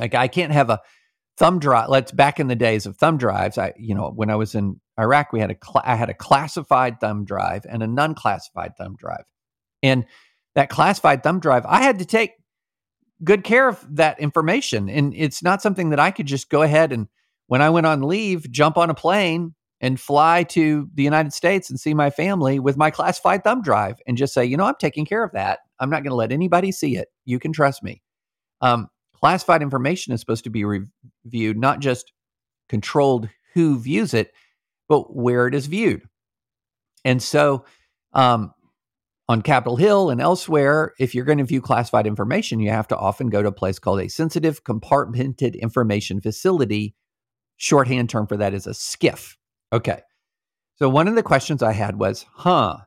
Like 0.00 0.14
I 0.14 0.28
can't 0.28 0.52
have 0.52 0.70
a 0.70 0.80
thumb 1.36 1.58
drive. 1.58 1.88
Let's 1.88 2.12
back 2.12 2.40
in 2.40 2.48
the 2.48 2.56
days 2.56 2.86
of 2.86 2.96
thumb 2.96 3.18
drives. 3.18 3.58
I, 3.58 3.72
you 3.76 3.94
know, 3.94 4.12
when 4.14 4.30
I 4.30 4.36
was 4.36 4.54
in 4.54 4.80
Iraq, 4.98 5.32
we 5.32 5.40
had 5.40 5.50
a 5.50 5.56
cl- 5.62 5.82
I 5.84 5.94
had 5.94 6.10
a 6.10 6.14
classified 6.14 7.00
thumb 7.00 7.24
drive 7.24 7.66
and 7.68 7.82
a 7.82 7.86
non-classified 7.86 8.76
thumb 8.76 8.96
drive, 8.96 9.24
and 9.82 10.04
that 10.54 10.68
classified 10.68 11.22
thumb 11.22 11.40
drive, 11.40 11.64
I 11.66 11.82
had 11.82 12.00
to 12.00 12.04
take 12.04 12.32
good 13.22 13.44
care 13.44 13.68
of 13.68 13.84
that 13.96 14.18
information, 14.18 14.88
and 14.88 15.14
it's 15.14 15.42
not 15.42 15.62
something 15.62 15.90
that 15.90 16.00
I 16.00 16.10
could 16.10 16.26
just 16.26 16.50
go 16.50 16.62
ahead 16.62 16.92
and 16.92 17.08
when 17.50 17.62
I 17.62 17.70
went 17.70 17.86
on 17.86 18.02
leave, 18.02 18.48
jump 18.52 18.76
on 18.76 18.90
a 18.90 18.94
plane 18.94 19.56
and 19.80 19.98
fly 19.98 20.44
to 20.44 20.88
the 20.94 21.02
United 21.02 21.32
States 21.32 21.68
and 21.68 21.80
see 21.80 21.94
my 21.94 22.08
family 22.08 22.60
with 22.60 22.76
my 22.76 22.92
classified 22.92 23.42
thumb 23.42 23.60
drive 23.60 23.96
and 24.06 24.16
just 24.16 24.32
say, 24.32 24.44
you 24.44 24.56
know, 24.56 24.66
I'm 24.66 24.76
taking 24.78 25.04
care 25.04 25.24
of 25.24 25.32
that. 25.32 25.58
I'm 25.80 25.90
not 25.90 26.04
going 26.04 26.10
to 26.10 26.16
let 26.16 26.30
anybody 26.30 26.70
see 26.70 26.96
it. 26.96 27.08
You 27.24 27.40
can 27.40 27.52
trust 27.52 27.82
me. 27.82 28.02
Um, 28.60 28.86
classified 29.20 29.62
information 29.62 30.12
is 30.12 30.20
supposed 30.20 30.44
to 30.44 30.50
be 30.50 30.64
reviewed, 30.64 31.58
not 31.58 31.80
just 31.80 32.12
controlled 32.68 33.28
who 33.54 33.78
views 33.78 34.14
it, 34.14 34.32
but 34.88 35.14
where 35.14 35.46
it 35.46 35.54
is 35.54 35.66
viewed. 35.66 36.02
And 37.04 37.22
so, 37.22 37.64
um, 38.12 38.52
on 39.28 39.42
Capitol 39.42 39.76
Hill 39.76 40.10
and 40.10 40.20
elsewhere, 40.20 40.92
if 40.98 41.14
you're 41.14 41.24
going 41.24 41.38
to 41.38 41.44
view 41.44 41.60
classified 41.60 42.04
information, 42.04 42.58
you 42.58 42.70
have 42.70 42.88
to 42.88 42.96
often 42.96 43.28
go 43.28 43.40
to 43.40 43.48
a 43.48 43.52
place 43.52 43.78
called 43.78 44.00
a 44.00 44.08
sensitive 44.08 44.64
compartmented 44.64 45.58
information 45.60 46.20
facility. 46.20 46.96
Shorthand 47.56 48.10
term 48.10 48.26
for 48.26 48.36
that 48.38 48.54
is 48.54 48.66
a 48.66 48.70
SCIF. 48.70 49.36
Okay. 49.72 50.00
So 50.76 50.88
one 50.88 51.06
of 51.06 51.14
the 51.14 51.22
questions 51.22 51.62
I 51.62 51.72
had 51.72 51.96
was, 51.96 52.26
huh, 52.32 52.78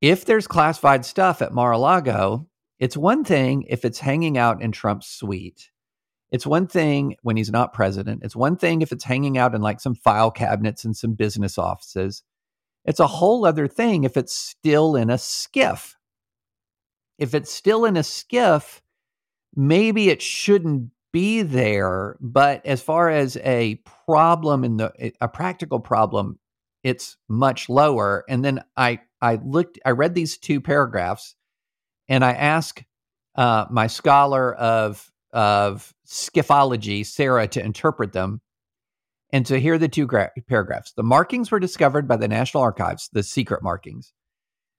if 0.00 0.24
there's 0.24 0.46
classified 0.46 1.04
stuff 1.04 1.42
at 1.42 1.52
Mar 1.52 1.72
a 1.72 1.78
Lago, 1.78 2.48
it's 2.84 2.98
one 2.98 3.24
thing 3.24 3.64
if 3.70 3.82
it's 3.86 3.98
hanging 3.98 4.36
out 4.36 4.60
in 4.60 4.70
Trump's 4.70 5.06
suite. 5.06 5.70
It's 6.30 6.46
one 6.46 6.66
thing 6.66 7.16
when 7.22 7.38
he's 7.38 7.50
not 7.50 7.72
president. 7.72 8.20
It's 8.22 8.36
one 8.36 8.56
thing 8.56 8.82
if 8.82 8.92
it's 8.92 9.04
hanging 9.04 9.38
out 9.38 9.54
in 9.54 9.62
like 9.62 9.80
some 9.80 9.94
file 9.94 10.30
cabinets 10.30 10.84
and 10.84 10.94
some 10.94 11.14
business 11.14 11.56
offices. 11.56 12.22
It's 12.84 13.00
a 13.00 13.06
whole 13.06 13.46
other 13.46 13.68
thing 13.68 14.04
if 14.04 14.18
it's 14.18 14.36
still 14.36 14.96
in 14.96 15.08
a 15.08 15.14
SCIF. 15.14 15.94
If 17.18 17.34
it's 17.34 17.50
still 17.50 17.86
in 17.86 17.96
a 17.96 18.00
SCIF, 18.00 18.82
maybe 19.56 20.10
it 20.10 20.20
shouldn't 20.20 20.90
be 21.10 21.40
there. 21.40 22.18
But 22.20 22.66
as 22.66 22.82
far 22.82 23.08
as 23.08 23.38
a 23.38 23.76
problem 24.06 24.62
in 24.62 24.76
the 24.76 24.92
eh, 24.98 25.10
a 25.22 25.28
practical 25.28 25.80
problem, 25.80 26.38
it's 26.82 27.16
much 27.30 27.70
lower. 27.70 28.26
And 28.28 28.44
then 28.44 28.62
I 28.76 28.98
I 29.22 29.36
looked 29.36 29.78
I 29.86 29.92
read 29.92 30.14
these 30.14 30.36
two 30.36 30.60
paragraphs, 30.60 31.34
and 32.08 32.24
I 32.24 32.32
ask 32.32 32.82
uh, 33.36 33.66
my 33.70 33.86
scholar 33.86 34.54
of 34.54 35.10
of 35.32 35.92
SCIFology, 36.06 37.04
Sarah, 37.04 37.48
to 37.48 37.62
interpret 37.62 38.12
them. 38.12 38.40
And 39.32 39.48
so 39.48 39.58
here 39.58 39.74
are 39.74 39.78
the 39.78 39.88
two 39.88 40.06
gra- 40.06 40.30
paragraphs. 40.48 40.92
The 40.92 41.02
markings 41.02 41.50
were 41.50 41.58
discovered 41.58 42.06
by 42.06 42.16
the 42.16 42.28
National 42.28 42.62
Archives, 42.62 43.10
the 43.12 43.24
secret 43.24 43.60
markings, 43.60 44.12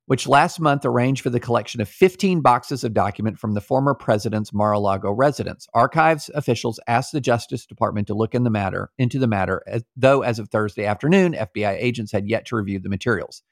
which 0.06 0.30
last 0.30 0.62
month 0.62 0.86
arranged 0.86 1.22
for 1.22 1.30
the 1.30 1.42
collection 1.42 1.82
of 1.82 1.90
15 1.90 2.40
boxes 2.40 2.86
of 2.86 2.94
document 2.94 3.38
from 3.38 3.54
the 3.54 3.60
former 3.60 3.94
president's 3.94 4.54
Mar-a-Lago 4.54 5.12
residence. 5.12 5.68
Archives 5.74 6.30
officials 6.34 6.80
asked 6.88 7.12
the 7.12 7.20
Justice 7.20 7.66
Department 7.66 8.08
to 8.08 8.14
look 8.14 8.34
in 8.34 8.46
the 8.46 8.50
matter 8.50 8.92
into 8.98 9.20
the 9.20 9.28
matter, 9.28 9.62
as, 9.68 9.84
though 9.98 10.22
as 10.22 10.40
of 10.40 10.48
Thursday 10.48 10.86
afternoon, 10.86 11.34
FBI 11.34 11.76
agents 11.78 12.14
had 12.14 12.30
yet 12.30 12.46
to 12.46 12.56
review 12.56 12.80
the 12.80 12.88
materials. 12.88 13.44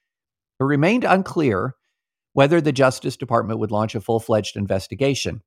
It 0.62 0.64
remained 0.64 1.04
unclear 1.04 1.76
whether 2.34 2.60
the 2.60 2.72
Justice 2.72 3.18
Department 3.18 3.60
would 3.60 3.72
launch 3.72 3.96
a 3.96 4.02
full-fledged 4.02 4.56
investigation. 4.58 5.42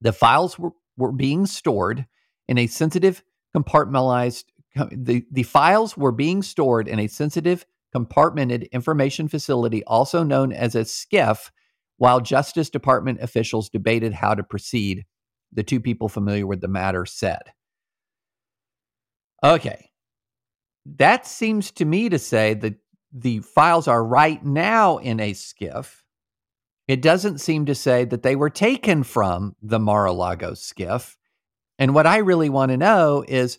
The 0.00 0.12
files 0.12 0.58
were, 0.58 0.70
were 0.96 1.12
being 1.12 1.46
stored 1.46 2.06
in 2.48 2.58
a 2.58 2.66
sensitive 2.66 3.22
compartmentalized 3.56 4.44
the, 4.90 5.24
the 5.30 5.42
files 5.42 5.96
were 5.96 6.12
being 6.12 6.42
stored 6.42 6.88
in 6.88 6.98
a 6.98 7.06
sensitive, 7.06 7.64
compartmented 7.94 8.70
information 8.72 9.28
facility, 9.28 9.82
also 9.84 10.22
known 10.22 10.52
as 10.52 10.74
a 10.74 10.80
SCIF, 10.80 11.50
while 11.96 12.20
Justice 12.20 12.68
Department 12.68 13.20
officials 13.22 13.70
debated 13.70 14.12
how 14.12 14.34
to 14.34 14.42
proceed, 14.42 15.06
the 15.52 15.62
two 15.62 15.80
people 15.80 16.08
familiar 16.08 16.46
with 16.46 16.60
the 16.60 16.68
matter 16.68 17.06
said. 17.06 17.40
Okay. 19.42 19.90
That 20.84 21.26
seems 21.26 21.70
to 21.72 21.84
me 21.84 22.08
to 22.10 22.18
say 22.18 22.54
that 22.54 22.74
the 23.16 23.40
files 23.40 23.88
are 23.88 24.04
right 24.04 24.44
now 24.44 24.98
in 24.98 25.20
a 25.20 25.32
SCIF, 25.32 26.02
It 26.86 27.02
doesn't 27.02 27.38
seem 27.38 27.66
to 27.66 27.74
say 27.74 28.04
that 28.04 28.22
they 28.22 28.36
were 28.36 28.50
taken 28.50 29.02
from 29.02 29.56
the 29.60 29.80
Mar 29.80 30.04
a 30.04 30.12
Lago 30.12 30.52
SCIF. 30.52 31.16
And 31.78 31.94
what 31.94 32.06
I 32.06 32.18
really 32.18 32.48
want 32.48 32.70
to 32.70 32.76
know 32.76 33.24
is 33.26 33.58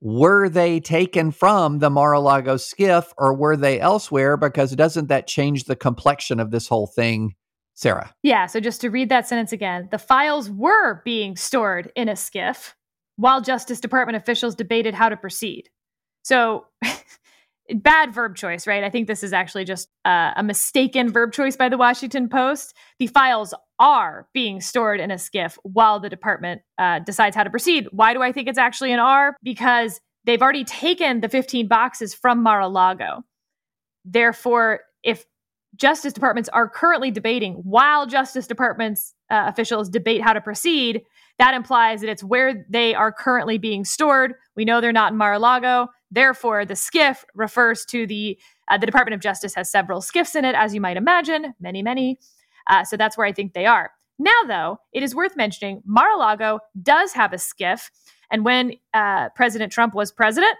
were 0.00 0.48
they 0.48 0.80
taken 0.80 1.30
from 1.30 1.80
the 1.80 1.90
Mar-a-Lago 1.90 2.56
SCIF 2.56 3.12
or 3.16 3.34
were 3.34 3.56
they 3.56 3.80
elsewhere? 3.80 4.36
Because 4.36 4.74
doesn't 4.76 5.08
that 5.08 5.26
change 5.26 5.64
the 5.64 5.76
complexion 5.76 6.38
of 6.38 6.50
this 6.50 6.68
whole 6.68 6.86
thing, 6.86 7.34
Sarah? 7.74 8.14
Yeah. 8.22 8.46
So 8.46 8.60
just 8.60 8.80
to 8.82 8.90
read 8.90 9.08
that 9.08 9.26
sentence 9.26 9.52
again, 9.52 9.88
the 9.90 9.98
files 9.98 10.50
were 10.50 11.02
being 11.04 11.36
stored 11.36 11.90
in 11.96 12.08
a 12.08 12.12
SCIF 12.12 12.74
while 13.16 13.40
Justice 13.40 13.80
Department 13.80 14.16
officials 14.16 14.54
debated 14.54 14.94
how 14.94 15.08
to 15.08 15.16
proceed. 15.16 15.68
So 16.22 16.66
bad 17.74 18.14
verb 18.14 18.36
choice, 18.36 18.66
right? 18.66 18.82
I 18.82 18.90
think 18.90 19.06
this 19.06 19.22
is 19.22 19.32
actually 19.32 19.64
just 19.64 19.88
uh, 20.04 20.32
a 20.36 20.42
mistaken 20.42 21.12
verb 21.12 21.32
choice 21.32 21.56
by 21.56 21.68
the 21.68 21.78
Washington 21.78 22.28
Post. 22.28 22.74
The 22.98 23.06
files 23.08 23.54
are 23.78 24.26
being 24.32 24.60
stored 24.60 25.00
in 25.00 25.10
a 25.10 25.14
SCIF 25.14 25.56
while 25.62 26.00
the 26.00 26.08
department 26.08 26.62
uh, 26.78 27.00
decides 27.00 27.36
how 27.36 27.44
to 27.44 27.50
proceed. 27.50 27.86
Why 27.90 28.14
do 28.14 28.22
I 28.22 28.32
think 28.32 28.48
it's 28.48 28.58
actually 28.58 28.92
an 28.92 29.00
R? 29.00 29.36
Because 29.42 30.00
they've 30.24 30.42
already 30.42 30.64
taken 30.64 31.20
the 31.20 31.28
15 31.28 31.68
boxes 31.68 32.14
from 32.14 32.42
Mar 32.42 32.60
a 32.60 32.68
Lago. 32.68 33.22
Therefore, 34.04 34.80
if 35.02 35.24
Justice 35.76 36.12
Departments 36.12 36.48
are 36.48 36.68
currently 36.68 37.10
debating 37.10 37.54
while 37.54 38.06
Justice 38.06 38.46
Department's 38.46 39.14
uh, 39.30 39.44
officials 39.46 39.88
debate 39.88 40.22
how 40.22 40.32
to 40.32 40.40
proceed, 40.40 41.02
that 41.38 41.54
implies 41.54 42.00
that 42.00 42.10
it's 42.10 42.24
where 42.24 42.66
they 42.68 42.94
are 42.94 43.12
currently 43.12 43.58
being 43.58 43.84
stored. 43.84 44.34
We 44.56 44.64
know 44.64 44.80
they're 44.80 44.92
not 44.92 45.12
in 45.12 45.18
Mar 45.18 45.34
a 45.34 45.38
Lago. 45.38 45.88
Therefore, 46.10 46.64
the 46.64 46.74
SCIF 46.74 47.24
refers 47.34 47.84
to 47.86 48.06
the 48.06 48.38
uh, 48.68 48.78
the 48.78 48.86
Department 48.86 49.14
of 49.14 49.20
Justice 49.20 49.54
has 49.54 49.70
several 49.70 50.00
SCIFs 50.00 50.36
in 50.36 50.44
it, 50.44 50.54
as 50.54 50.74
you 50.74 50.80
might 50.80 50.96
imagine, 50.96 51.54
many, 51.60 51.82
many. 51.82 52.18
Uh, 52.68 52.84
so 52.84 52.96
that's 52.96 53.16
where 53.16 53.26
I 53.26 53.32
think 53.32 53.54
they 53.54 53.66
are. 53.66 53.90
Now, 54.18 54.42
though, 54.46 54.78
it 54.92 55.02
is 55.02 55.14
worth 55.14 55.36
mentioning 55.36 55.82
Mar-a-Lago 55.86 56.60
does 56.82 57.12
have 57.12 57.32
a 57.32 57.36
SCIF, 57.36 57.90
and 58.30 58.44
when 58.44 58.72
uh, 58.92 59.28
President 59.30 59.72
Trump 59.72 59.94
was 59.94 60.12
president, 60.12 60.56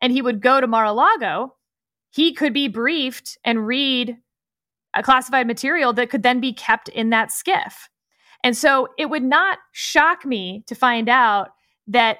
and 0.00 0.12
he 0.12 0.22
would 0.22 0.40
go 0.40 0.60
to 0.60 0.66
Mar-a-Lago, 0.66 1.54
he 2.10 2.32
could 2.32 2.52
be 2.52 2.66
briefed 2.66 3.38
and 3.44 3.66
read 3.66 4.16
a 4.94 5.02
classified 5.02 5.46
material 5.46 5.92
that 5.92 6.10
could 6.10 6.22
then 6.22 6.40
be 6.40 6.52
kept 6.52 6.88
in 6.88 7.10
that 7.10 7.30
SCIF. 7.30 7.88
And 8.42 8.56
so 8.56 8.88
it 8.98 9.10
would 9.10 9.22
not 9.22 9.58
shock 9.72 10.24
me 10.24 10.64
to 10.66 10.74
find 10.74 11.08
out 11.08 11.50
that 11.86 12.18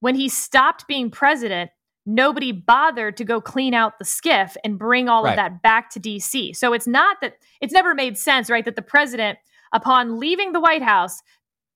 when 0.00 0.14
he 0.14 0.28
stopped 0.28 0.86
being 0.88 1.10
president, 1.10 1.70
nobody 2.06 2.52
bothered 2.52 3.16
to 3.18 3.24
go 3.24 3.40
clean 3.40 3.74
out 3.74 3.98
the 3.98 4.04
SCIF 4.04 4.56
and 4.64 4.78
bring 4.78 5.08
all 5.08 5.22
right. 5.22 5.32
of 5.32 5.36
that 5.36 5.62
back 5.62 5.90
to 5.90 6.00
DC. 6.00 6.56
So 6.56 6.72
it's 6.72 6.86
not 6.86 7.18
that 7.20 7.34
it's 7.60 7.72
never 7.72 7.94
made 7.94 8.18
sense, 8.18 8.50
right? 8.50 8.64
That 8.64 8.76
the 8.76 8.82
president, 8.82 9.38
upon 9.72 10.18
leaving 10.18 10.52
the 10.52 10.60
White 10.60 10.82
House, 10.82 11.20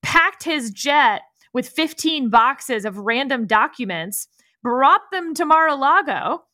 packed 0.03 0.43
his 0.43 0.71
jet 0.71 1.23
with 1.53 1.69
15 1.69 2.31
boxes 2.31 2.85
of 2.85 2.99
random 2.99 3.47
documents, 3.47 4.27
brought 4.63 5.11
them 5.13 5.35
to 5.35 5.45
Mar 5.45 5.69
a 5.69 5.75
Lago 5.75 6.45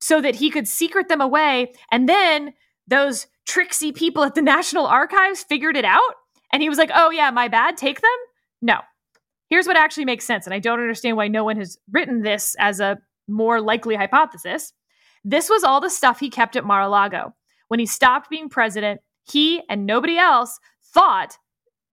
so 0.00 0.20
that 0.20 0.36
he 0.36 0.50
could 0.50 0.68
secret 0.68 1.08
them 1.08 1.20
away. 1.20 1.72
And 1.90 2.08
then 2.08 2.54
those 2.86 3.26
tricksy 3.46 3.92
people 3.92 4.22
at 4.24 4.34
the 4.34 4.42
National 4.42 4.86
Archives 4.86 5.42
figured 5.42 5.76
it 5.76 5.84
out. 5.84 6.14
And 6.52 6.62
he 6.62 6.68
was 6.68 6.78
like, 6.78 6.90
oh, 6.94 7.10
yeah, 7.10 7.30
my 7.30 7.48
bad, 7.48 7.76
take 7.76 8.00
them. 8.00 8.10
No, 8.62 8.80
here's 9.50 9.66
what 9.66 9.76
actually 9.76 10.04
makes 10.04 10.24
sense. 10.24 10.46
And 10.46 10.54
I 10.54 10.58
don't 10.58 10.80
understand 10.80 11.16
why 11.16 11.28
no 11.28 11.44
one 11.44 11.56
has 11.56 11.78
written 11.90 12.22
this 12.22 12.54
as 12.58 12.80
a 12.80 12.98
more 13.26 13.60
likely 13.60 13.94
hypothesis. 13.94 14.72
This 15.24 15.50
was 15.50 15.64
all 15.64 15.80
the 15.80 15.90
stuff 15.90 16.20
he 16.20 16.30
kept 16.30 16.56
at 16.56 16.64
Mar 16.64 16.82
a 16.82 16.88
Lago. 16.88 17.34
When 17.68 17.80
he 17.80 17.86
stopped 17.86 18.30
being 18.30 18.48
president, 18.48 19.00
he 19.24 19.62
and 19.68 19.86
nobody 19.86 20.16
else 20.16 20.58
thought 20.94 21.36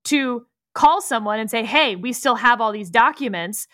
to 0.06 0.46
call 0.74 1.02
someone 1.02 1.40
and 1.40 1.50
say, 1.50 1.66
hey, 1.66 1.96
we 1.96 2.14
still 2.14 2.36
have 2.36 2.62
all 2.62 2.72
these 2.72 2.90
documents 2.90 3.68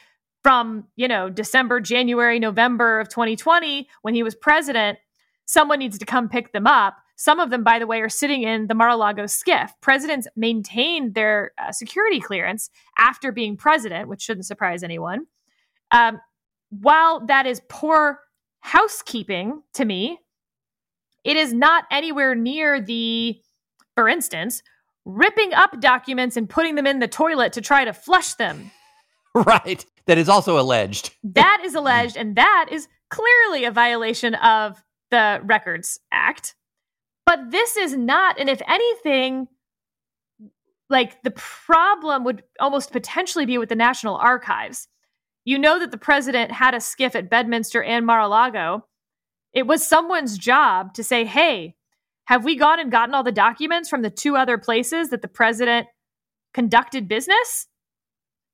from, 0.43 0.85
you 0.95 1.07
know, 1.07 1.29
December, 1.29 1.79
January, 1.79 2.39
November 2.39 2.99
of 2.99 3.09
2020 3.09 3.87
when 4.01 4.15
he 4.15 4.23
was 4.23 4.35
president. 4.35 4.97
Someone 5.45 5.79
needs 5.79 5.99
to 5.99 6.05
come 6.05 6.29
pick 6.29 6.51
them 6.53 6.65
up. 6.65 6.97
Some 7.15 7.39
of 7.39 7.49
them, 7.49 7.63
by 7.63 7.79
the 7.79 7.87
way, 7.87 8.01
are 8.01 8.09
sitting 8.09 8.43
in 8.43 8.67
the 8.67 8.73
Mar-a-Lago 8.73 9.25
SCIF. 9.25 9.71
Presidents 9.81 10.27
maintain 10.35 11.13
their 11.13 11.51
uh, 11.57 11.71
security 11.71 12.19
clearance 12.19 12.69
after 12.97 13.31
being 13.31 13.57
president, 13.57 14.07
which 14.07 14.21
shouldn't 14.21 14.45
surprise 14.45 14.83
anyone. 14.83 15.27
Um, 15.91 16.19
while 16.69 17.25
that 17.27 17.45
is 17.45 17.61
poor 17.69 18.19
housekeeping 18.61 19.61
to 19.73 19.85
me, 19.85 20.19
it 21.23 21.37
is 21.37 21.53
not 21.53 21.85
anywhere 21.91 22.33
near 22.33 22.81
the, 22.81 23.39
for 23.95 24.07
instance, 24.07 24.63
ripping 25.05 25.53
up 25.53 25.79
documents 25.79 26.37
and 26.37 26.49
putting 26.49 26.75
them 26.75 26.87
in 26.87 26.99
the 26.99 27.07
toilet 27.07 27.53
to 27.53 27.61
try 27.61 27.85
to 27.85 27.93
flush 27.93 28.33
them. 28.35 28.71
Right. 29.33 29.85
That 30.07 30.17
is 30.17 30.27
also 30.27 30.59
alleged. 30.59 31.15
that 31.23 31.61
is 31.63 31.73
alleged, 31.73 32.17
and 32.17 32.35
that 32.35 32.67
is 32.69 32.89
clearly 33.09 33.63
a 33.63 33.71
violation 33.71 34.35
of 34.35 34.83
the 35.09 35.39
Records 35.45 36.01
Act. 36.11 36.55
But 37.31 37.49
this 37.49 37.77
is 37.77 37.95
not. 37.95 38.37
And 38.41 38.49
if 38.49 38.61
anything, 38.67 39.47
like 40.89 41.23
the 41.23 41.31
problem 41.31 42.25
would 42.25 42.43
almost 42.59 42.91
potentially 42.91 43.45
be 43.45 43.57
with 43.57 43.69
the 43.69 43.75
National 43.75 44.17
Archives. 44.17 44.89
you 45.45 45.57
know 45.57 45.79
that 45.79 45.91
the 45.91 45.97
president 45.97 46.51
had 46.51 46.73
a 46.73 46.79
SCIF 46.79 47.15
at 47.15 47.29
Bedminster 47.29 47.81
and 47.81 48.05
Mar-a-Lago. 48.05 48.85
It 49.53 49.65
was 49.65 49.87
someone's 49.87 50.37
job 50.37 50.93
to 50.95 51.05
say, 51.05 51.23
"Hey, 51.23 51.75
have 52.25 52.43
we 52.43 52.57
gone 52.57 52.81
and 52.81 52.91
gotten 52.91 53.15
all 53.15 53.23
the 53.23 53.31
documents 53.31 53.87
from 53.87 54.01
the 54.01 54.09
two 54.09 54.35
other 54.35 54.57
places 54.57 55.09
that 55.11 55.21
the 55.21 55.29
president 55.29 55.87
conducted 56.53 57.07
business?" 57.07 57.67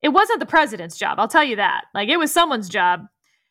It 0.03 0.09
wasn't 0.09 0.39
the 0.39 0.45
president's 0.45 0.99
job, 0.99 1.17
I'll 1.19 1.27
tell 1.27 1.43
you 1.43 1.55
that. 1.55 1.85
Like 1.95 2.09
it 2.09 2.17
was 2.17 2.31
someone's 2.31 2.69
job. 2.69 3.07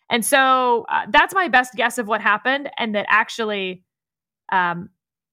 And 0.08 0.24
so 0.24 0.86
uh, 0.88 1.06
that's 1.10 1.34
my 1.34 1.48
best 1.48 1.74
guess 1.74 1.98
of 1.98 2.06
what 2.06 2.20
happened 2.20 2.70
and 2.78 2.94
that 2.94 3.06
actually 3.08 3.82
um, 4.52 4.90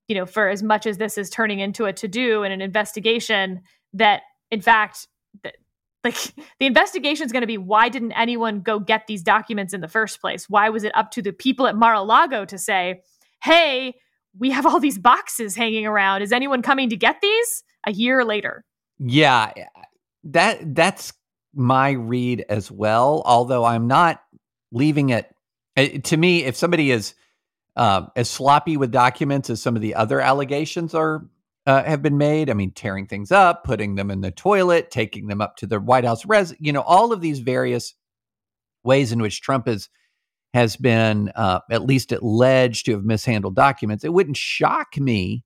you 0.08 0.16
know, 0.16 0.26
for 0.26 0.50
as 0.50 0.62
much 0.62 0.86
as 0.86 0.98
this 0.98 1.18
is 1.18 1.30
turning 1.30 1.60
into 1.60 1.86
a 1.86 1.94
to 1.94 2.08
do 2.08 2.44
and 2.44 2.54
an 2.54 2.62
investigation, 2.62 3.62
that 3.94 4.22
in 4.52 4.62
fact, 4.62 5.08
that, 5.44 5.56
like 6.04 6.16
the 6.60 6.66
investigation 6.66 7.26
is 7.26 7.32
going 7.32 7.42
to 7.42 7.48
be 7.48 7.58
why 7.58 7.90
didn't 7.90 8.12
anyone 8.14 8.62
go 8.62 8.80
get 8.80 9.08
these 9.08 9.24
documents 9.24 9.74
in 9.74 9.82
the 9.82 9.88
first 9.88 10.22
place? 10.22 10.50
Why 10.50 10.70
was 10.70 10.84
it 10.84 10.96
up 10.96 11.12
to 11.12 11.22
the 11.22 11.34
people 11.34 11.68
at 11.68 11.76
Mar-a-Lago 11.76 12.46
to 12.46 12.58
say, 12.58 13.02
hey, 13.44 13.96
we 14.38 14.52
have 14.52 14.66
all 14.66 14.80
these 14.80 14.98
boxes 14.98 15.56
hanging 15.56 15.86
around. 15.86 16.22
Is 16.22 16.32
anyone 16.32 16.62
coming 16.62 16.90
to 16.90 16.98
get 16.98 17.22
these? 17.22 17.64
A 17.86 17.92
year 17.92 18.24
later. 18.24 18.64
Yeah, 18.98 19.52
that 20.24 20.74
that's 20.74 21.12
my 21.54 21.92
read 21.92 22.46
as 22.48 22.72
well. 22.72 23.22
Although 23.26 23.66
I'm 23.66 23.88
not 23.88 24.22
leaving 24.72 25.10
it. 25.10 25.30
Eh, 25.76 26.00
to 26.00 26.18
me, 26.18 26.46
if 26.46 26.56
somebody 26.56 26.92
is 26.92 27.14
uh, 27.76 28.08
as 28.16 28.30
sloppy 28.30 28.78
with 28.78 28.92
documents 28.92 29.50
as 29.50 29.62
some 29.62 29.76
of 29.76 29.82
the 29.82 29.96
other 29.96 30.20
allegations 30.20 30.94
are 30.94 31.26
uh, 31.66 31.84
have 31.84 32.02
been 32.02 32.18
made. 32.18 32.50
I 32.50 32.54
mean, 32.54 32.72
tearing 32.72 33.08
things 33.08 33.32
up, 33.32 33.64
putting 33.64 33.96
them 33.96 34.12
in 34.12 34.22
the 34.22 34.32
toilet, 34.32 34.92
taking 34.92 35.28
them 35.28 35.42
up 35.42 35.56
to 35.58 35.66
the 35.66 35.80
White 35.80 36.04
House 36.04 36.26
res. 36.26 36.54
You 36.60 36.74
know, 36.74 36.82
all 36.82 37.14
of 37.14 37.22
these 37.22 37.40
various 37.40 37.94
ways 38.84 39.12
in 39.12 39.22
which 39.22 39.42
Trump 39.42 39.68
has 39.68 39.90
has 40.54 40.76
been 40.76 41.32
uh, 41.36 41.62
at 41.72 41.84
least 41.84 42.12
alleged 42.12 42.86
to 42.86 42.92
have 42.92 43.04
mishandled 43.04 43.56
documents. 43.56 44.04
It 44.04 44.14
wouldn't 44.14 44.38
shock 44.38 44.98
me 44.98 45.44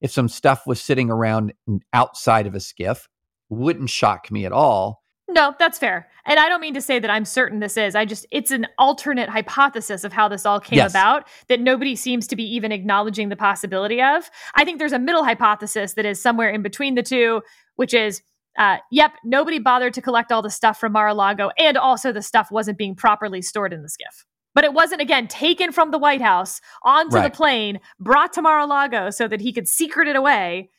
if 0.00 0.10
some 0.10 0.28
stuff 0.28 0.66
was 0.66 0.80
sitting 0.80 1.10
around 1.10 1.52
outside 1.92 2.46
of 2.46 2.54
a 2.54 2.58
SCIF. 2.58 3.06
Wouldn't 3.50 3.90
shock 3.90 4.30
me 4.30 4.46
at 4.46 4.52
all. 4.52 5.02
No, 5.28 5.54
that's 5.58 5.78
fair. 5.78 6.08
And 6.24 6.38
I 6.38 6.48
don't 6.48 6.60
mean 6.60 6.74
to 6.74 6.80
say 6.80 6.98
that 7.00 7.10
I'm 7.10 7.24
certain 7.24 7.58
this 7.58 7.76
is. 7.76 7.94
I 7.96 8.04
just, 8.04 8.26
it's 8.30 8.52
an 8.52 8.66
alternate 8.78 9.28
hypothesis 9.28 10.04
of 10.04 10.12
how 10.12 10.28
this 10.28 10.46
all 10.46 10.60
came 10.60 10.78
yes. 10.78 10.92
about 10.92 11.26
that 11.48 11.60
nobody 11.60 11.96
seems 11.96 12.28
to 12.28 12.36
be 12.36 12.44
even 12.44 12.70
acknowledging 12.70 13.28
the 13.28 13.36
possibility 13.36 14.00
of. 14.00 14.30
I 14.54 14.64
think 14.64 14.78
there's 14.78 14.92
a 14.92 15.00
middle 15.00 15.24
hypothesis 15.24 15.94
that 15.94 16.04
is 16.04 16.22
somewhere 16.22 16.50
in 16.50 16.62
between 16.62 16.94
the 16.94 17.02
two, 17.02 17.42
which 17.74 17.92
is, 17.92 18.22
uh, 18.56 18.78
yep, 18.90 19.12
nobody 19.24 19.58
bothered 19.58 19.94
to 19.94 20.02
collect 20.02 20.30
all 20.30 20.42
the 20.42 20.50
stuff 20.50 20.78
from 20.78 20.92
Mar 20.92 21.08
a 21.08 21.14
Lago, 21.14 21.50
and 21.58 21.76
also 21.76 22.12
the 22.12 22.22
stuff 22.22 22.50
wasn't 22.50 22.78
being 22.78 22.94
properly 22.94 23.42
stored 23.42 23.72
in 23.72 23.82
the 23.82 23.88
SCIF. 23.88 24.24
But 24.54 24.64
it 24.64 24.72
wasn't, 24.72 25.02
again, 25.02 25.28
taken 25.28 25.72
from 25.72 25.90
the 25.90 25.98
White 25.98 26.22
House 26.22 26.60
onto 26.82 27.16
right. 27.16 27.30
the 27.30 27.36
plane, 27.36 27.80
brought 28.00 28.32
to 28.34 28.42
Mar 28.42 28.60
a 28.60 28.66
Lago 28.66 29.10
so 29.10 29.28
that 29.28 29.40
he 29.40 29.52
could 29.52 29.68
secret 29.68 30.08
it 30.08 30.16
away. 30.16 30.70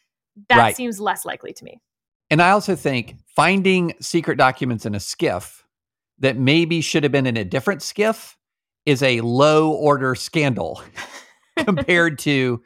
That 0.49 0.57
right. 0.57 0.75
seems 0.75 0.99
less 0.99 1.25
likely 1.25 1.53
to 1.53 1.63
me. 1.63 1.79
And 2.29 2.41
I 2.41 2.51
also 2.51 2.75
think 2.75 3.15
finding 3.35 3.93
secret 4.01 4.37
documents 4.37 4.85
in 4.85 4.95
a 4.95 4.99
SCIF 4.99 5.61
that 6.19 6.37
maybe 6.37 6.81
should 6.81 7.03
have 7.03 7.11
been 7.11 7.27
in 7.27 7.37
a 7.37 7.45
different 7.45 7.81
SCIF 7.81 8.35
is 8.85 9.03
a 9.03 9.21
low 9.21 9.71
order 9.71 10.15
scandal 10.15 10.81
compared 11.57 12.19
to 12.19 12.61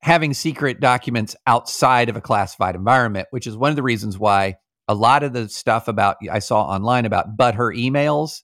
having 0.00 0.34
secret 0.34 0.80
documents 0.80 1.36
outside 1.46 2.08
of 2.08 2.16
a 2.16 2.20
classified 2.20 2.74
environment, 2.74 3.28
which 3.30 3.46
is 3.46 3.56
one 3.56 3.70
of 3.70 3.76
the 3.76 3.82
reasons 3.82 4.18
why 4.18 4.56
a 4.88 4.94
lot 4.94 5.22
of 5.22 5.32
the 5.32 5.48
stuff 5.48 5.88
about 5.88 6.16
I 6.30 6.40
saw 6.40 6.64
online 6.64 7.04
about 7.06 7.36
but 7.36 7.54
her 7.54 7.72
emails 7.72 8.42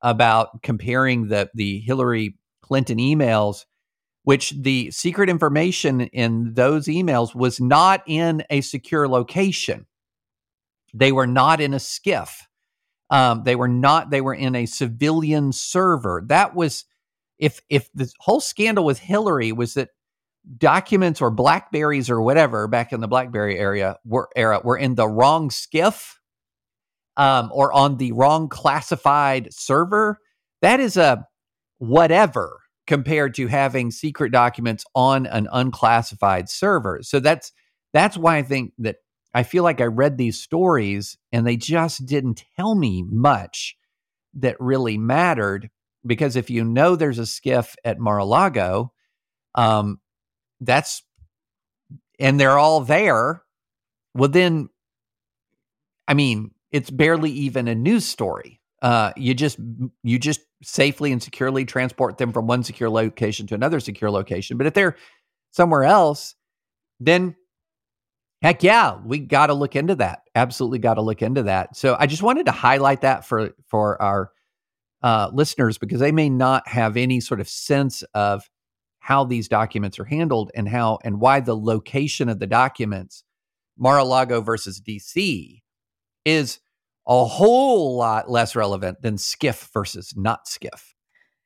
about 0.00 0.62
comparing 0.62 1.28
the 1.28 1.50
the 1.54 1.80
Hillary 1.80 2.38
Clinton 2.62 2.98
emails 2.98 3.64
which 4.26 4.50
the 4.60 4.90
secret 4.90 5.30
information 5.30 6.00
in 6.00 6.52
those 6.54 6.86
emails 6.86 7.32
was 7.32 7.60
not 7.60 8.02
in 8.08 8.42
a 8.50 8.60
secure 8.60 9.06
location. 9.06 9.86
They 10.92 11.12
were 11.12 11.28
not 11.28 11.60
in 11.60 11.72
a 11.72 11.76
SCIF. 11.76 12.40
Um, 13.08 13.44
they 13.44 13.54
were 13.54 13.68
not. 13.68 14.10
They 14.10 14.20
were 14.20 14.34
in 14.34 14.56
a 14.56 14.66
civilian 14.66 15.52
server. 15.52 16.24
That 16.26 16.56
was 16.56 16.86
if 17.38 17.60
if 17.70 17.88
the 17.94 18.12
whole 18.18 18.40
scandal 18.40 18.84
with 18.84 18.98
Hillary 18.98 19.52
was 19.52 19.74
that 19.74 19.90
documents 20.58 21.22
or 21.22 21.30
Blackberries 21.30 22.10
or 22.10 22.20
whatever 22.20 22.66
back 22.66 22.92
in 22.92 22.98
the 22.98 23.06
BlackBerry 23.06 23.56
area 23.56 23.96
were 24.04 24.28
era 24.34 24.60
were 24.64 24.76
in 24.76 24.96
the 24.96 25.06
wrong 25.06 25.50
SCIF, 25.50 26.14
um, 27.16 27.48
or 27.52 27.72
on 27.72 27.98
the 27.98 28.10
wrong 28.10 28.48
classified 28.48 29.54
server. 29.54 30.18
That 30.62 30.80
is 30.80 30.96
a 30.96 31.28
whatever 31.78 32.58
compared 32.86 33.34
to 33.34 33.46
having 33.46 33.90
secret 33.90 34.32
documents 34.32 34.84
on 34.94 35.26
an 35.26 35.48
unclassified 35.52 36.48
server. 36.48 37.00
So 37.02 37.20
that's 37.20 37.52
that's 37.92 38.16
why 38.16 38.36
I 38.36 38.42
think 38.42 38.72
that 38.78 38.96
I 39.34 39.42
feel 39.42 39.64
like 39.64 39.80
I 39.80 39.86
read 39.86 40.18
these 40.18 40.40
stories 40.40 41.18
and 41.32 41.46
they 41.46 41.56
just 41.56 42.06
didn't 42.06 42.44
tell 42.56 42.74
me 42.74 43.04
much 43.08 43.76
that 44.34 44.56
really 44.60 44.98
mattered 44.98 45.70
because 46.04 46.36
if 46.36 46.50
you 46.50 46.64
know 46.64 46.96
there's 46.96 47.18
a 47.18 47.22
SCIF 47.22 47.74
at 47.84 47.98
Mar-a-Lago, 47.98 48.92
um, 49.54 50.00
that's 50.60 51.02
and 52.18 52.40
they're 52.40 52.58
all 52.58 52.80
there. 52.80 53.42
Well, 54.14 54.30
then, 54.30 54.68
I 56.08 56.14
mean, 56.14 56.52
it's 56.70 56.90
barely 56.90 57.30
even 57.30 57.68
a 57.68 57.74
news 57.74 58.06
story. 58.06 58.55
Uh, 58.82 59.12
you 59.16 59.34
just 59.34 59.58
you 60.02 60.18
just 60.18 60.40
safely 60.62 61.12
and 61.12 61.22
securely 61.22 61.64
transport 61.64 62.18
them 62.18 62.32
from 62.32 62.46
one 62.46 62.62
secure 62.62 62.90
location 62.90 63.46
to 63.46 63.54
another 63.54 63.80
secure 63.80 64.10
location. 64.10 64.56
But 64.58 64.66
if 64.66 64.74
they're 64.74 64.96
somewhere 65.50 65.84
else, 65.84 66.34
then 67.00 67.36
heck 68.42 68.62
yeah, 68.62 68.98
we 69.04 69.18
got 69.18 69.46
to 69.46 69.54
look 69.54 69.76
into 69.76 69.94
that. 69.96 70.22
Absolutely 70.34 70.78
got 70.78 70.94
to 70.94 71.02
look 71.02 71.22
into 71.22 71.42
that. 71.44 71.76
So 71.76 71.96
I 71.98 72.06
just 72.06 72.22
wanted 72.22 72.46
to 72.46 72.52
highlight 72.52 73.00
that 73.00 73.24
for 73.24 73.50
for 73.66 74.00
our 74.00 74.30
uh, 75.02 75.30
listeners 75.32 75.78
because 75.78 76.00
they 76.00 76.12
may 76.12 76.28
not 76.28 76.66
have 76.68 76.96
any 76.96 77.20
sort 77.20 77.40
of 77.40 77.48
sense 77.48 78.02
of 78.14 78.48
how 78.98 79.24
these 79.24 79.48
documents 79.48 79.98
are 79.98 80.04
handled 80.04 80.50
and 80.54 80.68
how 80.68 80.98
and 81.04 81.20
why 81.20 81.40
the 81.40 81.56
location 81.56 82.28
of 82.28 82.40
the 82.40 82.46
documents, 82.46 83.24
Mar-a-Lago 83.78 84.40
versus 84.40 84.80
DC, 84.80 85.62
is 86.24 86.58
a 87.06 87.24
whole 87.24 87.96
lot 87.96 88.30
less 88.30 88.56
relevant 88.56 89.02
than 89.02 89.16
SCIF 89.16 89.72
versus 89.72 90.12
not 90.16 90.46
SCIF. 90.46 90.94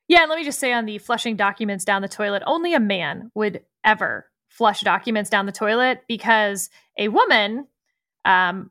Yeah, 0.08 0.24
let 0.24 0.38
me 0.38 0.44
just 0.44 0.58
say 0.58 0.72
on 0.72 0.86
the 0.86 0.98
flushing 0.98 1.36
documents 1.36 1.84
down 1.84 2.02
the 2.02 2.08
toilet, 2.08 2.42
only 2.46 2.74
a 2.74 2.80
man 2.80 3.30
would 3.34 3.62
ever 3.84 4.26
flush 4.48 4.80
documents 4.80 5.30
down 5.30 5.46
the 5.46 5.52
toilet 5.52 6.00
because 6.08 6.68
a 6.98 7.08
woman 7.08 7.66
um, 8.24 8.70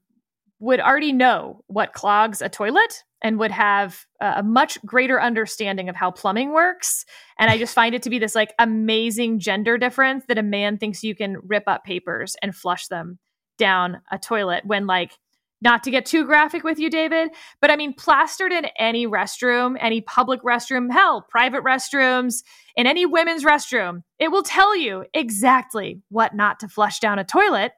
would 0.59 0.79
already 0.79 1.13
know 1.13 1.63
what 1.67 1.93
clogs 1.93 2.41
a 2.41 2.49
toilet 2.49 3.03
and 3.21 3.39
would 3.39 3.51
have 3.51 4.05
a 4.21 4.43
much 4.43 4.83
greater 4.85 5.21
understanding 5.21 5.89
of 5.89 5.95
how 5.95 6.11
plumbing 6.11 6.51
works. 6.51 7.05
And 7.37 7.49
I 7.49 7.57
just 7.57 7.73
find 7.73 7.93
it 7.93 8.03
to 8.03 8.09
be 8.09 8.19
this 8.19 8.35
like 8.35 8.53
amazing 8.59 9.39
gender 9.39 9.77
difference 9.77 10.25
that 10.27 10.37
a 10.37 10.43
man 10.43 10.77
thinks 10.77 11.03
you 11.03 11.15
can 11.15 11.37
rip 11.43 11.63
up 11.67 11.83
papers 11.83 12.35
and 12.41 12.55
flush 12.55 12.87
them 12.87 13.19
down 13.57 14.01
a 14.11 14.17
toilet 14.17 14.65
when 14.65 14.87
like 14.87 15.13
not 15.61 15.83
to 15.83 15.91
get 15.91 16.05
too 16.05 16.25
graphic 16.25 16.63
with 16.63 16.79
you, 16.79 16.89
David, 16.89 17.31
but 17.61 17.69
I 17.69 17.75
mean, 17.75 17.93
plastered 17.93 18.51
in 18.51 18.65
any 18.77 19.05
restroom, 19.07 19.75
any 19.79 20.01
public 20.01 20.41
restroom, 20.41 20.91
hell, 20.91 21.25
private 21.29 21.63
restrooms, 21.63 22.43
in 22.75 22.87
any 22.87 23.05
women's 23.05 23.43
restroom, 23.43 24.03
it 24.19 24.31
will 24.31 24.43
tell 24.43 24.75
you 24.75 25.05
exactly 25.13 26.01
what 26.09 26.33
not 26.33 26.59
to 26.61 26.69
flush 26.69 26.99
down 26.99 27.19
a 27.19 27.23
toilet 27.23 27.73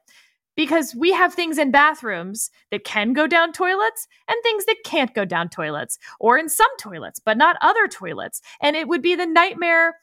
because 0.56 0.94
we 0.94 1.12
have 1.12 1.34
things 1.34 1.58
in 1.58 1.70
bathrooms 1.70 2.50
that 2.70 2.84
can 2.84 3.12
go 3.12 3.26
down 3.26 3.52
toilets 3.52 4.06
and 4.28 4.36
things 4.42 4.64
that 4.66 4.76
can't 4.84 5.14
go 5.14 5.24
down 5.24 5.48
toilets, 5.48 5.98
or 6.20 6.38
in 6.38 6.48
some 6.48 6.68
toilets, 6.78 7.18
but 7.18 7.38
not 7.38 7.56
other 7.62 7.88
toilets. 7.88 8.42
And 8.60 8.76
it 8.76 8.86
would 8.86 9.02
be 9.02 9.14
the 9.14 9.26
nightmare 9.26 9.96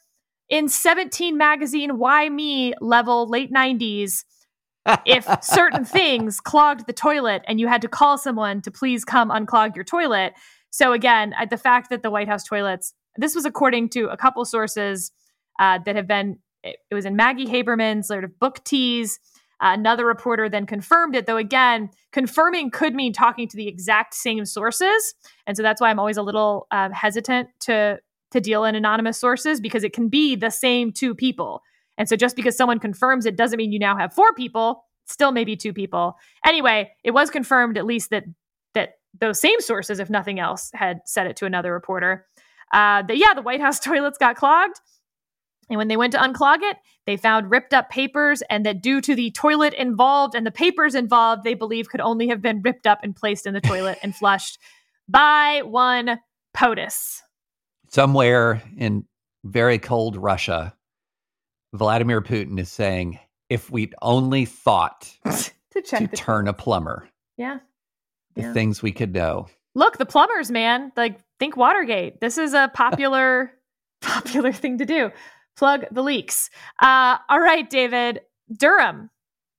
in 0.50 0.68
17 0.68 1.38
magazine, 1.38 2.00
Why 2.00 2.28
Me 2.30 2.74
level 2.82 3.30
late 3.30 3.54
90s 3.54 4.24
if 5.06 5.28
certain 5.44 5.86
things 5.86 6.40
clogged 6.40 6.88
the 6.88 6.94
toilet 6.94 7.44
and 7.48 7.60
you 7.60 7.68
had 7.68 7.82
to 7.82 7.88
call 7.88 8.18
someone 8.18 8.62
to 8.62 8.72
please 8.72 9.06
come 9.06 9.30
unclog 9.30 9.76
your 9.76 9.86
toilet. 9.86 10.34
So 10.72 10.94
again, 10.94 11.34
the 11.50 11.58
fact 11.58 11.90
that 11.90 12.04
the 12.04 12.12
White 12.12 12.28
House 12.28 12.44
toilets, 12.44 12.94
this 13.18 13.36
was 13.36 13.46
according 13.46 13.90
to 13.90 14.08
a 14.10 14.18
couple 14.18 14.44
sources 14.46 15.12
uh, 15.60 15.80
that 15.86 15.96
have 15.96 16.08
been, 16.08 16.40
it, 16.64 16.78
was 16.92 17.06
in 17.06 17.16
Maggie 17.16 17.48
Haberman's 17.48 18.08
sort 18.08 18.24
of 18.24 18.40
book 18.40 18.64
tease. 18.64 19.20
Uh, 19.62 19.74
another 19.74 20.06
reporter 20.06 20.48
then 20.48 20.66
confirmed 20.66 21.16
it, 21.16 21.26
though 21.26 21.38
again, 21.38 21.90
confirming 22.14 22.72
could 22.72 22.96
mean 22.96 23.12
talking 23.12 23.48
to 23.48 23.58
the 23.58 23.68
exact 23.68 24.14
same 24.14 24.46
sources, 24.46 25.14
and 25.46 25.58
so 25.58 25.64
that's 25.64 25.82
why 25.82 25.90
I'm 25.90 26.00
always 26.00 26.16
a 26.16 26.22
little 26.22 26.66
uh, 26.72 26.90
hesitant 26.94 27.50
to 27.62 28.00
to 28.32 28.40
deal 28.40 28.64
in 28.64 28.76
anonymous 28.76 29.20
sources 29.20 29.60
because 29.60 29.84
it 29.84 29.92
can 29.92 30.08
be 30.08 30.36
the 30.36 30.50
same 30.50 30.92
two 30.92 31.16
people. 31.16 31.62
And 32.00 32.08
so 32.08 32.16
just 32.16 32.36
because 32.36 32.56
someone 32.56 32.80
confirms 32.80 33.26
it 33.26 33.36
doesn't 33.36 33.58
mean 33.58 33.72
you 33.72 33.78
now 33.78 33.96
have 33.98 34.14
four 34.14 34.34
people, 34.34 34.86
still 35.06 35.32
maybe 35.32 35.56
two 35.56 35.74
people. 35.74 36.18
Anyway, 36.46 36.90
it 37.04 37.12
was 37.12 37.30
confirmed 37.30 37.78
at 37.78 37.86
least 37.86 38.10
that 38.10 38.24
that 38.74 38.94
those 39.20 39.40
same 39.40 39.60
sources, 39.60 40.00
if 40.00 40.10
nothing 40.10 40.40
else, 40.40 40.72
had 40.74 41.02
said 41.06 41.28
it 41.28 41.36
to 41.36 41.46
another 41.46 41.74
reporter. 41.74 42.26
Uh, 42.74 43.02
that 43.04 43.18
yeah, 43.18 43.34
the 43.36 43.42
White 43.42 43.62
House 43.62 43.80
toilets 43.84 44.18
got 44.18 44.38
clogged. 44.38 44.80
And 45.70 45.78
when 45.78 45.88
they 45.88 45.98
went 45.98 46.14
to 46.14 46.20
unclog 46.20 46.60
it, 46.62 46.78
they 47.06 47.16
found 47.16 47.52
ripped 47.52 47.76
up 47.76 47.92
papers, 47.92 48.42
and 48.50 48.66
that 48.66 48.82
due 48.82 49.02
to 49.02 49.14
the 49.14 49.30
toilet 49.32 49.74
involved 49.76 50.34
and 50.34 50.46
the 50.46 50.52
papers 50.52 50.96
involved, 50.96 51.44
they 51.44 51.54
believe 51.54 51.90
could 51.90 52.02
only 52.02 52.30
have 52.30 52.42
been 52.42 52.62
ripped 52.64 52.88
up 52.88 53.02
and 53.04 53.16
placed 53.16 53.46
in 53.46 53.54
the 53.54 53.62
toilet 53.62 54.00
and 54.02 54.16
flushed 54.16 54.58
by 55.08 55.62
one 55.64 56.20
POTUS. 56.56 57.22
Somewhere 57.90 58.64
in 58.78 59.06
very 59.44 59.78
cold 59.78 60.16
Russia, 60.16 60.74
Vladimir 61.74 62.22
Putin 62.22 62.60
is 62.60 62.72
saying, 62.72 63.20
if 63.50 63.70
we'd 63.70 63.96
only 64.02 64.46
thought 64.46 65.12
to, 65.72 65.82
to 65.82 66.08
turn 66.08 66.48
a 66.48 66.54
plumber. 66.54 67.10
Yeah. 67.38 67.60
The 68.36 68.42
yeah. 68.42 68.54
things 68.54 68.82
we 68.82 68.92
could 68.92 69.14
know. 69.14 69.48
Look, 69.76 69.98
the 69.98 70.06
plumbers, 70.06 70.52
man. 70.52 70.92
Like, 70.96 71.20
think 71.40 71.58
Watergate. 71.58 72.22
This 72.22 72.38
is 72.38 72.54
a 72.54 72.72
popular, 72.74 73.52
popular 74.02 74.52
thing 74.52 74.78
to 74.80 74.86
do. 74.86 75.12
Plug 75.58 75.86
the 75.92 76.04
leaks. 76.04 76.50
Uh, 76.80 77.18
all 77.30 77.40
right, 77.40 77.70
David. 77.70 78.22
Durham. 78.56 79.10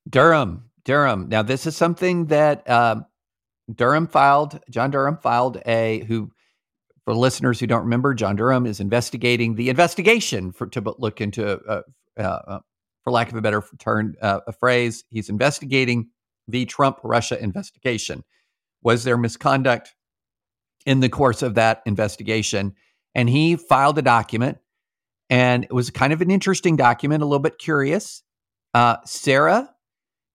Durham. 0.09 0.71
Durham. 0.85 1.29
Now, 1.29 1.43
this 1.43 1.67
is 1.67 1.77
something 1.77 2.27
that 2.27 2.69
um, 2.69 3.07
Durham 3.73 4.07
filed. 4.07 4.61
John 4.71 4.91
Durham 4.91 5.19
filed 5.19 5.61
a 5.67 6.05
who 6.09 6.31
for 7.05 7.15
listeners 7.15 7.59
who 7.59 7.67
don't 7.67 7.83
remember, 7.83 8.15
John 8.15 8.37
Durham 8.37 8.67
is 8.67 8.81
investigating 8.81 9.55
the 9.55 9.69
investigation 9.69 10.53
for 10.53 10.67
to 10.69 10.95
look 10.99 11.21
into, 11.21 11.59
uh, 11.61 11.83
uh, 12.19 12.23
uh, 12.23 12.59
for 13.03 13.13
lack 13.13 13.31
of 13.31 13.37
a 13.37 13.43
better 13.43 13.63
turn, 13.79 14.15
uh, 14.21 14.41
a 14.47 14.53
phrase. 14.53 15.05
He's 15.11 15.29
investigating 15.29 16.11
the 16.49 16.67
Trump 16.67 16.99
Russia 17.03 17.43
investigation. 17.43 18.25
Was 18.83 19.05
there 19.05 19.17
misconduct 19.17 19.95
in 20.87 21.01
the 21.01 21.09
course 21.09 21.43
of 21.43 21.55
that 21.55 21.83
investigation? 21.87 22.75
And 23.15 23.29
he 23.29 23.57
filed 23.57 23.99
a 23.99 24.03
document, 24.03 24.59
and 25.29 25.65
it 25.65 25.73
was 25.73 25.91
kind 25.91 26.13
of 26.13 26.21
an 26.21 26.31
interesting 26.31 26.77
document, 26.77 27.23
a 27.23 27.27
little 27.27 27.41
bit 27.41 27.59
curious. 27.59 28.23
Uh, 28.73 28.97
Sarah 29.05 29.71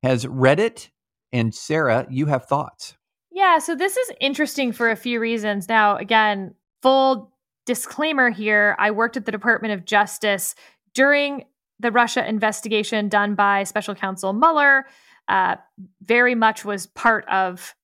has 0.03 0.27
read 0.27 0.59
it, 0.59 0.89
and 1.31 1.53
Sarah, 1.53 2.05
you 2.09 2.25
have 2.27 2.45
thoughts. 2.45 2.95
Yeah, 3.31 3.59
so 3.59 3.75
this 3.75 3.97
is 3.97 4.11
interesting 4.21 4.71
for 4.71 4.89
a 4.89 4.95
few 4.95 5.19
reasons. 5.19 5.67
Now, 5.67 5.97
again, 5.97 6.53
full 6.81 7.33
disclaimer 7.65 8.29
here 8.29 8.75
I 8.79 8.91
worked 8.91 9.17
at 9.17 9.25
the 9.25 9.31
Department 9.31 9.73
of 9.73 9.85
Justice 9.85 10.55
during 10.93 11.45
the 11.79 11.91
Russia 11.91 12.27
investigation 12.27 13.09
done 13.09 13.35
by 13.35 13.63
special 13.63 13.95
counsel 13.95 14.33
Mueller. 14.33 14.85
Uh, 15.27 15.55
very 16.01 16.35
much 16.35 16.63
was 16.63 16.87
part 16.87 17.27
of 17.27 17.75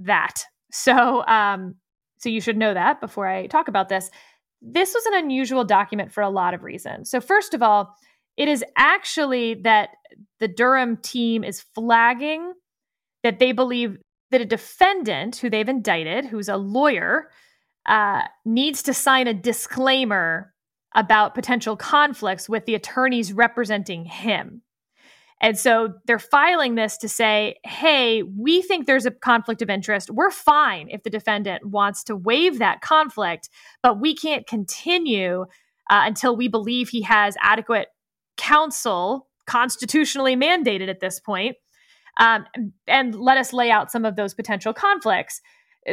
that. 0.00 0.44
So, 0.72 1.24
um, 1.26 1.76
so 2.18 2.28
you 2.28 2.40
should 2.40 2.56
know 2.56 2.74
that 2.74 3.00
before 3.00 3.26
I 3.26 3.46
talk 3.46 3.68
about 3.68 3.88
this. 3.88 4.10
This 4.60 4.94
was 4.94 5.06
an 5.06 5.14
unusual 5.14 5.64
document 5.64 6.12
for 6.12 6.22
a 6.22 6.30
lot 6.30 6.54
of 6.54 6.62
reasons. 6.62 7.10
So, 7.10 7.20
first 7.20 7.54
of 7.54 7.62
all, 7.62 7.94
it 8.36 8.48
is 8.48 8.64
actually 8.76 9.54
that 9.62 9.90
the 10.40 10.48
Durham 10.48 10.96
team 10.98 11.44
is 11.44 11.64
flagging 11.74 12.52
that 13.22 13.38
they 13.38 13.52
believe 13.52 13.98
that 14.30 14.40
a 14.40 14.46
defendant 14.46 15.36
who 15.36 15.48
they've 15.48 15.68
indicted, 15.68 16.26
who's 16.26 16.48
a 16.48 16.56
lawyer, 16.56 17.30
uh, 17.86 18.22
needs 18.44 18.82
to 18.82 18.94
sign 18.94 19.26
a 19.28 19.34
disclaimer 19.34 20.52
about 20.94 21.34
potential 21.34 21.76
conflicts 21.76 22.48
with 22.48 22.64
the 22.66 22.74
attorneys 22.74 23.32
representing 23.32 24.04
him. 24.04 24.62
And 25.40 25.58
so 25.58 25.92
they're 26.06 26.18
filing 26.18 26.76
this 26.76 26.96
to 26.98 27.08
say, 27.08 27.56
hey, 27.64 28.22
we 28.22 28.62
think 28.62 28.86
there's 28.86 29.04
a 29.04 29.10
conflict 29.10 29.60
of 29.60 29.68
interest. 29.68 30.10
We're 30.10 30.30
fine 30.30 30.88
if 30.90 31.02
the 31.02 31.10
defendant 31.10 31.66
wants 31.66 32.04
to 32.04 32.16
waive 32.16 32.58
that 32.58 32.80
conflict, 32.80 33.50
but 33.82 34.00
we 34.00 34.14
can't 34.14 34.46
continue 34.46 35.42
uh, 35.90 36.02
until 36.04 36.36
we 36.36 36.48
believe 36.48 36.88
he 36.88 37.02
has 37.02 37.36
adequate 37.42 37.88
counsel, 38.38 39.28
constitutionally 39.46 40.36
mandated 40.36 40.88
at 40.88 41.00
this 41.00 41.20
point, 41.20 41.56
um, 42.18 42.46
and 42.88 43.14
let 43.14 43.36
us 43.36 43.52
lay 43.52 43.70
out 43.70 43.92
some 43.92 44.06
of 44.06 44.16
those 44.16 44.32
potential 44.32 44.72
conflicts. 44.72 45.42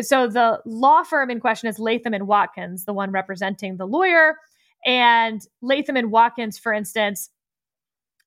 So 0.02 0.28
the 0.28 0.62
law 0.66 1.04
firm 1.04 1.30
in 1.30 1.42
question 1.42 1.68
is 1.68 1.80
Latham 1.80 2.14
and 2.14 2.28
Watkins, 2.28 2.86
the 2.86 2.94
one 2.94 3.12
representing 3.12 3.76
the 3.76 3.86
lawyer. 3.86 4.38
And 4.86 5.46
Latham 5.62 5.96
and 5.96 6.12
Watkins, 6.12 6.58
for 6.58 6.74
instance, 6.74 7.30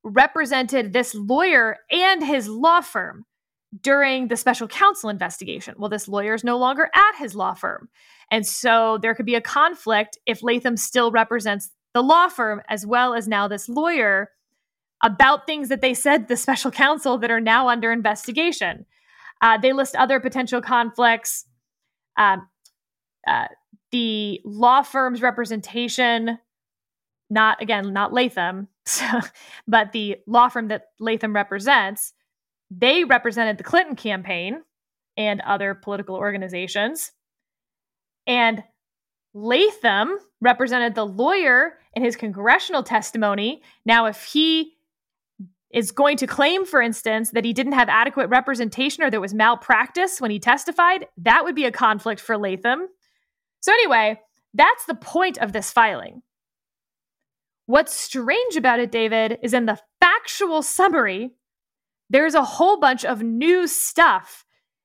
represented 0.02 0.92
this 0.92 1.14
lawyer 1.14 1.78
and 1.90 2.24
his 2.24 2.48
law 2.48 2.80
firm 2.80 3.24
during 3.80 4.28
the 4.28 4.36
special 4.36 4.68
counsel 4.68 5.10
investigation. 5.10 5.74
Well, 5.78 5.90
this 5.90 6.08
lawyer 6.08 6.34
is 6.34 6.44
no 6.44 6.56
longer 6.56 6.88
at 6.94 7.16
his 7.18 7.34
law 7.34 7.54
firm. 7.54 7.88
And 8.30 8.46
so 8.46 8.98
there 9.02 9.14
could 9.14 9.26
be 9.26 9.34
a 9.34 9.40
conflict 9.40 10.18
if 10.26 10.42
Latham 10.42 10.76
still 10.76 11.10
represents 11.10 11.70
the 11.94 12.02
law 12.02 12.28
firm 12.28 12.62
as 12.68 12.86
well 12.86 13.14
as 13.14 13.28
now 13.28 13.48
this 13.48 13.68
lawyer 13.68 14.30
about 15.02 15.46
things 15.46 15.68
that 15.68 15.80
they 15.80 15.94
said 15.94 16.28
the 16.28 16.36
special 16.36 16.70
counsel 16.70 17.18
that 17.18 17.30
are 17.30 17.40
now 17.40 17.68
under 17.68 17.92
investigation. 17.92 18.86
Uh, 19.42 19.58
they 19.58 19.72
list 19.72 19.94
other 19.96 20.20
potential 20.20 20.62
conflicts. 20.62 21.44
Um, 22.16 22.48
uh, 23.26 23.46
the 23.92 24.40
law 24.44 24.82
firm's 24.82 25.20
representation, 25.20 26.38
not 27.30 27.60
again, 27.60 27.92
not 27.92 28.12
Latham, 28.12 28.68
but 29.68 29.92
the 29.92 30.16
law 30.26 30.48
firm 30.48 30.68
that 30.68 30.88
Latham 31.00 31.34
represents, 31.34 32.12
they 32.70 33.04
represented 33.04 33.58
the 33.58 33.64
Clinton 33.64 33.96
campaign 33.96 34.62
and 35.16 35.40
other 35.42 35.74
political 35.74 36.16
organizations. 36.16 37.12
And 38.26 38.62
Latham 39.34 40.18
represented 40.40 40.94
the 40.94 41.06
lawyer 41.06 41.78
in 41.94 42.02
his 42.02 42.16
congressional 42.16 42.82
testimony. 42.82 43.62
Now, 43.84 44.06
if 44.06 44.24
he 44.24 44.72
is 45.70 45.92
going 45.92 46.16
to 46.18 46.26
claim, 46.26 46.64
for 46.64 46.80
instance, 46.80 47.30
that 47.30 47.44
he 47.44 47.52
didn't 47.52 47.72
have 47.72 47.88
adequate 47.88 48.28
representation 48.28 49.02
or 49.02 49.10
there 49.10 49.20
was 49.20 49.34
malpractice 49.34 50.20
when 50.20 50.30
he 50.30 50.38
testified, 50.38 51.06
that 51.18 51.44
would 51.44 51.54
be 51.54 51.64
a 51.64 51.72
conflict 51.72 52.20
for 52.20 52.38
Latham. 52.38 52.88
So, 53.60 53.72
anyway, 53.72 54.20
that's 54.54 54.86
the 54.86 54.94
point 54.94 55.38
of 55.38 55.52
this 55.52 55.70
filing. 55.70 56.22
What's 57.66 57.94
strange 57.94 58.56
about 58.56 58.80
it, 58.80 58.90
David, 58.90 59.38
is 59.42 59.52
in 59.52 59.66
the 59.66 59.78
factual 60.00 60.62
summary, 60.62 61.32
there's 62.08 62.34
a 62.34 62.44
whole 62.44 62.78
bunch 62.78 63.04
of 63.04 63.22
new 63.22 63.66
stuff 63.66 64.44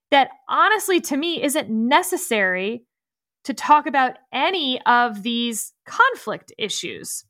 that 0.09 0.29
honestly, 0.49 0.99
to 1.01 1.15
me, 1.15 1.41
isn't 1.41 1.69
necessary 1.69 2.83
to 3.43 3.53
talk 3.53 3.87
about 3.87 4.17
any 4.33 4.81
of 4.85 5.23
these 5.23 5.73
conflict 5.85 6.51
issues 6.57 7.25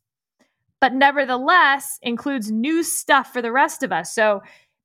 but 0.82 0.92
nevertheless 0.92 2.00
includes 2.02 2.50
new 2.50 2.82
stuff 2.82 3.32
for 3.32 3.40
the 3.40 3.52
rest 3.52 3.84
of 3.84 3.92
us. 3.92 4.12
So 4.12 4.42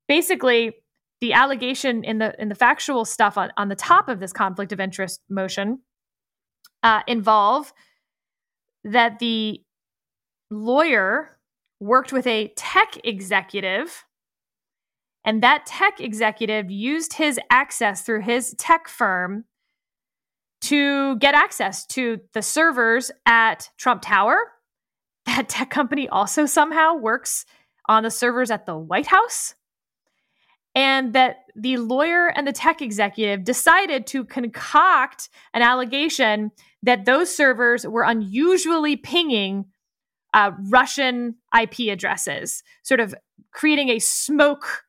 basically, 0.08 0.74
the 1.22 1.34
allegation 1.34 2.04
in 2.04 2.20
the 2.20 2.40
in 2.40 2.50
the 2.50 2.56
factual 2.56 3.04
stuff 3.04 3.36
on, 3.36 3.50
on 3.58 3.68
the 3.70 3.76
top 3.76 4.08
of 4.08 4.20
this 4.20 4.32
conflict 4.32 4.72
of 4.72 4.80
interest 4.80 5.22
motion 5.28 5.80
uh, 6.84 7.02
involve 7.08 7.74
that 8.84 9.18
the 9.18 9.60
lawyer 10.50 11.38
worked 11.80 12.12
with 12.12 12.26
a 12.28 12.54
tech 12.56 12.98
executive 13.04 14.06
and 15.24 15.44
that 15.44 15.66
tech 15.66 16.00
executive 16.00 16.72
used 16.72 17.14
his 17.14 17.40
access 17.50 18.02
through 18.02 18.22
his 18.22 18.56
tech 18.58 18.88
firm 18.88 19.44
to 20.62 21.18
get 21.18 21.36
access 21.36 21.86
to 21.88 22.22
the 22.34 22.42
servers 22.42 23.12
at 23.26 23.70
Trump 23.78 24.02
Tower 24.02 24.38
that 25.28 25.50
tech 25.50 25.70
company 25.70 26.10
also 26.10 26.46
somehow 26.46 26.96
works 26.96 27.46
on 27.88 28.04
the 28.04 28.12
servers 28.12 28.50
at 28.50 28.66
the 28.66 28.78
White 28.78 29.06
House. 29.06 29.54
And 30.74 31.14
that 31.14 31.38
the 31.56 31.78
lawyer 31.78 32.28
and 32.28 32.48
the 32.48 32.52
tech 32.52 32.82
executive 32.82 33.44
decided 33.44 34.06
to 34.08 34.24
concoct 34.24 35.30
an 35.54 35.64
allegation 35.64 36.52
that 36.84 37.06
those 37.06 37.36
servers 37.36 37.86
were 37.86 38.04
unusually 38.04 38.96
pinging 38.96 39.66
uh, 40.34 40.52
Russian 40.70 41.36
IP 41.60 41.92
addresses, 41.92 42.64
sort 42.84 43.00
of 43.00 43.16
creating 43.52 43.90
a 43.90 44.00
smoke 44.00 44.84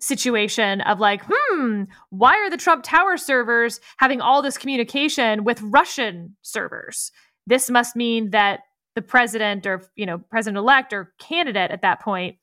situation 0.00 0.80
of 0.82 1.00
like, 1.00 1.22
hmm, 1.26 1.84
why 2.10 2.34
are 2.34 2.50
the 2.50 2.56
Trump 2.56 2.84
Tower 2.84 3.16
servers 3.16 3.80
having 3.98 4.20
all 4.20 4.42
this 4.42 4.58
communication 4.58 5.44
with 5.44 5.60
Russian 5.62 6.36
servers? 6.42 7.10
This 7.46 7.70
must 7.70 7.96
mean 7.96 8.30
that 8.30 8.60
the 8.94 9.02
president 9.02 9.66
or 9.66 9.82
you 9.96 10.06
know 10.06 10.18
president 10.18 10.58
elect 10.58 10.92
or 10.92 11.12
candidate 11.18 11.70
at 11.70 11.82
that 11.82 12.00
point 12.00 12.36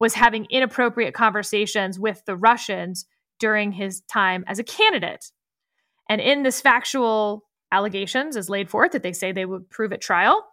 was 0.00 0.14
having 0.14 0.46
inappropriate 0.50 1.14
conversations 1.14 1.98
with 1.98 2.24
the 2.24 2.36
Russians 2.36 3.06
during 3.38 3.72
his 3.72 4.00
time 4.02 4.44
as 4.48 4.58
a 4.58 4.64
candidate. 4.64 5.30
And 6.08 6.20
in 6.20 6.42
this 6.42 6.60
factual 6.60 7.44
allegations 7.70 8.36
as 8.36 8.50
laid 8.50 8.68
forth 8.68 8.92
that 8.92 9.02
they 9.02 9.12
say 9.12 9.32
they 9.32 9.46
would 9.46 9.70
prove 9.70 9.92
at 9.92 10.00
trial, 10.00 10.44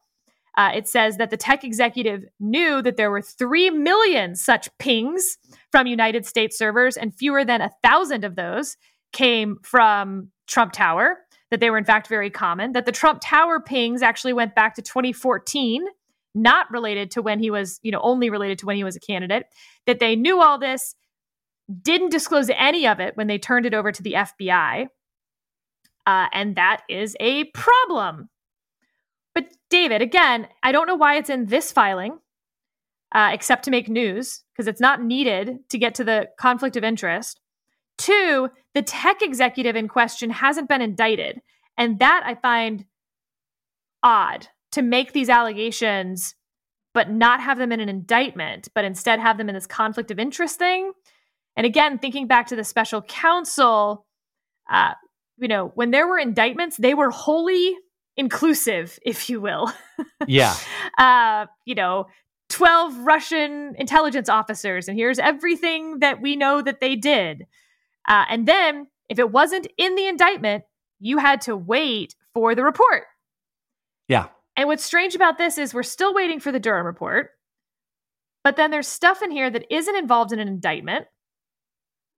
uh, 0.57 0.71
it 0.73 0.87
says 0.87 1.17
that 1.17 1.29
the 1.29 1.37
tech 1.37 1.63
executive 1.63 2.25
knew 2.39 2.81
that 2.81 2.97
there 2.97 3.11
were 3.11 3.21
3 3.21 3.69
million 3.71 4.35
such 4.35 4.69
pings 4.77 5.37
from 5.71 5.87
United 5.87 6.25
States 6.25 6.57
servers, 6.57 6.97
and 6.97 7.15
fewer 7.15 7.45
than 7.45 7.61
a 7.61 7.71
thousand 7.83 8.23
of 8.23 8.35
those 8.35 8.77
came 9.11 9.57
from 9.63 10.29
Trump 10.47 10.73
Tower, 10.73 11.17
that 11.51 11.59
they 11.59 11.69
were 11.69 11.77
in 11.77 11.85
fact 11.85 12.07
very 12.07 12.29
common, 12.29 12.73
that 12.73 12.85
the 12.85 12.91
Trump 12.91 13.21
Tower 13.23 13.59
pings 13.59 14.01
actually 14.01 14.33
went 14.33 14.55
back 14.55 14.75
to 14.75 14.81
2014, 14.81 15.85
not 16.35 16.69
related 16.71 17.11
to 17.11 17.21
when 17.21 17.39
he 17.39 17.49
was, 17.49 17.79
you 17.83 17.91
know, 17.91 18.01
only 18.01 18.29
related 18.29 18.59
to 18.59 18.65
when 18.65 18.75
he 18.75 18.83
was 18.83 18.95
a 18.95 18.99
candidate, 18.99 19.45
that 19.85 19.99
they 19.99 20.15
knew 20.15 20.41
all 20.41 20.59
this, 20.59 20.95
didn't 21.81 22.09
disclose 22.09 22.49
any 22.55 22.87
of 22.87 22.99
it 22.99 23.15
when 23.15 23.27
they 23.27 23.37
turned 23.37 23.65
it 23.65 23.73
over 23.73 23.91
to 23.91 24.03
the 24.03 24.13
FBI. 24.13 24.87
Uh, 26.05 26.27
and 26.33 26.55
that 26.55 26.81
is 26.89 27.15
a 27.19 27.45
problem. 27.45 28.29
But 29.33 29.47
David, 29.69 30.01
again, 30.01 30.47
I 30.63 30.71
don't 30.71 30.87
know 30.87 30.95
why 30.95 31.17
it's 31.17 31.29
in 31.29 31.45
this 31.45 31.71
filing, 31.71 32.19
uh, 33.13 33.31
except 33.33 33.65
to 33.65 33.71
make 33.71 33.89
news, 33.89 34.43
because 34.53 34.67
it's 34.67 34.81
not 34.81 35.03
needed 35.03 35.59
to 35.69 35.77
get 35.77 35.95
to 35.95 36.03
the 36.03 36.29
conflict 36.39 36.75
of 36.75 36.83
interest. 36.83 37.39
Two, 37.97 38.49
the 38.73 38.81
tech 38.81 39.21
executive 39.21 39.75
in 39.75 39.87
question 39.87 40.29
hasn't 40.29 40.69
been 40.69 40.81
indicted. 40.81 41.41
And 41.77 41.99
that 41.99 42.23
I 42.25 42.35
find 42.35 42.85
odd 44.03 44.47
to 44.71 44.81
make 44.81 45.13
these 45.13 45.29
allegations, 45.29 46.35
but 46.93 47.09
not 47.09 47.41
have 47.41 47.57
them 47.57 47.71
in 47.71 47.79
an 47.79 47.89
indictment, 47.89 48.69
but 48.73 48.85
instead 48.85 49.19
have 49.19 49.37
them 49.37 49.49
in 49.49 49.55
this 49.55 49.67
conflict 49.67 50.11
of 50.11 50.19
interest 50.19 50.59
thing. 50.59 50.91
And 51.55 51.65
again, 51.65 51.97
thinking 51.97 52.27
back 52.27 52.47
to 52.47 52.55
the 52.55 52.63
special 52.63 53.01
counsel, 53.01 54.05
uh, 54.69 54.93
you 55.37 55.47
know, 55.47 55.71
when 55.75 55.91
there 55.91 56.07
were 56.07 56.17
indictments, 56.17 56.77
they 56.77 56.93
were 56.93 57.09
wholly 57.09 57.75
inclusive, 58.19 58.99
if 59.03 59.29
you 59.29 59.41
will. 59.41 59.71
Yeah. 60.27 60.55
uh, 60.97 61.47
you 61.65 61.75
know, 61.75 62.05
12 62.49 62.97
Russian 62.99 63.73
intelligence 63.77 64.29
officers, 64.29 64.87
and 64.87 64.97
here's 64.97 65.17
everything 65.17 65.99
that 65.99 66.21
we 66.21 66.35
know 66.35 66.61
that 66.61 66.81
they 66.81 66.95
did. 66.95 67.47
Uh, 68.07 68.25
and 68.29 68.45
then, 68.45 68.87
if 69.07 69.17
it 69.17 69.31
wasn't 69.31 69.67
in 69.77 69.95
the 69.95 70.07
indictment, 70.07 70.63
you 70.99 71.17
had 71.17 71.41
to 71.41 71.55
wait 71.55 72.15
for 72.33 72.53
the 72.53 72.63
report. 72.63 73.03
Yeah. 74.07 74.27
And 74.55 74.67
what's 74.67 74.83
strange 74.83 75.15
about 75.15 75.37
this 75.37 75.57
is 75.57 75.73
we're 75.73 75.83
still 75.83 76.13
waiting 76.13 76.39
for 76.39 76.51
the 76.51 76.59
Durham 76.59 76.85
report, 76.85 77.31
but 78.43 78.55
then 78.55 78.71
there's 78.71 78.87
stuff 78.87 79.21
in 79.21 79.31
here 79.31 79.49
that 79.49 79.65
isn't 79.73 79.95
involved 79.95 80.31
in 80.33 80.39
an 80.39 80.47
indictment 80.47 81.05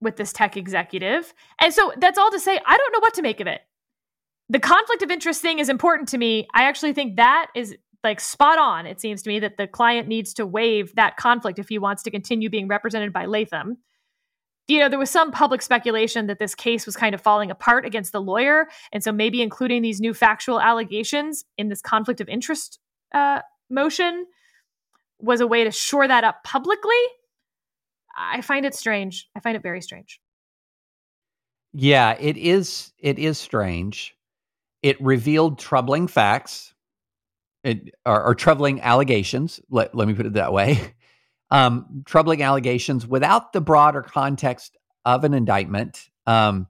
with 0.01 0.17
this 0.17 0.33
tech 0.33 0.57
executive. 0.57 1.33
And 1.59 1.73
so 1.73 1.93
that's 1.97 2.17
all 2.17 2.31
to 2.31 2.39
say, 2.39 2.59
I 2.65 2.77
don't 2.77 2.93
know 2.93 2.99
what 2.99 3.13
to 3.15 3.21
make 3.21 3.39
of 3.39 3.47
it. 3.47 3.61
The 4.51 4.59
conflict 4.59 5.01
of 5.01 5.09
interest 5.09 5.41
thing 5.41 5.59
is 5.59 5.69
important 5.69 6.09
to 6.09 6.17
me. 6.17 6.47
I 6.53 6.63
actually 6.63 6.93
think 6.93 7.15
that 7.15 7.47
is 7.55 7.75
like 8.03 8.19
spot 8.19 8.57
on. 8.59 8.85
It 8.85 8.99
seems 8.99 9.21
to 9.23 9.29
me 9.29 9.39
that 9.39 9.57
the 9.57 9.67
client 9.67 10.07
needs 10.07 10.33
to 10.35 10.45
waive 10.45 10.93
that 10.95 11.17
conflict 11.17 11.59
if 11.59 11.69
he 11.69 11.77
wants 11.77 12.03
to 12.03 12.11
continue 12.11 12.49
being 12.49 12.67
represented 12.67 13.13
by 13.13 13.25
Latham 13.25 13.77
you 14.71 14.79
know, 14.79 14.89
there 14.89 14.99
was 14.99 15.09
some 15.09 15.31
public 15.31 15.61
speculation 15.61 16.27
that 16.27 16.39
this 16.39 16.55
case 16.55 16.85
was 16.85 16.95
kind 16.95 17.13
of 17.13 17.21
falling 17.21 17.51
apart 17.51 17.85
against 17.85 18.11
the 18.11 18.21
lawyer. 18.21 18.67
And 18.91 19.03
so 19.03 19.11
maybe 19.11 19.41
including 19.41 19.81
these 19.81 19.99
new 19.99 20.13
factual 20.13 20.61
allegations 20.61 21.43
in 21.57 21.67
this 21.67 21.81
conflict 21.81 22.21
of 22.21 22.29
interest 22.29 22.79
uh, 23.13 23.41
motion 23.69 24.25
was 25.19 25.41
a 25.41 25.47
way 25.47 25.63
to 25.63 25.71
shore 25.71 26.07
that 26.07 26.23
up 26.23 26.43
publicly. 26.43 27.01
I 28.15 28.41
find 28.41 28.65
it 28.65 28.73
strange. 28.73 29.27
I 29.35 29.39
find 29.39 29.55
it 29.55 29.63
very 29.63 29.81
strange. 29.81 30.19
Yeah, 31.73 32.15
it 32.19 32.37
is. 32.37 32.91
It 32.99 33.19
is 33.19 33.37
strange. 33.37 34.15
It 34.81 35.01
revealed 35.01 35.59
troubling 35.59 36.07
facts, 36.07 36.73
it, 37.63 37.93
or, 38.05 38.23
or 38.23 38.35
troubling 38.35 38.81
allegations. 38.81 39.59
Let, 39.69 39.93
let 39.93 40.07
me 40.07 40.13
put 40.13 40.25
it 40.25 40.33
that 40.33 40.53
way. 40.53 40.93
um, 41.51 42.03
troubling 42.05 42.41
allegations 42.41 43.05
without 43.05 43.53
the 43.53 43.61
broader 43.61 44.01
context 44.01 44.77
of 45.05 45.23
an 45.23 45.33
indictment. 45.33 46.09
Um, 46.25 46.67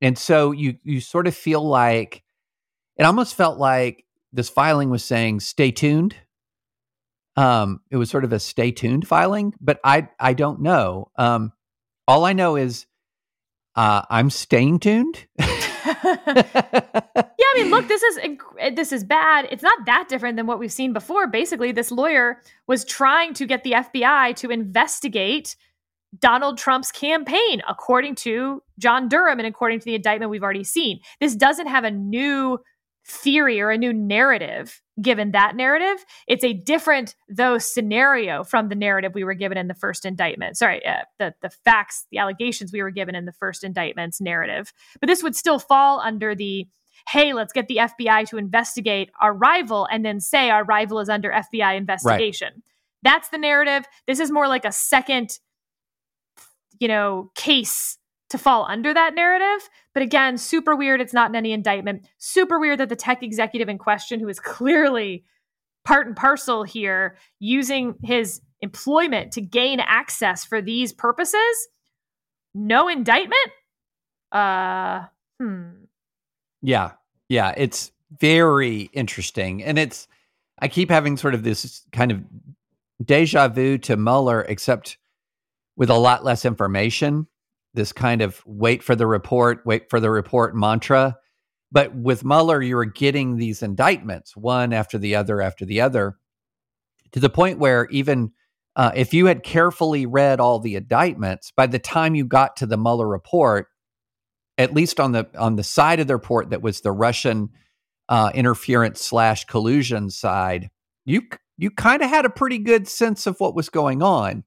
and 0.00 0.16
so 0.16 0.52
you 0.52 0.76
you 0.84 1.00
sort 1.00 1.26
of 1.26 1.34
feel 1.34 1.66
like 1.66 2.22
it 2.96 3.04
almost 3.04 3.34
felt 3.34 3.58
like 3.58 4.04
this 4.32 4.48
filing 4.48 4.90
was 4.90 5.04
saying 5.04 5.40
stay 5.40 5.70
tuned. 5.70 6.14
Um, 7.36 7.80
it 7.90 7.96
was 7.96 8.10
sort 8.10 8.24
of 8.24 8.32
a 8.32 8.40
stay 8.40 8.70
tuned 8.70 9.06
filing, 9.06 9.54
but 9.60 9.80
I 9.84 10.08
I 10.18 10.34
don't 10.34 10.60
know. 10.60 11.10
Um, 11.16 11.52
all 12.06 12.24
I 12.24 12.32
know 12.32 12.56
is 12.56 12.86
uh, 13.74 14.02
I'm 14.08 14.30
staying 14.30 14.80
tuned. 14.80 15.26
yeah, 16.04 16.42
I 16.54 17.54
mean, 17.56 17.70
look, 17.70 17.88
this 17.88 18.02
is 18.02 18.18
eh, 18.58 18.70
this 18.74 18.92
is 18.92 19.04
bad. 19.04 19.48
It's 19.50 19.62
not 19.62 19.86
that 19.86 20.08
different 20.08 20.36
than 20.36 20.46
what 20.46 20.58
we've 20.58 20.72
seen 20.72 20.92
before. 20.92 21.26
Basically, 21.26 21.72
this 21.72 21.90
lawyer 21.90 22.40
was 22.66 22.84
trying 22.84 23.34
to 23.34 23.46
get 23.46 23.64
the 23.64 23.72
FBI 23.72 24.36
to 24.36 24.50
investigate 24.50 25.56
Donald 26.18 26.58
Trump's 26.58 26.90
campaign, 26.90 27.62
according 27.68 28.14
to 28.16 28.62
John 28.78 29.08
Durham 29.08 29.38
and 29.38 29.46
according 29.46 29.80
to 29.80 29.84
the 29.84 29.94
indictment 29.94 30.30
we've 30.30 30.42
already 30.42 30.64
seen. 30.64 31.00
This 31.20 31.34
doesn't 31.34 31.66
have 31.66 31.84
a 31.84 31.90
new 31.90 32.58
theory 33.08 33.60
or 33.60 33.70
a 33.70 33.78
new 33.78 33.92
narrative 33.92 34.82
given 35.00 35.30
that 35.30 35.56
narrative. 35.56 36.04
It's 36.26 36.44
a 36.44 36.52
different, 36.52 37.14
though, 37.28 37.58
scenario 37.58 38.44
from 38.44 38.68
the 38.68 38.74
narrative 38.74 39.12
we 39.14 39.24
were 39.24 39.34
given 39.34 39.56
in 39.56 39.68
the 39.68 39.74
first 39.74 40.04
indictment. 40.04 40.58
Sorry, 40.58 40.84
uh, 40.84 41.02
the, 41.18 41.34
the 41.40 41.50
facts, 41.50 42.06
the 42.10 42.18
allegations 42.18 42.72
we 42.72 42.82
were 42.82 42.90
given 42.90 43.14
in 43.14 43.24
the 43.24 43.32
first 43.32 43.64
indictment's 43.64 44.20
narrative. 44.20 44.72
But 45.00 45.06
this 45.06 45.22
would 45.22 45.34
still 45.34 45.58
fall 45.58 46.00
under 46.00 46.34
the 46.34 46.66
hey, 47.08 47.32
let's 47.32 47.52
get 47.52 47.68
the 47.68 47.76
FBI 47.76 48.28
to 48.28 48.36
investigate 48.36 49.10
our 49.20 49.32
rival 49.32 49.86
and 49.90 50.04
then 50.04 50.20
say 50.20 50.50
our 50.50 50.64
rival 50.64 50.98
is 50.98 51.08
under 51.08 51.30
FBI 51.30 51.76
investigation. 51.76 52.52
Right. 52.54 52.62
That's 53.02 53.28
the 53.30 53.38
narrative. 53.38 53.86
This 54.06 54.20
is 54.20 54.30
more 54.30 54.48
like 54.48 54.66
a 54.66 54.72
second, 54.72 55.38
you 56.78 56.88
know, 56.88 57.30
case 57.34 57.96
to 58.30 58.38
fall 58.38 58.66
under 58.68 58.92
that 58.92 59.14
narrative. 59.14 59.68
But 59.94 60.02
again, 60.02 60.38
super 60.38 60.76
weird. 60.76 61.00
It's 61.00 61.12
not 61.12 61.30
in 61.30 61.36
any 61.36 61.52
indictment. 61.52 62.06
Super 62.18 62.58
weird 62.58 62.78
that 62.80 62.88
the 62.88 62.96
tech 62.96 63.22
executive 63.22 63.68
in 63.68 63.78
question, 63.78 64.20
who 64.20 64.28
is 64.28 64.40
clearly 64.40 65.24
part 65.84 66.06
and 66.06 66.16
parcel 66.16 66.62
here, 66.62 67.16
using 67.38 67.94
his 68.02 68.40
employment 68.60 69.32
to 69.32 69.40
gain 69.40 69.80
access 69.80 70.44
for 70.44 70.60
these 70.60 70.92
purposes, 70.92 71.68
no 72.54 72.88
indictment. 72.88 73.50
Uh, 74.30 75.04
hmm. 75.40 75.68
Yeah, 76.60 76.92
yeah, 77.28 77.54
it's 77.56 77.92
very 78.18 78.90
interesting, 78.92 79.62
and 79.62 79.78
it's. 79.78 80.08
I 80.60 80.66
keep 80.66 80.90
having 80.90 81.16
sort 81.16 81.34
of 81.34 81.44
this 81.44 81.82
kind 81.92 82.10
of 82.10 82.20
deja 83.04 83.46
vu 83.46 83.78
to 83.78 83.96
Mueller, 83.96 84.42
except 84.42 84.98
with 85.76 85.88
a 85.88 85.94
lot 85.94 86.24
less 86.24 86.44
information 86.44 87.28
this 87.74 87.92
kind 87.92 88.22
of 88.22 88.42
wait 88.46 88.82
for 88.82 88.96
the 88.96 89.06
report, 89.06 89.60
wait 89.64 89.90
for 89.90 90.00
the 90.00 90.10
report 90.10 90.54
mantra. 90.54 91.16
But 91.70 91.94
with 91.94 92.24
Mueller, 92.24 92.62
you 92.62 92.76
were 92.76 92.86
getting 92.86 93.36
these 93.36 93.62
indictments, 93.62 94.36
one 94.36 94.72
after 94.72 94.96
the 94.96 95.14
other 95.14 95.42
after 95.42 95.64
the 95.66 95.80
other, 95.80 96.16
to 97.12 97.20
the 97.20 97.28
point 97.28 97.58
where 97.58 97.86
even 97.90 98.32
uh, 98.74 98.92
if 98.94 99.12
you 99.12 99.26
had 99.26 99.42
carefully 99.42 100.06
read 100.06 100.40
all 100.40 100.60
the 100.60 100.76
indictments, 100.76 101.52
by 101.54 101.66
the 101.66 101.78
time 101.78 102.14
you 102.14 102.24
got 102.24 102.56
to 102.56 102.66
the 102.66 102.78
Mueller 102.78 103.08
report, 103.08 103.66
at 104.56 104.72
least 104.72 104.98
on 104.98 105.12
the 105.12 105.28
on 105.38 105.56
the 105.56 105.64
side 105.64 106.00
of 106.00 106.06
the 106.06 106.16
report 106.16 106.50
that 106.50 106.62
was 106.62 106.80
the 106.80 106.92
Russian 106.92 107.50
uh, 108.08 108.30
interference 108.34 109.00
slash 109.00 109.44
collusion 109.44 110.10
side, 110.10 110.70
you 111.04 111.22
you 111.58 111.70
kind 111.70 112.02
of 112.02 112.08
had 112.08 112.24
a 112.24 112.30
pretty 112.30 112.58
good 112.58 112.88
sense 112.88 113.26
of 113.26 113.38
what 113.40 113.54
was 113.54 113.68
going 113.68 114.02
on 114.02 114.44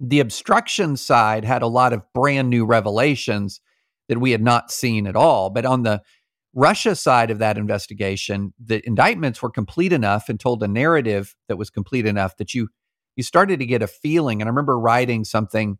the 0.00 0.20
obstruction 0.20 0.96
side 0.96 1.44
had 1.44 1.62
a 1.62 1.66
lot 1.66 1.92
of 1.92 2.02
brand 2.14 2.50
new 2.50 2.64
revelations 2.64 3.60
that 4.08 4.20
we 4.20 4.30
had 4.30 4.42
not 4.42 4.70
seen 4.70 5.06
at 5.06 5.16
all. 5.16 5.50
But 5.50 5.66
on 5.66 5.82
the 5.82 6.02
Russia 6.54 6.94
side 6.94 7.30
of 7.30 7.38
that 7.38 7.58
investigation, 7.58 8.54
the 8.58 8.84
indictments 8.86 9.42
were 9.42 9.50
complete 9.50 9.92
enough 9.92 10.28
and 10.28 10.40
told 10.40 10.62
a 10.62 10.68
narrative 10.68 11.36
that 11.48 11.58
was 11.58 11.70
complete 11.70 12.06
enough 12.06 12.36
that 12.36 12.54
you 12.54 12.68
you 13.16 13.24
started 13.24 13.58
to 13.58 13.66
get 13.66 13.82
a 13.82 13.88
feeling. 13.88 14.40
And 14.40 14.48
I 14.48 14.50
remember 14.50 14.78
writing 14.78 15.24
something 15.24 15.78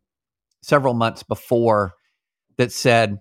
several 0.61 0.93
months 0.93 1.23
before 1.23 1.93
that 2.57 2.69
said, 2.73 3.19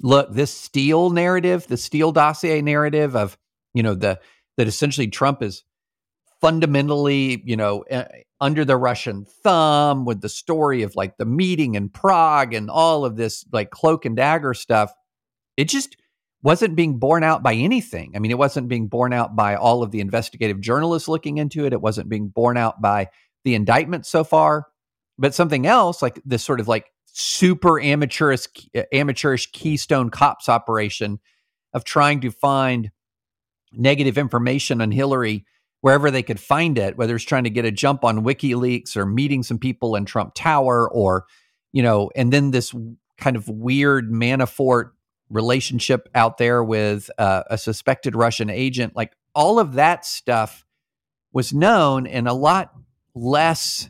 look, 0.00 0.32
this 0.32 0.52
Steele 0.52 1.10
narrative, 1.10 1.66
the 1.66 1.76
Steele 1.76 2.12
dossier 2.12 2.62
narrative 2.62 3.16
of, 3.16 3.36
you 3.74 3.82
know, 3.82 3.94
the 3.94 4.20
that 4.56 4.68
essentially 4.68 5.08
Trump 5.08 5.42
is 5.42 5.64
fundamentally, 6.40 7.42
you 7.44 7.56
know, 7.56 7.84
under 8.40 8.64
the 8.64 8.76
Russian 8.76 9.26
thumb 9.42 10.04
with 10.04 10.20
the 10.20 10.28
story 10.28 10.82
of 10.82 10.96
like 10.96 11.18
the 11.18 11.26
meeting 11.26 11.74
in 11.74 11.88
Prague 11.88 12.54
and 12.54 12.70
all 12.70 13.04
of 13.04 13.16
this 13.16 13.44
like 13.52 13.70
cloak 13.70 14.04
and 14.04 14.16
dagger 14.16 14.54
stuff. 14.54 14.92
It 15.56 15.68
just 15.68 15.96
wasn't 16.42 16.74
being 16.74 16.98
borne 16.98 17.22
out 17.22 17.42
by 17.42 17.54
anything. 17.54 18.12
I 18.16 18.18
mean, 18.18 18.30
it 18.30 18.38
wasn't 18.38 18.68
being 18.68 18.88
borne 18.88 19.12
out 19.12 19.36
by 19.36 19.56
all 19.56 19.82
of 19.82 19.90
the 19.90 20.00
investigative 20.00 20.60
journalists 20.60 21.08
looking 21.08 21.36
into 21.36 21.66
it. 21.66 21.74
It 21.74 21.82
wasn't 21.82 22.08
being 22.08 22.28
borne 22.28 22.56
out 22.56 22.80
by 22.80 23.08
the 23.44 23.54
indictment 23.54 24.06
so 24.06 24.24
far. 24.24 24.66
But 25.18 25.34
something 25.34 25.66
else, 25.66 26.00
like 26.00 26.18
this 26.24 26.42
sort 26.42 26.60
of 26.60 26.68
like 26.68 26.90
super 27.04 27.78
amateurish, 27.78 28.46
eh, 28.74 28.84
amateurish 28.90 29.52
Keystone 29.52 30.08
Cops 30.08 30.48
operation 30.48 31.18
of 31.74 31.84
trying 31.84 32.22
to 32.22 32.30
find 32.30 32.90
negative 33.72 34.16
information 34.16 34.80
on 34.80 34.90
Hillary 34.90 35.44
wherever 35.80 36.10
they 36.10 36.22
could 36.22 36.40
find 36.40 36.78
it, 36.78 36.96
whether 36.96 37.14
it's 37.14 37.24
trying 37.24 37.44
to 37.44 37.50
get 37.50 37.64
a 37.64 37.70
jump 37.70 38.04
on 38.04 38.24
WikiLeaks 38.24 38.96
or 38.96 39.06
meeting 39.06 39.42
some 39.42 39.58
people 39.58 39.96
in 39.96 40.04
Trump 40.04 40.34
Tower 40.34 40.90
or, 40.90 41.26
you 41.72 41.82
know, 41.82 42.10
and 42.14 42.32
then 42.32 42.50
this 42.50 42.74
kind 43.16 43.36
of 43.36 43.48
weird 43.48 44.10
Manafort 44.10 44.90
relationship 45.30 46.08
out 46.14 46.38
there 46.38 46.62
with 46.62 47.10
uh, 47.18 47.44
a 47.48 47.56
suspected 47.56 48.14
Russian 48.14 48.50
agent. 48.50 48.96
Like 48.96 49.16
all 49.34 49.58
of 49.58 49.74
that 49.74 50.04
stuff 50.04 50.66
was 51.32 51.52
known 51.52 52.06
and 52.06 52.26
a 52.26 52.32
lot 52.32 52.72
less, 53.14 53.88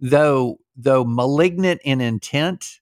though, 0.00 0.60
though 0.76 1.04
malignant 1.04 1.80
in 1.84 2.00
intent, 2.00 2.80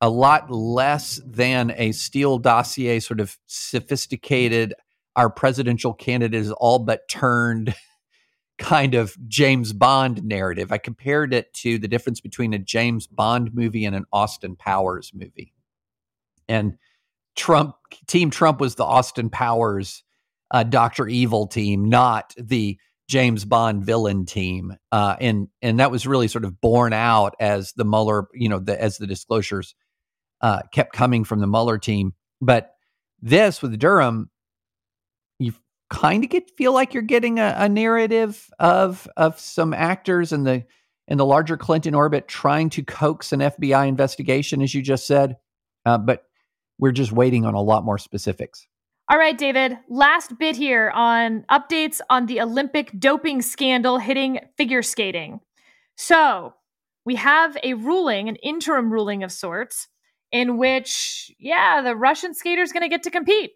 a 0.00 0.08
lot 0.08 0.50
less 0.50 1.20
than 1.26 1.72
a 1.76 1.92
Steele 1.92 2.38
dossier 2.38 3.00
sort 3.00 3.20
of 3.20 3.36
sophisticated. 3.46 4.74
Our 5.18 5.28
presidential 5.28 5.92
candidate 5.92 6.40
is 6.40 6.52
all 6.52 6.78
but 6.78 7.08
turned 7.08 7.74
kind 8.58 8.94
of 8.94 9.16
James 9.26 9.72
Bond 9.72 10.22
narrative. 10.22 10.70
I 10.70 10.78
compared 10.78 11.34
it 11.34 11.52
to 11.54 11.76
the 11.76 11.88
difference 11.88 12.20
between 12.20 12.54
a 12.54 12.58
James 12.58 13.08
Bond 13.08 13.52
movie 13.52 13.84
and 13.84 13.96
an 13.96 14.04
Austin 14.12 14.54
Powers 14.54 15.10
movie. 15.12 15.52
And 16.48 16.78
Trump, 17.34 17.74
Team 18.06 18.30
Trump 18.30 18.60
was 18.60 18.76
the 18.76 18.84
Austin 18.84 19.28
Powers 19.28 20.04
uh, 20.52 20.62
Doctor 20.62 21.08
Evil 21.08 21.48
team, 21.48 21.88
not 21.88 22.32
the 22.38 22.78
James 23.08 23.44
Bond 23.44 23.82
villain 23.82 24.24
team. 24.24 24.76
Uh, 24.92 25.16
and 25.20 25.48
and 25.62 25.80
that 25.80 25.90
was 25.90 26.06
really 26.06 26.28
sort 26.28 26.44
of 26.44 26.60
borne 26.60 26.92
out 26.92 27.34
as 27.40 27.72
the 27.72 27.84
Mueller, 27.84 28.28
you 28.34 28.48
know, 28.48 28.60
the, 28.60 28.80
as 28.80 28.98
the 28.98 29.06
disclosures 29.08 29.74
uh, 30.42 30.60
kept 30.72 30.92
coming 30.92 31.24
from 31.24 31.40
the 31.40 31.48
Mueller 31.48 31.78
team. 31.78 32.14
But 32.40 32.70
this 33.20 33.60
with 33.60 33.76
Durham, 33.80 34.30
kind 35.90 36.24
of 36.24 36.30
get 36.30 36.50
feel 36.56 36.72
like 36.72 36.94
you're 36.94 37.02
getting 37.02 37.38
a, 37.38 37.54
a 37.56 37.68
narrative 37.68 38.50
of 38.58 39.08
of 39.16 39.38
some 39.40 39.72
actors 39.72 40.32
in 40.32 40.44
the 40.44 40.64
in 41.06 41.18
the 41.18 41.24
larger 41.24 41.56
Clinton 41.56 41.94
orbit 41.94 42.28
trying 42.28 42.70
to 42.70 42.82
coax 42.82 43.32
an 43.32 43.40
FBI 43.40 43.88
investigation, 43.88 44.60
as 44.62 44.74
you 44.74 44.82
just 44.82 45.06
said. 45.06 45.36
Uh, 45.86 45.96
but 45.98 46.24
we're 46.78 46.92
just 46.92 47.12
waiting 47.12 47.46
on 47.46 47.54
a 47.54 47.62
lot 47.62 47.84
more 47.84 47.98
specifics. 47.98 48.66
All 49.10 49.18
right, 49.18 49.36
David, 49.36 49.78
last 49.88 50.38
bit 50.38 50.54
here 50.54 50.90
on 50.90 51.46
updates 51.50 52.00
on 52.10 52.26
the 52.26 52.42
Olympic 52.42 52.92
doping 52.98 53.40
scandal 53.40 53.96
hitting 53.96 54.40
figure 54.58 54.82
skating. 54.82 55.40
So, 55.96 56.52
we 57.06 57.14
have 57.14 57.56
a 57.62 57.72
ruling, 57.72 58.28
an 58.28 58.36
interim 58.36 58.92
ruling 58.92 59.22
of 59.22 59.32
sorts, 59.32 59.88
in 60.30 60.58
which, 60.58 61.34
yeah, 61.38 61.80
the 61.80 61.96
Russian 61.96 62.34
skater 62.34 62.60
is 62.60 62.70
going 62.70 62.82
to 62.82 62.88
get 62.90 63.04
to 63.04 63.10
compete. 63.10 63.52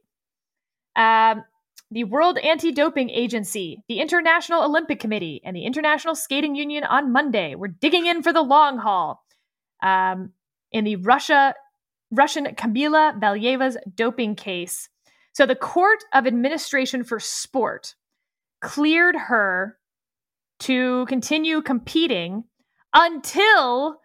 Um, 0.97 1.45
the 1.93 2.05
World 2.05 2.39
Anti 2.39 2.73
Doping 2.73 3.11
Agency, 3.11 3.83
the 3.87 4.01
International 4.01 4.65
Olympic 4.65 4.99
Committee, 4.99 5.43
and 5.45 5.55
the 5.55 5.65
International 5.65 6.15
Skating 6.15 6.57
Union 6.57 6.85
on 6.85 7.13
Monday 7.13 7.55
were 7.55 7.69
digging 7.69 8.07
in 8.07 8.23
for 8.23 8.33
the 8.33 8.41
long 8.41 8.79
haul 8.79 9.23
um, 9.83 10.31
in 10.71 10.85
the 10.85 10.97
Russia 10.97 11.55
Russian 12.11 12.47
Kamila 12.47 13.21
Valieva's 13.21 13.77
doping 13.95 14.37
case. 14.37 14.89
So 15.35 15.45
the 15.45 15.55
Court 15.55 15.99
of 16.15 16.27
Administration 16.27 17.05
for 17.05 17.19
Sport 17.19 17.95
cleared 18.61 19.17
her 19.17 19.77
to 20.61 21.05
continue 21.07 21.61
competing 21.61 22.45
until 22.95 23.99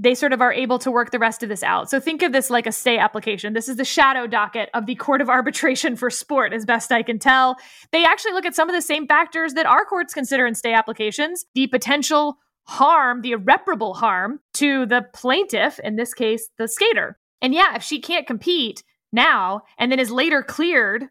they 0.00 0.14
sort 0.14 0.32
of 0.32 0.40
are 0.40 0.52
able 0.52 0.78
to 0.78 0.90
work 0.90 1.10
the 1.10 1.18
rest 1.18 1.42
of 1.42 1.50
this 1.50 1.62
out. 1.62 1.90
So 1.90 2.00
think 2.00 2.22
of 2.22 2.32
this 2.32 2.48
like 2.48 2.66
a 2.66 2.72
stay 2.72 2.96
application. 2.96 3.52
This 3.52 3.68
is 3.68 3.76
the 3.76 3.84
shadow 3.84 4.26
docket 4.26 4.70
of 4.72 4.86
the 4.86 4.94
Court 4.94 5.20
of 5.20 5.28
Arbitration 5.28 5.94
for 5.94 6.08
Sport, 6.08 6.54
as 6.54 6.64
best 6.64 6.90
I 6.90 7.02
can 7.02 7.18
tell. 7.18 7.56
They 7.92 8.06
actually 8.06 8.32
look 8.32 8.46
at 8.46 8.54
some 8.54 8.70
of 8.70 8.74
the 8.74 8.80
same 8.80 9.06
factors 9.06 9.52
that 9.52 9.66
our 9.66 9.84
courts 9.84 10.14
consider 10.14 10.46
in 10.46 10.54
stay 10.54 10.72
applications 10.72 11.44
the 11.54 11.66
potential 11.66 12.38
harm, 12.64 13.20
the 13.20 13.32
irreparable 13.32 13.92
harm 13.92 14.40
to 14.54 14.86
the 14.86 15.04
plaintiff, 15.12 15.78
in 15.80 15.96
this 15.96 16.14
case, 16.14 16.48
the 16.56 16.66
skater. 16.66 17.18
And 17.42 17.52
yeah, 17.52 17.76
if 17.76 17.82
she 17.82 18.00
can't 18.00 18.26
compete 18.26 18.82
now 19.12 19.62
and 19.78 19.92
then 19.92 19.98
is 19.98 20.10
later 20.10 20.42
cleared, 20.42 21.08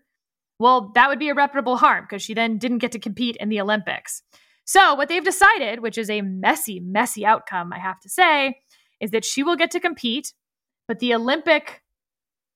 well, 0.58 0.92
that 0.96 1.10
would 1.10 1.20
be 1.20 1.28
irreparable 1.28 1.78
harm 1.78 2.06
because 2.10 2.24
she 2.24 2.34
then 2.34 2.58
didn't 2.58 2.80
get 2.80 2.92
to 2.94 3.00
compete 3.00 3.38
in 3.40 3.50
the 3.50 3.62
Olympics. 3.62 4.24
So, 4.66 4.94
what 4.96 5.10
they've 5.10 5.24
decided, 5.24 5.80
which 5.80 5.98
is 5.98 6.10
a 6.10 6.22
messy, 6.22 6.80
messy 6.80 7.26
outcome, 7.26 7.74
I 7.74 7.80
have 7.80 8.00
to 8.02 8.10
say, 8.10 8.60
is 9.00 9.12
that 9.12 9.26
she 9.26 9.44
will 9.44 9.56
get 9.56 9.72
to 9.72 9.80
compete, 9.80 10.34
but 10.88 11.00
the 11.00 11.14
Olympic 11.14 11.84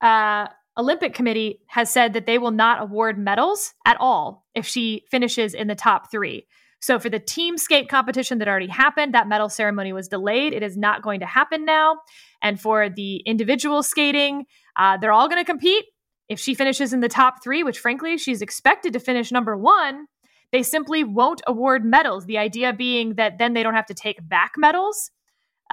uh, 0.01 0.47
Olympic 0.77 1.13
Committee 1.13 1.61
has 1.67 1.89
said 1.89 2.13
that 2.13 2.25
they 2.25 2.37
will 2.37 2.51
not 2.51 2.81
award 2.81 3.17
medals 3.17 3.73
at 3.85 3.97
all 3.99 4.45
if 4.55 4.65
she 4.65 5.05
finishes 5.09 5.53
in 5.53 5.67
the 5.67 5.75
top 5.75 6.09
three. 6.09 6.47
So 6.81 6.99
for 6.99 7.09
the 7.09 7.19
team 7.19 7.57
skate 7.57 7.87
competition 7.87 8.39
that 8.39 8.47
already 8.49 8.67
happened, 8.67 9.13
that 9.13 9.29
medal 9.29 9.47
ceremony 9.47 9.93
was 9.93 10.09
delayed. 10.09 10.51
It 10.51 10.63
is 10.63 10.75
not 10.75 11.01
going 11.01 11.21
to 11.21 11.25
happen 11.25 11.63
now. 11.63 11.99
And 12.41 12.59
for 12.59 12.89
the 12.89 13.17
individual 13.17 13.83
skating, 13.83 14.45
uh, 14.75 14.97
they're 14.97 15.13
all 15.13 15.29
going 15.29 15.39
to 15.39 15.45
compete. 15.45 15.85
If 16.27 16.39
she 16.39 16.55
finishes 16.55 16.91
in 16.91 16.99
the 16.99 17.07
top 17.07 17.41
three, 17.41 17.63
which 17.63 17.79
frankly 17.79 18.17
she's 18.17 18.41
expected 18.41 18.91
to 18.93 18.99
finish 18.99 19.31
number 19.31 19.55
one, 19.55 20.07
they 20.51 20.63
simply 20.63 21.05
won't 21.05 21.41
award 21.47 21.85
medals. 21.85 22.25
The 22.25 22.37
idea 22.37 22.73
being 22.73 23.15
that 23.15 23.37
then 23.37 23.53
they 23.53 23.63
don't 23.63 23.75
have 23.75 23.85
to 23.85 23.93
take 23.93 24.27
back 24.27 24.53
medals. 24.57 25.09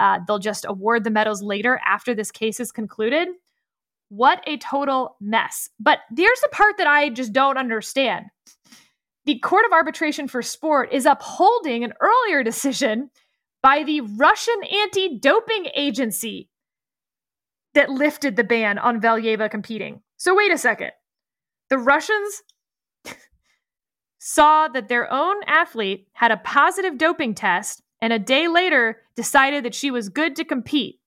Uh, 0.01 0.19
they'll 0.25 0.39
just 0.39 0.65
award 0.67 1.03
the 1.03 1.11
medals 1.11 1.43
later 1.43 1.79
after 1.85 2.15
this 2.15 2.31
case 2.31 2.59
is 2.59 2.71
concluded. 2.71 3.27
What 4.09 4.43
a 4.47 4.57
total 4.57 5.15
mess. 5.21 5.69
But 5.79 5.99
there's 6.09 6.41
the 6.41 6.49
part 6.51 6.77
that 6.79 6.87
I 6.87 7.09
just 7.09 7.31
don't 7.31 7.57
understand 7.57 8.25
the 9.25 9.37
Court 9.39 9.65
of 9.65 9.71
Arbitration 9.71 10.27
for 10.27 10.41
Sport 10.41 10.91
is 10.91 11.05
upholding 11.05 11.83
an 11.83 11.93
earlier 12.01 12.43
decision 12.43 13.11
by 13.61 13.83
the 13.83 14.01
Russian 14.01 14.63
anti 14.63 15.19
doping 15.19 15.67
agency 15.75 16.49
that 17.73 17.89
lifted 17.89 18.35
the 18.35 18.43
ban 18.43 18.77
on 18.79 18.99
Valieva 18.99 19.49
competing. 19.49 20.01
So, 20.17 20.35
wait 20.35 20.51
a 20.51 20.57
second. 20.57 20.91
The 21.69 21.77
Russians 21.77 22.41
saw 24.17 24.67
that 24.69 24.87
their 24.87 25.11
own 25.11 25.37
athlete 25.45 26.07
had 26.13 26.31
a 26.31 26.37
positive 26.37 26.97
doping 26.97 27.35
test 27.35 27.83
and 28.01 28.11
a 28.11 28.19
day 28.19 28.47
later 28.47 28.97
decided 29.21 29.65
that 29.65 29.75
she 29.75 29.91
was 29.91 30.09
good 30.09 30.35
to 30.35 30.43
compete. 30.43 30.99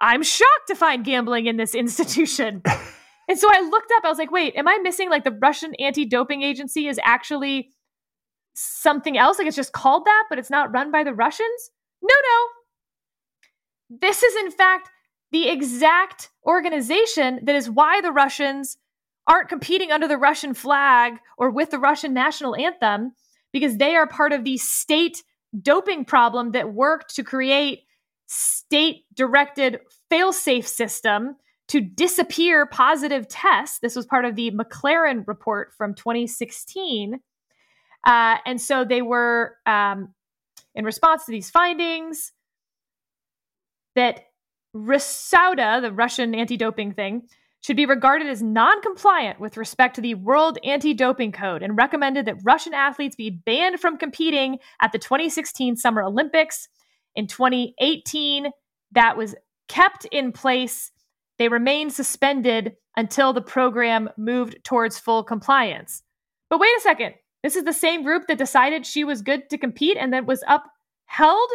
I'm 0.00 0.22
shocked 0.22 0.68
to 0.68 0.74
find 0.74 1.04
gambling 1.04 1.44
in 1.44 1.58
this 1.58 1.74
institution. 1.74 2.62
And 3.26 3.38
so 3.38 3.48
I 3.50 3.60
looked 3.62 3.90
up, 3.96 4.04
I 4.04 4.10
was 4.10 4.18
like, 4.18 4.30
wait, 4.30 4.54
am 4.54 4.68
I 4.68 4.78
missing 4.82 5.08
like 5.08 5.24
the 5.24 5.38
Russian 5.40 5.74
anti 5.76 6.04
doping 6.04 6.42
agency 6.42 6.88
is 6.88 7.00
actually 7.02 7.70
something 8.54 9.16
else? 9.16 9.38
Like 9.38 9.46
it's 9.46 9.56
just 9.56 9.72
called 9.72 10.04
that, 10.04 10.24
but 10.28 10.38
it's 10.38 10.50
not 10.50 10.70
run 10.74 10.90
by 10.90 11.04
the 11.04 11.14
Russians? 11.14 11.70
No, 12.02 12.14
no. 12.14 13.98
This 14.02 14.22
is, 14.22 14.44
in 14.44 14.50
fact, 14.50 14.90
the 15.32 15.48
exact 15.48 16.28
organization 16.46 17.40
that 17.44 17.56
is 17.56 17.70
why 17.70 18.02
the 18.02 18.12
Russians 18.12 18.76
aren't 19.26 19.48
competing 19.48 19.90
under 19.90 20.06
the 20.06 20.18
Russian 20.18 20.52
flag 20.52 21.14
or 21.38 21.50
with 21.50 21.70
the 21.70 21.78
Russian 21.78 22.12
national 22.12 22.54
anthem, 22.56 23.12
because 23.54 23.78
they 23.78 23.96
are 23.96 24.06
part 24.06 24.34
of 24.34 24.44
the 24.44 24.58
state 24.58 25.22
doping 25.62 26.04
problem 26.04 26.52
that 26.52 26.72
worked 26.72 27.14
to 27.16 27.24
create 27.24 27.84
state 28.26 29.04
directed 29.14 29.80
fail-safe 30.10 30.66
system 30.66 31.36
to 31.68 31.80
disappear 31.80 32.66
positive 32.66 33.28
tests. 33.28 33.78
This 33.80 33.96
was 33.96 34.06
part 34.06 34.24
of 34.24 34.36
the 34.36 34.50
McLaren 34.50 35.26
report 35.26 35.72
from 35.76 35.94
2016. 35.94 37.20
Uh, 38.06 38.36
and 38.44 38.60
so 38.60 38.84
they 38.84 39.02
were, 39.02 39.56
um, 39.66 40.12
in 40.74 40.84
response 40.84 41.24
to 41.24 41.32
these 41.32 41.50
findings, 41.50 42.32
that 43.94 44.26
RUSADA, 44.74 45.80
the 45.80 45.92
Russian 45.92 46.34
anti 46.34 46.56
doping 46.56 46.92
thing, 46.92 47.28
should 47.64 47.76
be 47.76 47.86
regarded 47.86 48.28
as 48.28 48.42
non 48.42 48.82
compliant 48.82 49.40
with 49.40 49.56
respect 49.56 49.94
to 49.94 50.02
the 50.02 50.14
World 50.16 50.58
Anti 50.64 50.92
Doping 50.92 51.32
Code 51.32 51.62
and 51.62 51.78
recommended 51.78 52.26
that 52.26 52.36
Russian 52.44 52.74
athletes 52.74 53.16
be 53.16 53.30
banned 53.30 53.80
from 53.80 53.96
competing 53.96 54.58
at 54.82 54.92
the 54.92 54.98
2016 54.98 55.76
Summer 55.76 56.02
Olympics. 56.02 56.68
In 57.14 57.26
2018, 57.26 58.50
that 58.92 59.16
was 59.16 59.34
kept 59.68 60.04
in 60.12 60.30
place 60.30 60.90
they 61.38 61.48
remained 61.48 61.94
suspended 61.94 62.76
until 62.98 63.32
the 63.32 63.40
program 63.40 64.10
moved 64.18 64.58
towards 64.62 64.98
full 64.98 65.24
compliance. 65.24 66.02
But 66.50 66.60
wait 66.60 66.76
a 66.76 66.82
second. 66.82 67.14
This 67.42 67.56
is 67.56 67.64
the 67.64 67.72
same 67.72 68.02
group 68.02 68.26
that 68.28 68.36
decided 68.36 68.84
she 68.84 69.04
was 69.04 69.22
good 69.22 69.48
to 69.48 69.56
compete 69.56 69.96
and 69.98 70.12
that 70.12 70.26
was 70.26 70.44
upheld? 70.46 71.48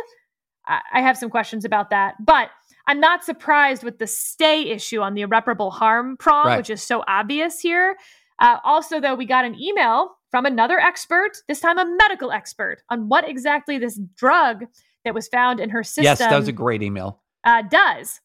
I 0.66 1.02
have 1.02 1.18
some 1.18 1.30
questions 1.30 1.66
about 1.66 1.92
that. 1.92 2.16
But 2.20 2.50
I'm 2.90 3.00
not 3.00 3.24
surprised 3.24 3.84
with 3.84 4.00
the 4.00 4.08
stay 4.08 4.64
issue 4.64 5.00
on 5.02 5.14
the 5.14 5.22
irreparable 5.22 5.70
harm 5.70 6.18
prong, 6.18 6.48
right. 6.48 6.58
which 6.58 6.72
is 6.72 6.82
so 6.82 7.04
obvious 7.08 7.60
here. 7.60 7.96
Uh, 8.40 8.58
also, 8.64 9.00
though, 9.00 9.14
we 9.14 9.26
got 9.26 9.46
an 9.46 9.54
email 9.62 10.18
from 10.32 10.48
another 10.48 10.80
expert, 10.80 11.38
this 11.48 11.60
time 11.60 11.78
a 11.78 11.86
medical 11.86 12.32
expert, 12.32 12.82
on 12.90 13.08
what 13.08 13.30
exactly 13.30 13.78
this 13.78 14.00
drug 14.16 14.66
that 15.06 15.14
was 15.14 15.28
found 15.28 15.60
in 15.60 15.70
her 15.70 15.84
system. 15.84 16.06
Yes, 16.06 16.18
that 16.18 16.36
was 16.36 16.48
a 16.48 16.52
great 16.52 16.82
email. 16.82 17.22
Uh, 17.44 17.62
does 17.62 18.22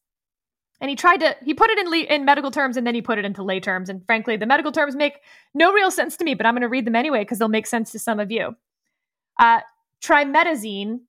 and 0.81 0.91
he 0.91 0.97
tried 0.97 1.19
to 1.19 1.37
he 1.45 1.55
put 1.55 1.71
it 1.71 1.79
in 1.79 1.89
le- 1.89 2.15
in 2.15 2.25
medical 2.25 2.51
terms 2.51 2.77
and 2.77 2.87
then 2.87 2.95
he 2.95 3.03
put 3.03 3.19
it 3.19 3.25
into 3.25 3.43
lay 3.43 3.61
terms 3.61 3.89
and 3.89 4.05
frankly 4.07 4.37
the 4.37 4.47
medical 4.47 4.73
terms 4.73 4.97
make 4.97 5.21
no 5.55 5.73
real 5.73 5.91
sense 5.91 6.17
to 6.17 6.25
me 6.25 6.35
but 6.35 6.47
i'm 6.47 6.53
going 6.55 6.63
to 6.63 6.69
read 6.69 6.87
them 6.87 6.97
anyway 6.97 7.21
because 7.21 7.39
they'll 7.39 7.49
make 7.49 7.67
sense 7.67 7.93
to 7.93 7.99
some 7.99 8.19
of 8.19 8.31
you 8.31 8.55
uh, 9.39 9.61
trimetazidine 10.03 11.01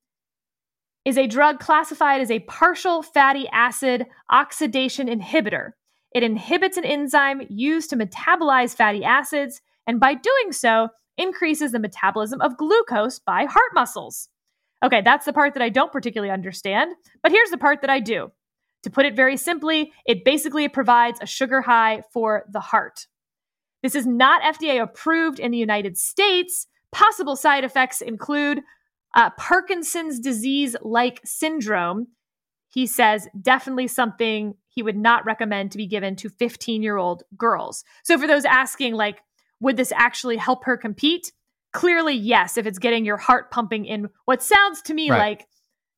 is 1.06 1.18
a 1.18 1.28
drug 1.28 1.60
classified 1.60 2.20
as 2.20 2.32
a 2.32 2.40
partial 2.40 3.04
fatty 3.04 3.48
acid 3.52 4.08
oxidation 4.30 5.08
inhibitor. 5.08 5.72
It 6.14 6.24
inhibits 6.24 6.78
an 6.78 6.86
enzyme 6.86 7.42
used 7.50 7.92
to 7.92 7.96
metabolize 7.96 8.76
fatty 8.76 9.04
acids, 9.04 9.62
and 9.86 10.00
by 10.00 10.16
doing 10.16 10.52
so, 10.52 10.90
increases 11.18 11.72
the 11.72 11.80
metabolism 11.80 12.42
of 12.42 12.58
glucose 12.58 13.20
by 13.20 13.46
heart 13.46 13.72
muscles. 13.74 14.30
Okay, 14.84 15.02
that's 15.02 15.26
the 15.26 15.34
part 15.34 15.54
that 15.54 15.64
I 15.64 15.70
don't 15.70 15.92
particularly 15.92 16.32
understand, 16.32 16.96
but 17.22 17.32
here's 17.32 17.50
the 17.50 17.58
part 17.58 17.82
that 17.82 17.90
I 17.90 18.00
do. 18.00 18.32
To 18.84 18.90
put 18.90 19.06
it 19.06 19.16
very 19.16 19.38
simply, 19.38 19.92
it 20.06 20.26
basically 20.26 20.68
provides 20.68 21.20
a 21.22 21.26
sugar 21.26 21.62
high 21.62 22.04
for 22.12 22.46
the 22.52 22.60
heart. 22.60 23.08
This 23.82 23.96
is 23.96 24.06
not 24.06 24.42
FDA 24.42 24.82
approved 24.82 25.40
in 25.40 25.52
the 25.52 25.58
United 25.58 25.98
States. 25.98 26.68
Possible 26.92 27.36
side 27.36 27.64
effects 27.64 28.02
include 28.02 28.62
uh, 29.16 29.30
Parkinson's 29.32 30.20
disease 30.20 30.76
like 30.82 31.22
syndrome. 31.24 32.08
He 32.70 32.86
says 32.86 33.28
definitely 33.42 33.88
something 33.88 34.56
he 34.68 34.84
would 34.84 34.98
not 34.98 35.26
recommend 35.26 35.72
to 35.72 35.78
be 35.78 35.88
given 35.88 36.16
to 36.18 36.30
15 36.30 36.84
year 36.84 36.98
old 36.98 37.24
girls. 37.38 37.84
So, 38.04 38.18
for 38.18 38.28
those 38.28 38.46
asking, 38.46 38.96
like, 38.96 39.22
would 39.62 39.78
this 39.78 39.94
actually 39.96 40.38
help 40.38 40.66
her 40.66 40.78
compete? 40.78 41.32
Clearly, 41.72 42.14
yes, 42.14 42.58
if 42.58 42.66
it's 42.66 42.80
getting 42.80 43.06
your 43.06 43.18
heart 43.18 43.52
pumping 43.52 43.86
in 43.86 44.10
what 44.26 44.42
sounds 44.42 44.82
to 44.84 44.94
me 44.94 45.10
right. 45.10 45.18
like, 45.18 45.48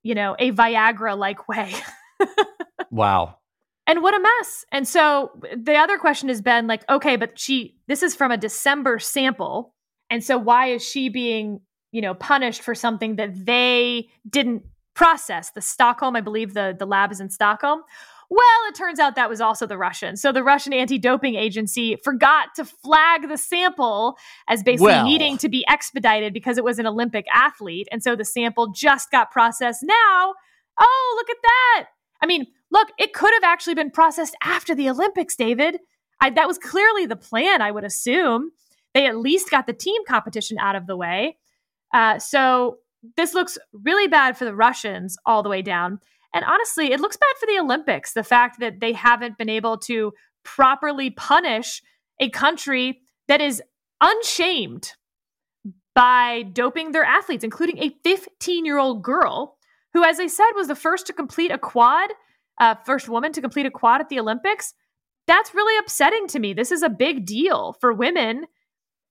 you 0.03 0.15
know, 0.15 0.35
a 0.39 0.52
Viagra 0.52 1.18
like 1.18 1.48
way. 1.48 1.73
wow. 2.91 3.38
And 3.85 4.02
what 4.02 4.15
a 4.15 4.19
mess. 4.19 4.65
And 4.72 4.88
so 4.88 5.31
the 5.56 5.76
other 5.76 5.98
question 5.98 6.30
has 6.30 6.41
been 6.41 6.68
like, 6.68 6.84
okay, 6.89 7.15
but 7.15 7.39
she, 7.39 7.77
this 7.88 8.03
is 8.03 8.15
from 8.15 8.31
a 8.31 8.38
December 8.38 8.99
sample. 8.99 9.73
And 10.10 10.23
so 10.23 10.38
why 10.38 10.68
is 10.68 10.84
she 10.84 11.10
being, 11.10 11.61
you 11.98 12.02
know, 12.03 12.14
punished 12.14 12.61
for 12.61 12.76
something 12.76 13.15
that 13.15 13.48
they 13.48 14.07
didn't 14.30 14.61
process? 14.94 15.49
The 15.49 15.61
Stockholm, 15.61 16.15
I 16.15 16.22
believe 16.22 16.53
the, 16.53 16.76
the 16.78 16.86
lab 16.86 17.11
is 17.11 17.19
in 17.19 17.32
Stockholm. 17.32 17.82
Well, 18.30 18.69
it 18.69 18.76
turns 18.76 18.99
out 18.99 19.15
that 19.15 19.32
was 19.32 19.41
also 19.41 19.65
the 19.65 19.80
Russian. 19.80 20.15
So 20.15 20.32
the 20.32 20.44
Russian 20.44 20.74
anti 20.74 20.99
doping 20.99 21.34
agency 21.34 21.95
forgot 22.03 22.49
to 22.57 22.65
flag 22.65 23.28
the 23.28 23.38
sample 23.38 24.15
as 24.48 24.61
basically 24.61 24.91
well. 24.91 25.06
needing 25.06 25.40
to 25.40 25.49
be 25.49 25.65
expedited 25.68 26.34
because 26.34 26.60
it 26.60 26.64
was 26.64 26.78
an 26.78 26.86
Olympic 26.86 27.26
athlete. 27.34 27.88
And 27.91 28.03
so 28.03 28.15
the 28.15 28.26
sample 28.26 28.72
just 28.74 29.10
got 29.10 29.32
processed 29.32 29.82
now. 29.82 30.36
Oh, 30.80 31.14
look 31.18 31.32
at 31.32 31.41
that. 31.41 31.86
I 32.22 32.28
mean, 32.28 32.45
look, 32.72 32.90
it 32.99 33.14
could 33.14 33.34
have 33.34 33.44
actually 33.44 33.74
been 33.74 33.90
processed 33.90 34.36
after 34.44 34.76
the 34.76 34.88
Olympics, 34.88 35.36
David. 35.36 35.80
I, 36.22 36.30
that 36.30 36.48
was 36.48 36.60
clearly 36.60 37.07
the 37.07 37.15
plan, 37.15 37.64
I 37.64 37.72
would 37.72 37.86
assume. 37.86 38.52
They 38.94 39.07
at 39.07 39.18
least 39.18 39.49
got 39.49 39.65
the 39.65 39.74
team 39.74 40.02
competition 40.07 40.57
out 40.60 40.76
of 40.76 40.86
the 40.86 40.98
way. 40.98 41.38
Uh, 41.93 42.19
so 42.19 42.77
this 43.15 43.34
looks 43.34 43.57
really 43.72 44.07
bad 44.07 44.38
for 44.38 44.45
the 44.45 44.55
Russians 44.55 45.18
all 45.26 45.43
the 45.43 45.49
way 45.49 45.61
down. 45.61 45.99
And 46.34 46.43
honestly, 46.43 46.91
it 46.91 46.99
looks 46.99 47.18
bad 47.18 47.35
for 47.39 47.45
the 47.45 47.59
Olympics. 47.59 48.14
The 48.14 48.23
fact 48.23 48.59
that 48.59 48.80
they 48.80 48.93
haven't 48.93 49.38
been 49.38 49.49
able 49.49 49.77
to 49.80 50.14
properly 50.43 51.09
punish 51.09 51.81
a 52.19 52.30
country 52.30 53.01
that 53.27 53.41
is 53.41 53.61
unshamed 54.01 54.93
by 55.95 56.43
doping 56.53 56.91
their 56.91 57.03
athletes, 57.03 57.43
including 57.43 57.80
a 57.80 57.95
15 58.03 58.65
year 58.65 58.77
old 58.77 59.03
girl 59.03 59.57
who, 59.93 60.03
as 60.03 60.19
I 60.19 60.27
said, 60.27 60.51
was 60.55 60.68
the 60.68 60.76
first 60.76 61.07
to 61.07 61.14
complete 61.14 61.51
a 61.51 61.57
quad, 61.57 62.11
uh, 62.59 62.76
first 62.85 63.09
woman 63.09 63.31
to 63.34 63.41
complete 63.41 63.65
a 63.65 63.72
quad 63.72 64.01
at 64.01 64.09
the 64.09 64.19
Olympics. 64.19 64.73
That's 65.26 65.55
really 65.55 65.77
upsetting 65.80 66.27
to 66.27 66.39
me. 66.39 66.53
This 66.53 66.72
is 66.72 66.84
a 66.84 66.89
big 66.89 67.26
deal 67.26 67.76
for 67.81 67.91
women. 67.93 68.45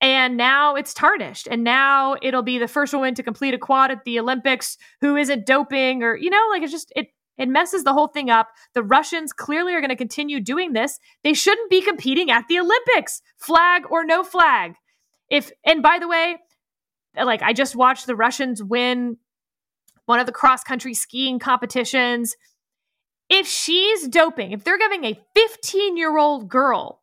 And 0.01 0.37
now 0.37 0.75
it's 0.75 0.93
tarnished. 0.93 1.49
And 1.51 1.65
now 1.65 2.17
it'll 2.21 2.43
be 2.43 2.59
the 2.59 2.69
first 2.69 2.93
woman 2.93 3.15
to 3.15 3.23
complete 3.23 3.55
a 3.55 3.59
quad 3.59 3.91
at 3.91 4.05
the 4.05 4.19
Olympics 4.19 4.77
who 5.01 5.17
isn't 5.17 5.47
doping 5.47 6.03
or, 6.03 6.17
you 6.17 6.31
know, 6.31 6.43
like 6.51 6.63
it's 6.63 6.73
just, 6.73 6.93
it, 6.95 7.09
it 7.39 7.49
messes 7.49 7.85
the 7.85 7.93
whole 7.93 8.09
thing 8.09 8.31
up. 8.31 8.49
The 8.75 8.83
Russians 8.83 9.33
clearly 9.33 9.75
are 9.75 9.81
going 9.81 9.91
to 9.91 9.97
continue 9.97 10.41
doing 10.41 10.73
this. 10.73 10.99
They 11.23 11.35
shouldn't 11.35 11.71
be 11.71 11.83
competing 11.83 12.31
at 12.31 12.47
the 12.49 12.59
Olympics, 12.59 13.23
flag 13.39 13.85
or 13.91 14.05
no 14.05 14.23
flag. 14.23 14.75
If, 15.31 15.51
and 15.65 15.83
by 15.83 15.99
the 15.99 16.09
way, 16.09 16.37
like 17.17 17.43
I 17.43 17.53
just 17.53 17.75
watched 17.75 18.07
the 18.07 18.17
Russians 18.17 18.63
win 18.63 19.17
one 20.05 20.21
of 20.21 20.27
the 20.27 20.33
cross 20.33 20.63
country 20.63 20.95
skiing 20.95 21.39
competitions. 21.39 22.37
If 23.29 23.47
she's 23.47 24.07
doping, 24.09 24.53
if 24.53 24.63
they're 24.63 24.79
giving 24.79 25.05
a 25.05 25.21
15 25.35 25.97
year 25.97 26.17
old 26.17 26.49
girl 26.49 27.03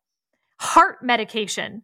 heart 0.58 0.98
medication, 1.02 1.82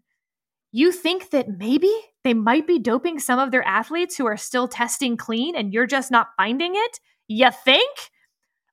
you 0.73 0.93
think 0.93 1.31
that 1.31 1.49
maybe 1.49 1.93
they 2.25 2.35
might 2.35 2.67
be 2.67 2.79
doping 2.79 3.19
some 3.19 3.39
of 3.39 3.51
their 3.51 3.67
athletes 3.67 4.17
who 4.17 4.27
are 4.27 4.37
still 4.37 4.69
testing 4.69 5.17
clean 5.17 5.57
and 5.57 5.73
you're 5.73 5.87
just 5.87 6.11
not 6.11 6.29
finding 6.37 6.73
it? 6.75 7.01
You 7.29 7.51
think? 7.65 7.97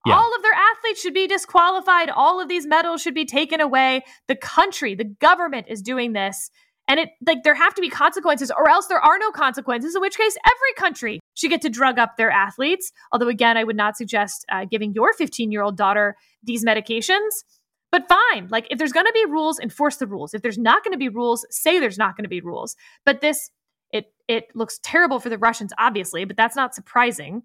Yeah. 0.05 0.15
All 0.15 0.35
of 0.35 0.41
their 0.41 0.53
athletes 0.53 1.01
should 1.01 1.13
be 1.13 1.27
disqualified. 1.27 2.09
All 2.09 2.39
of 2.39 2.47
these 2.47 2.65
medals 2.65 3.01
should 3.01 3.13
be 3.13 3.25
taken 3.25 3.59
away. 3.59 4.03
The 4.27 4.35
country, 4.35 4.95
the 4.95 5.03
government 5.03 5.67
is 5.69 5.81
doing 5.81 6.13
this. 6.13 6.49
And 6.87 7.01
it 7.01 7.09
like 7.25 7.43
there 7.43 7.55
have 7.55 7.73
to 7.75 7.81
be 7.81 7.89
consequences, 7.89 8.49
or 8.49 8.69
else 8.69 8.87
there 8.87 9.01
are 9.01 9.19
no 9.19 9.31
consequences. 9.31 9.93
In 9.93 9.99
which 9.99 10.17
case, 10.17 10.37
every 10.45 10.73
country 10.77 11.19
should 11.33 11.49
get 11.49 11.61
to 11.63 11.69
drug 11.69 11.99
up 11.99 12.15
their 12.15 12.31
athletes. 12.31 12.93
Although, 13.11 13.27
again, 13.27 13.57
I 13.57 13.65
would 13.65 13.75
not 13.75 13.97
suggest 13.97 14.45
uh, 14.49 14.63
giving 14.63 14.93
your 14.93 15.11
15 15.11 15.51
year 15.51 15.63
old 15.63 15.75
daughter 15.75 16.15
these 16.41 16.63
medications. 16.63 17.43
But 17.91 18.07
fine, 18.09 18.47
like 18.49 18.67
if 18.69 18.77
there's 18.77 18.91
going 18.91 19.05
to 19.05 19.13
be 19.13 19.25
rules, 19.25 19.59
enforce 19.59 19.97
the 19.97 20.07
rules. 20.07 20.33
If 20.33 20.41
there's 20.41 20.57
not 20.57 20.83
going 20.83 20.91
to 20.91 20.97
be 20.97 21.09
rules, 21.09 21.45
say 21.49 21.79
there's 21.79 21.97
not 21.97 22.17
going 22.17 22.25
to 22.25 22.29
be 22.29 22.41
rules. 22.41 22.75
But 23.05 23.21
this, 23.21 23.49
it 23.91 24.13
it 24.27 24.47
looks 24.55 24.79
terrible 24.83 25.19
for 25.19 25.29
the 25.29 25.37
Russians, 25.37 25.71
obviously, 25.77 26.25
but 26.25 26.35
that's 26.35 26.55
not 26.55 26.75
surprising. 26.75 27.43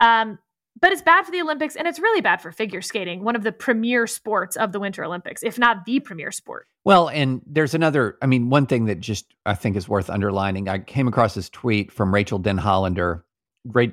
Um, 0.00 0.38
but 0.80 0.92
it's 0.92 1.02
bad 1.02 1.24
for 1.24 1.32
the 1.32 1.40
Olympics 1.40 1.76
and 1.76 1.88
it's 1.88 1.98
really 1.98 2.20
bad 2.20 2.40
for 2.40 2.52
figure 2.52 2.82
skating, 2.82 3.24
one 3.24 3.36
of 3.36 3.42
the 3.42 3.52
premier 3.52 4.06
sports 4.06 4.56
of 4.56 4.72
the 4.72 4.80
Winter 4.80 5.04
Olympics, 5.04 5.42
if 5.42 5.58
not 5.58 5.84
the 5.84 6.00
premier 6.00 6.30
sport. 6.30 6.66
Well, 6.84 7.08
and 7.08 7.42
there's 7.46 7.74
another, 7.74 8.16
I 8.22 8.26
mean, 8.26 8.48
one 8.48 8.66
thing 8.66 8.86
that 8.86 9.00
just 9.00 9.34
I 9.44 9.54
think 9.54 9.76
is 9.76 9.88
worth 9.88 10.10
underlining. 10.10 10.68
I 10.68 10.78
came 10.78 11.08
across 11.08 11.34
this 11.34 11.50
tweet 11.50 11.90
from 11.90 12.14
Rachel 12.14 12.40
Denhollander. 12.40 13.22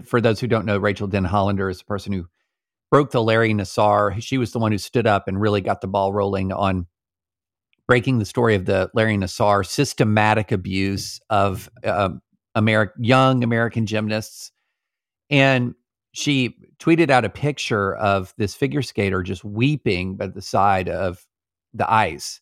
For 0.05 0.22
those 0.22 0.39
who 0.39 0.47
don't 0.47 0.65
know, 0.65 0.77
Rachel 0.77 1.07
Denhollander 1.07 1.69
is 1.69 1.80
the 1.80 1.85
person 1.85 2.13
who 2.13 2.27
broke 2.91 3.12
the 3.12 3.24
Larry 3.24 3.53
Nassar. 3.53 4.22
She 4.22 4.38
was 4.38 4.52
the 4.52 4.60
one 4.60 4.72
who 4.72 4.78
stood 4.78 5.07
up 5.07 5.28
and 5.28 5.40
really 5.40 5.62
got 5.62 5.82
the 5.82 5.88
ball 5.88 6.14
rolling 6.14 6.52
on 6.52 6.88
breaking 7.88 8.20
the 8.20 8.26
story 8.26 8.56
of 8.56 8.66
the 8.66 8.90
Larry 8.94 9.18
Nassar 9.18 9.66
systematic 9.66 10.52
abuse 10.52 11.20
of 11.30 11.70
uh, 11.84 12.10
Ameri- 12.56 12.91
young 12.98 13.44
American 13.44 13.86
gymnasts. 13.86 14.52
And 15.30 15.76
she 16.14 16.56
tweeted 16.80 17.10
out 17.10 17.26
a 17.26 17.30
picture 17.30 17.95
of 17.95 18.34
this 18.38 18.56
figure 18.56 18.82
skater 18.82 19.22
just 19.22 19.44
weeping 19.44 20.16
by 20.16 20.28
the 20.28 20.41
side 20.41 20.90
of 20.90 21.26
the 21.74 21.91
ice. 21.91 22.41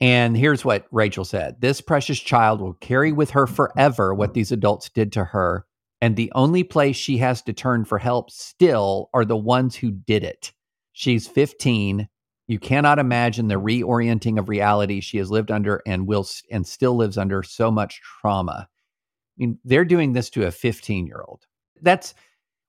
And 0.00 0.36
here's 0.36 0.64
what 0.64 0.86
Rachel 0.90 1.24
said 1.24 1.60
This 1.60 1.80
precious 1.80 2.20
child 2.20 2.60
will 2.60 2.74
carry 2.74 3.12
with 3.12 3.30
her 3.30 3.46
forever 3.46 4.14
what 4.14 4.34
these 4.34 4.52
adults 4.52 4.88
did 4.88 5.12
to 5.12 5.24
her. 5.24 5.66
And 6.00 6.16
the 6.16 6.30
only 6.34 6.62
place 6.62 6.96
she 6.96 7.18
has 7.18 7.42
to 7.42 7.52
turn 7.52 7.84
for 7.84 7.98
help 7.98 8.30
still 8.30 9.08
are 9.14 9.24
the 9.24 9.36
ones 9.36 9.76
who 9.76 9.90
did 9.90 10.24
it. 10.24 10.52
She's 10.92 11.26
15. 11.26 12.08
You 12.48 12.58
cannot 12.58 12.98
imagine 12.98 13.48
the 13.48 13.60
reorienting 13.60 14.38
of 14.38 14.48
reality 14.48 15.00
she 15.00 15.18
has 15.18 15.30
lived 15.30 15.50
under 15.50 15.82
and 15.86 16.06
will 16.06 16.26
and 16.50 16.66
still 16.66 16.96
lives 16.96 17.18
under 17.18 17.42
so 17.42 17.70
much 17.70 18.00
trauma. 18.20 18.68
I 18.68 19.34
mean, 19.36 19.58
they're 19.64 19.84
doing 19.84 20.12
this 20.12 20.30
to 20.30 20.46
a 20.46 20.50
15 20.50 21.06
year 21.06 21.22
old. 21.26 21.44
That's 21.82 22.14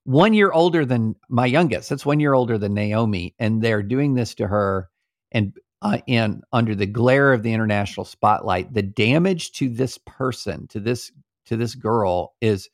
one 0.04 0.34
year 0.34 0.50
older 0.50 0.84
than 0.84 1.14
my 1.28 1.46
youngest. 1.46 1.90
That's 1.90 2.06
one 2.06 2.20
year 2.20 2.34
older 2.34 2.58
than 2.58 2.74
Naomi, 2.74 3.34
and 3.38 3.62
they're 3.62 3.82
doing 3.82 4.14
this 4.14 4.34
to 4.36 4.46
her. 4.46 4.88
And 5.32 5.52
uh, 5.82 5.98
in 6.06 6.42
under 6.52 6.74
the 6.74 6.86
glare 6.86 7.32
of 7.32 7.42
the 7.42 7.52
international 7.52 8.04
spotlight, 8.04 8.72
the 8.72 8.82
damage 8.82 9.52
to 9.52 9.68
this 9.68 9.98
person, 10.06 10.66
to 10.68 10.80
this 10.80 11.12
to 11.46 11.56
this 11.56 11.74
girl, 11.74 12.34
is 12.40 12.68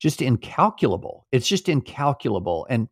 just 0.00 0.22
incalculable. 0.22 1.26
It's 1.32 1.48
just 1.48 1.68
incalculable, 1.68 2.66
and 2.68 2.88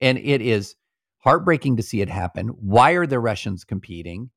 and 0.00 0.18
it 0.18 0.40
is 0.40 0.76
heartbreaking 1.18 1.76
to 1.76 1.82
see 1.82 2.00
it 2.00 2.08
happen. 2.08 2.48
Why 2.48 2.92
are 2.92 3.06
the 3.06 3.18
Russians 3.18 3.64
competing? 3.64 4.30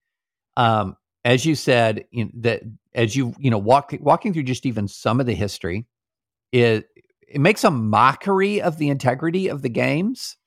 Um, 0.57 0.95
as 1.23 1.45
you 1.45 1.55
said, 1.55 2.05
in 2.11 2.31
that 2.41 2.61
as 2.93 3.15
you 3.15 3.33
you 3.39 3.51
know 3.51 3.57
walk, 3.57 3.93
walking 3.99 4.33
through 4.33 4.43
just 4.43 4.65
even 4.65 4.87
some 4.87 5.19
of 5.19 5.25
the 5.25 5.35
history, 5.35 5.85
it 6.51 6.87
it 7.27 7.39
makes 7.39 7.63
a 7.63 7.71
mockery 7.71 8.61
of 8.61 8.77
the 8.77 8.89
integrity 8.89 9.47
of 9.47 9.61
the 9.61 9.69
games 9.69 10.37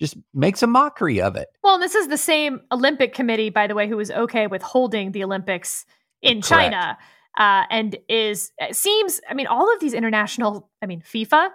just 0.00 0.16
makes 0.32 0.62
a 0.62 0.66
mockery 0.66 1.20
of 1.20 1.36
it. 1.36 1.48
Well, 1.62 1.78
this 1.78 1.94
is 1.94 2.08
the 2.08 2.18
same 2.18 2.60
Olympic 2.72 3.14
committee, 3.14 3.50
by 3.50 3.66
the 3.66 3.74
way, 3.74 3.88
who 3.88 3.96
was 3.96 4.10
okay 4.10 4.46
with 4.46 4.62
holding 4.62 5.12
the 5.12 5.24
Olympics 5.24 5.84
in 6.22 6.42
Correct. 6.42 6.72
China, 6.72 6.98
uh, 7.38 7.64
and 7.70 7.96
is 8.08 8.52
seems. 8.72 9.20
I 9.28 9.34
mean, 9.34 9.46
all 9.46 9.72
of 9.72 9.80
these 9.80 9.94
international. 9.94 10.70
I 10.82 10.86
mean, 10.86 11.02
FIFA, 11.02 11.50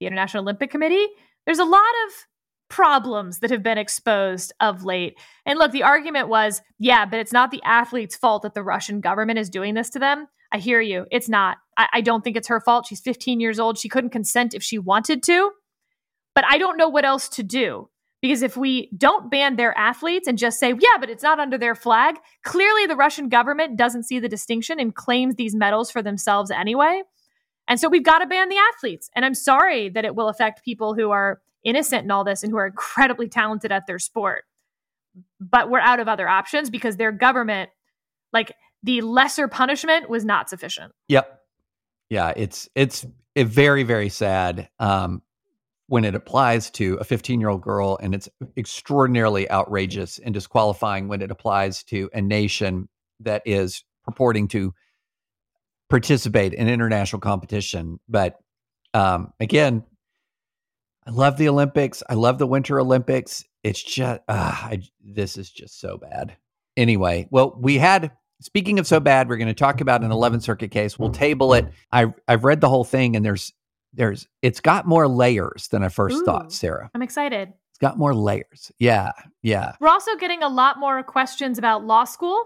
the 0.00 0.06
International 0.06 0.42
Olympic 0.42 0.70
Committee. 0.70 1.06
There's 1.46 1.58
a 1.58 1.64
lot 1.64 1.80
of 2.06 2.12
problems 2.68 3.40
that 3.40 3.50
have 3.50 3.62
been 3.62 3.76
exposed 3.76 4.52
of 4.58 4.84
late. 4.84 5.18
And 5.44 5.58
look, 5.58 5.72
the 5.72 5.82
argument 5.82 6.28
was, 6.28 6.62
yeah, 6.78 7.04
but 7.04 7.18
it's 7.18 7.32
not 7.32 7.50
the 7.50 7.62
athlete's 7.64 8.16
fault 8.16 8.42
that 8.42 8.54
the 8.54 8.62
Russian 8.62 9.00
government 9.02 9.38
is 9.38 9.50
doing 9.50 9.74
this 9.74 9.90
to 9.90 9.98
them. 9.98 10.26
I 10.52 10.58
hear 10.58 10.80
you. 10.80 11.06
It's 11.10 11.28
not. 11.28 11.58
I, 11.76 11.88
I 11.94 12.00
don't 12.00 12.24
think 12.24 12.36
it's 12.36 12.48
her 12.48 12.60
fault. 12.60 12.86
She's 12.86 13.00
15 13.00 13.40
years 13.40 13.60
old. 13.60 13.78
She 13.78 13.90
couldn't 13.90 14.10
consent 14.10 14.54
if 14.54 14.62
she 14.62 14.78
wanted 14.78 15.22
to. 15.24 15.50
But 16.34 16.44
I 16.48 16.56
don't 16.56 16.78
know 16.78 16.88
what 16.88 17.04
else 17.04 17.28
to 17.30 17.42
do. 17.42 17.90
Because 18.22 18.42
if 18.42 18.56
we 18.56 18.88
don't 18.96 19.30
ban 19.30 19.56
their 19.56 19.76
athletes 19.76 20.28
and 20.28 20.38
just 20.38 20.60
say, 20.60 20.68
yeah, 20.70 20.96
but 21.00 21.10
it's 21.10 21.24
not 21.24 21.40
under 21.40 21.58
their 21.58 21.74
flag, 21.74 22.14
clearly 22.44 22.86
the 22.86 22.96
Russian 22.96 23.28
government 23.28 23.76
doesn't 23.76 24.04
see 24.04 24.20
the 24.20 24.28
distinction 24.28 24.78
and 24.78 24.94
claims 24.94 25.34
these 25.34 25.56
medals 25.56 25.90
for 25.90 26.02
themselves 26.02 26.52
anyway. 26.52 27.02
And 27.66 27.80
so 27.80 27.88
we've 27.88 28.04
got 28.04 28.20
to 28.20 28.26
ban 28.26 28.48
the 28.48 28.58
athletes. 28.74 29.10
And 29.16 29.24
I'm 29.24 29.34
sorry 29.34 29.88
that 29.90 30.04
it 30.04 30.14
will 30.14 30.28
affect 30.28 30.64
people 30.64 30.94
who 30.94 31.10
are 31.10 31.40
innocent 31.64 32.04
in 32.04 32.12
all 32.12 32.22
this 32.22 32.44
and 32.44 32.52
who 32.52 32.58
are 32.58 32.66
incredibly 32.66 33.28
talented 33.28 33.72
at 33.72 33.86
their 33.88 33.98
sport. 33.98 34.44
But 35.40 35.68
we're 35.68 35.80
out 35.80 35.98
of 35.98 36.08
other 36.08 36.28
options 36.28 36.70
because 36.70 36.96
their 36.96 37.12
government, 37.12 37.70
like 38.32 38.52
the 38.84 39.00
lesser 39.00 39.48
punishment 39.48 40.08
was 40.08 40.24
not 40.24 40.48
sufficient. 40.48 40.92
Yep. 41.08 41.40
Yeah, 42.08 42.32
it's 42.36 42.68
it's 42.74 43.06
very 43.36 43.84
very 43.84 44.10
sad. 44.10 44.68
Um, 44.78 45.22
when 45.92 46.06
it 46.06 46.14
applies 46.14 46.70
to 46.70 46.94
a 46.94 47.04
15 47.04 47.38
year 47.38 47.50
old 47.50 47.60
girl, 47.60 47.98
and 48.00 48.14
it's 48.14 48.26
extraordinarily 48.56 49.50
outrageous 49.50 50.18
and 50.18 50.32
disqualifying 50.32 51.06
when 51.06 51.20
it 51.20 51.30
applies 51.30 51.82
to 51.82 52.08
a 52.14 52.22
nation 52.22 52.88
that 53.20 53.42
is 53.44 53.84
purporting 54.02 54.48
to 54.48 54.72
participate 55.90 56.54
in 56.54 56.66
international 56.66 57.20
competition. 57.20 58.00
But 58.08 58.38
um, 58.94 59.34
again, 59.38 59.84
I 61.06 61.10
love 61.10 61.36
the 61.36 61.50
Olympics. 61.50 62.02
I 62.08 62.14
love 62.14 62.38
the 62.38 62.46
Winter 62.46 62.80
Olympics. 62.80 63.44
It's 63.62 63.82
just, 63.82 64.22
uh, 64.28 64.50
I, 64.50 64.80
this 65.04 65.36
is 65.36 65.50
just 65.50 65.78
so 65.78 65.98
bad. 65.98 66.38
Anyway, 66.74 67.28
well, 67.30 67.54
we 67.60 67.76
had 67.76 68.12
speaking 68.40 68.78
of 68.78 68.86
so 68.86 68.98
bad, 68.98 69.28
we're 69.28 69.36
going 69.36 69.46
to 69.48 69.52
talk 69.52 69.82
about 69.82 70.02
an 70.02 70.10
11th 70.10 70.42
Circuit 70.42 70.70
case. 70.70 70.98
We'll 70.98 71.10
table 71.10 71.52
it. 71.52 71.66
I 71.92 72.14
I've 72.26 72.44
read 72.44 72.62
the 72.62 72.70
whole 72.70 72.84
thing, 72.84 73.14
and 73.14 73.22
there's 73.22 73.52
there's 73.92 74.28
it's 74.40 74.60
got 74.60 74.86
more 74.86 75.08
layers 75.08 75.68
than 75.68 75.82
I 75.82 75.88
first 75.88 76.16
Ooh, 76.16 76.24
thought, 76.24 76.52
Sarah. 76.52 76.90
I'm 76.94 77.02
excited. 77.02 77.52
It's 77.70 77.78
got 77.78 77.98
more 77.98 78.14
layers. 78.14 78.72
Yeah, 78.78 79.12
yeah. 79.42 79.74
We're 79.80 79.88
also 79.88 80.16
getting 80.16 80.42
a 80.42 80.48
lot 80.48 80.78
more 80.78 81.02
questions 81.02 81.58
about 81.58 81.84
law 81.84 82.04
school, 82.04 82.44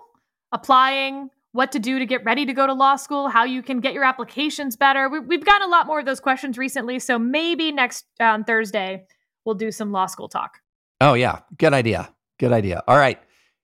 applying, 0.52 1.30
what 1.52 1.72
to 1.72 1.78
do 1.78 1.98
to 1.98 2.06
get 2.06 2.24
ready 2.24 2.46
to 2.46 2.52
go 2.52 2.66
to 2.66 2.74
law 2.74 2.96
school, 2.96 3.28
how 3.28 3.44
you 3.44 3.62
can 3.62 3.80
get 3.80 3.94
your 3.94 4.04
applications 4.04 4.76
better. 4.76 5.08
We, 5.08 5.36
have 5.36 5.44
gotten 5.44 5.66
a 5.66 5.70
lot 5.70 5.86
more 5.86 5.98
of 5.98 6.06
those 6.06 6.20
questions 6.20 6.58
recently, 6.58 6.98
so 6.98 7.18
maybe 7.18 7.72
next 7.72 8.04
um, 8.20 8.44
Thursday 8.44 9.06
we'll 9.44 9.54
do 9.54 9.72
some 9.72 9.90
law 9.90 10.06
school 10.06 10.28
talk. 10.28 10.60
Oh 11.00 11.14
yeah, 11.14 11.40
good 11.58 11.72
idea. 11.72 12.10
Good 12.38 12.52
idea. 12.52 12.82
All 12.86 12.98
right. 12.98 13.18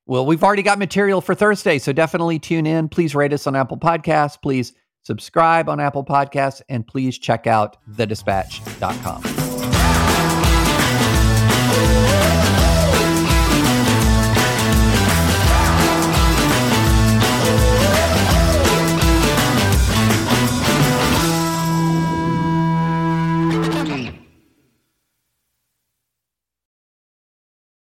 Well, 0.07 0.27
we've 0.27 0.43
already 0.43 0.63
got 0.63 0.79
material 0.79 1.21
for 1.21 1.35
Thursday, 1.35 1.79
so 1.79 1.93
definitely 1.93 2.39
tune 2.39 2.67
in. 2.67 2.89
Please 2.89 3.15
rate 3.15 3.33
us 3.33 3.47
on 3.47 3.55
Apple 3.55 3.77
Podcasts. 3.77 4.41
Please 4.41 4.73
subscribe 5.03 5.69
on 5.69 5.81
Apple 5.81 6.05
Podcasts, 6.05 6.63
and 6.69 6.87
please 6.87 7.19
check 7.19 7.47
out 7.47 7.77
thedispatch.com. 7.91 9.52